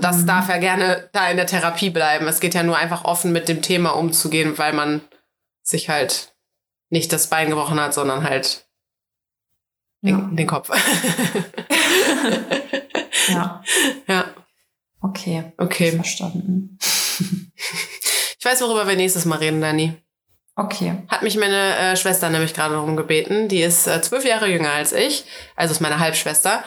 [0.00, 0.26] Das Mhm.
[0.26, 2.26] darf ja gerne da in der Therapie bleiben.
[2.26, 5.02] Es geht ja nur einfach offen mit dem Thema umzugehen, weil man
[5.62, 6.32] sich halt
[6.90, 8.64] nicht das Bein gebrochen hat, sondern halt
[10.00, 10.16] Ja.
[10.16, 10.70] den, den Kopf.
[13.28, 13.62] ja.
[14.06, 14.24] ja,
[15.00, 15.52] Okay.
[15.58, 15.92] okay.
[15.92, 16.78] Verstanden.
[18.38, 19.94] Ich weiß, worüber wir nächstes Mal reden, Dani.
[20.54, 21.02] Okay.
[21.08, 23.48] Hat mich meine äh, Schwester nämlich gerade darum gebeten.
[23.48, 25.24] Die ist äh, zwölf Jahre jünger als ich.
[25.56, 26.62] Also ist meine Halbschwester.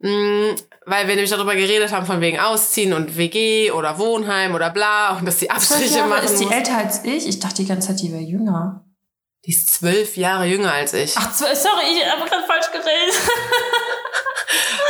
[0.00, 0.54] Mm,
[0.86, 5.18] weil wir nämlich darüber geredet haben, von wegen Ausziehen und WG oder Wohnheim oder bla.
[5.18, 6.54] Und dass Zwölf Abstriche Jahre machen ist die muss.
[6.54, 7.28] älter als ich?
[7.28, 8.82] Ich dachte die ganze Zeit, die wäre jünger.
[9.44, 11.14] Die ist zwölf Jahre jünger als ich.
[11.16, 13.20] Ach, zwölf, sorry, ich habe gerade falsch geredet.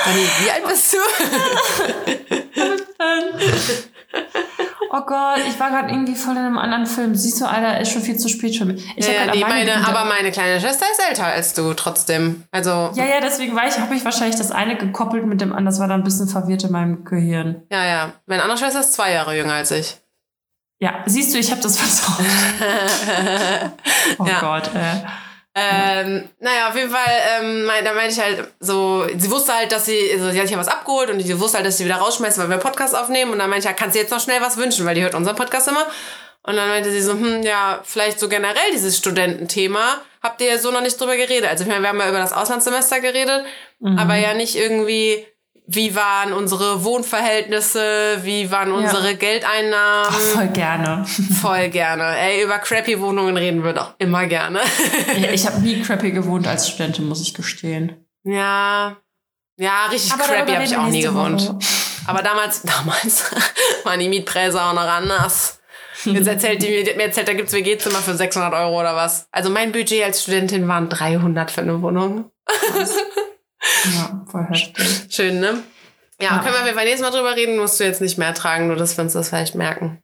[0.05, 0.97] Dani, wie alt bist du?
[4.93, 7.14] Oh Gott, ich war gerade irgendwie voll in einem anderen Film.
[7.14, 8.84] Siehst du, Alter, ist schon viel zu spät für mich.
[8.97, 12.43] Ich ja, grad nee, meine aber meine kleine Schwester ist älter als du trotzdem.
[12.51, 15.66] Also, Ja, ja, deswegen war ich, habe ich wahrscheinlich das eine gekoppelt mit dem anderen.
[15.66, 17.62] Das war dann ein bisschen verwirrt in meinem Gehirn.
[17.70, 18.12] ja, ja.
[18.26, 19.97] Meine andere Schwester ist zwei Jahre jünger als ich.
[20.80, 22.26] Ja, siehst du, ich habe das vertraut.
[24.18, 24.41] Oh Ja.
[24.41, 25.03] Gott, ey.
[25.63, 29.87] Ähm, naja, auf jeden Fall, ähm, da meinte ich halt so, sie wusste halt, dass
[29.87, 31.97] sie, also sie hat sich ja was abgeholt und sie wusste halt, dass sie wieder
[31.97, 33.33] rausschmeißt, weil wir Podcast aufnehmen.
[33.33, 35.15] Und dann meinte ich, ja, kannst du jetzt noch schnell was wünschen, weil die hört
[35.15, 35.87] unseren Podcast immer.
[36.43, 39.99] Und dann meinte sie so, hm, ja, vielleicht so generell dieses Studententhema.
[40.23, 41.49] Habt ihr ja so noch nicht drüber geredet?
[41.51, 43.45] Also ich meine, wir haben ja über das Auslandssemester geredet,
[43.81, 43.99] Mhm.
[43.99, 45.27] aber ja nicht irgendwie,
[45.73, 50.09] wie waren unsere Wohnverhältnisse, wie waren unsere Geldeinnahmen.
[50.11, 51.07] Ach, voll gerne.
[51.41, 52.18] Voll gerne.
[52.18, 54.59] Ey, über crappy Wohnungen reden wir doch immer gerne.
[55.16, 58.05] Ja, ich habe nie crappy gewohnt als Studentin, muss ich gestehen.
[58.25, 58.97] Ja.
[59.59, 61.41] Ja, richtig Aber crappy habe ich auch nie gewohnt.
[61.41, 61.59] Woche.
[62.07, 63.31] Aber damals, damals
[63.85, 65.61] waren die Mietpreise auch noch anders.
[66.05, 69.29] Jetzt erzählt die mir, mir erzählt, da gibt's WG-Zimmer für 600 Euro oder was.
[69.31, 72.33] Also mein Budget als Studentin waren 300 für eine Wohnung.
[73.85, 75.07] Ja, voll heftig.
[75.09, 75.62] Schön, ne?
[76.20, 76.39] Ja, Ja.
[76.43, 78.76] können wir auf Fall nächstes Mal drüber reden, musst du jetzt nicht mehr ertragen, nur
[78.76, 80.01] dass wir uns das vielleicht merken.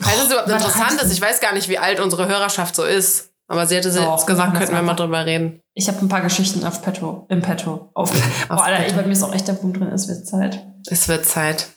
[0.00, 2.84] Falls es überhaupt Was interessant ist, ich weiß gar nicht, wie alt unsere Hörerschaft so
[2.84, 3.30] ist.
[3.48, 5.60] Aber sie hatte Doch, jetzt gesagt, das könnten wir mal drüber reden.
[5.74, 7.90] Ich habe ein paar Geschichten auf Petto, im Petto.
[7.94, 8.10] Auf,
[8.48, 10.66] Boah, Alter, ich, bei mir ist auch echt der Punkt drin, es wird Zeit.
[10.90, 11.68] Es wird Zeit.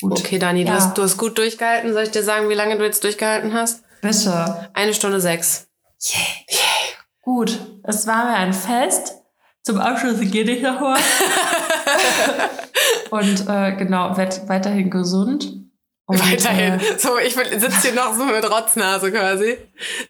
[0.00, 0.18] Gut.
[0.18, 0.76] Okay, Dani, du, Ja.
[0.76, 1.92] hast, du hast gut durchgehalten.
[1.92, 3.82] Soll ich dir sagen, wie lange du jetzt durchgehalten hast?
[4.00, 4.70] Bitte.
[4.74, 5.68] Eine Stunde sechs.
[7.22, 9.17] Gut, es war mir ein Fest.
[9.68, 10.98] Zum Abschluss gehe ich noch mal.
[13.10, 15.52] Und äh, genau, werd weiterhin gesund.
[16.06, 16.80] Und, Weiterhin.
[16.80, 19.58] Äh, So, ich sitze hier noch so mit Rotznase quasi.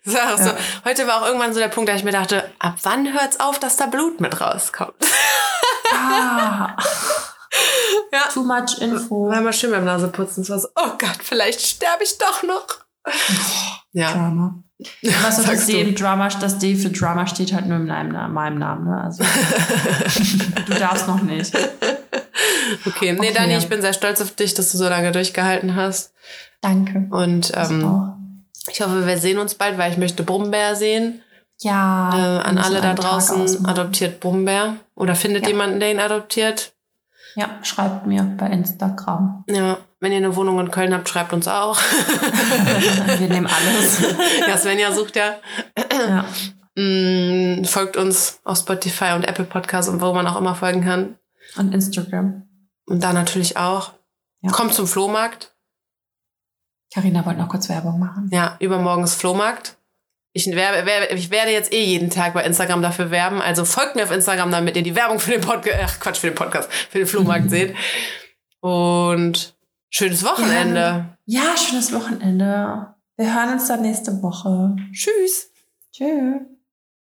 [0.05, 0.51] Das war auch so.
[0.51, 0.57] Ja.
[0.85, 3.59] Heute war auch irgendwann so der Punkt, da ich mir dachte, ab wann hört's auf,
[3.59, 4.95] dass da Blut mit rauskommt?
[5.93, 6.77] ah,
[8.13, 8.29] Ja.
[8.33, 9.29] too much info.
[9.29, 10.45] War immer schön beim Naseputzen.
[10.45, 12.65] Es war so, oh Gott, vielleicht sterbe ich doch noch.
[13.91, 14.13] Ja.
[14.13, 14.63] Drama.
[15.23, 18.33] Was soll das D im Drama, das D für Drama steht halt nur in meinem,
[18.33, 19.03] meinem Namen, ne?
[19.03, 19.25] Also,
[20.67, 21.53] du darfst noch nicht.
[22.87, 23.33] Okay, nee, Okay.
[23.35, 26.13] Dani, ich bin sehr stolz auf dich, dass du so lange durchgehalten hast.
[26.61, 27.07] Danke.
[27.11, 31.23] Und Ich ähm, ich hoffe, wir sehen uns bald, weil ich möchte Brummbär sehen.
[31.61, 32.11] Ja.
[32.15, 34.77] Äh, an alle da draußen, adoptiert Brummbär.
[34.95, 35.49] Oder findet Ja.
[35.51, 36.73] jemanden, der ihn adoptiert.
[37.35, 39.45] Ja, schreibt mir bei Instagram.
[39.49, 41.79] Ja, wenn ihr eine Wohnung in Köln habt, schreibt uns auch.
[43.19, 44.03] wir nehmen alles.
[44.47, 45.37] ja, Svenja sucht ja.
[45.91, 46.25] ja.
[46.77, 51.19] Mm, folgt uns auf Spotify und Apple Podcasts und wo man auch immer folgen kann.
[51.57, 52.49] Und Instagram.
[52.87, 53.95] Und da natürlich auch.
[54.43, 54.53] Ja.
[54.53, 55.57] Kommt zum Flohmarkt.
[56.95, 58.31] Carina wollte noch kurz Werbung machen.
[58.33, 59.77] Ja, übermorgen ist Flohmarkt.
[60.33, 63.43] Ich, werbe, werbe, ich werde jetzt eh jeden Tag bei Instagram dafür werben.
[63.43, 66.29] Also folgt mir auf Instagram, damit ihr die Werbung für den Podcast, ach Quatsch, für
[66.29, 67.75] den Podcast, für den Flohmarkt seht.
[68.61, 69.58] Und
[69.91, 71.17] schönes Wochenende.
[71.27, 72.95] Ja, schönes Wochenende.
[73.17, 74.77] Wir hören uns dann nächste Woche.
[74.93, 75.51] Tschüss.
[75.93, 76.58] Tschüss.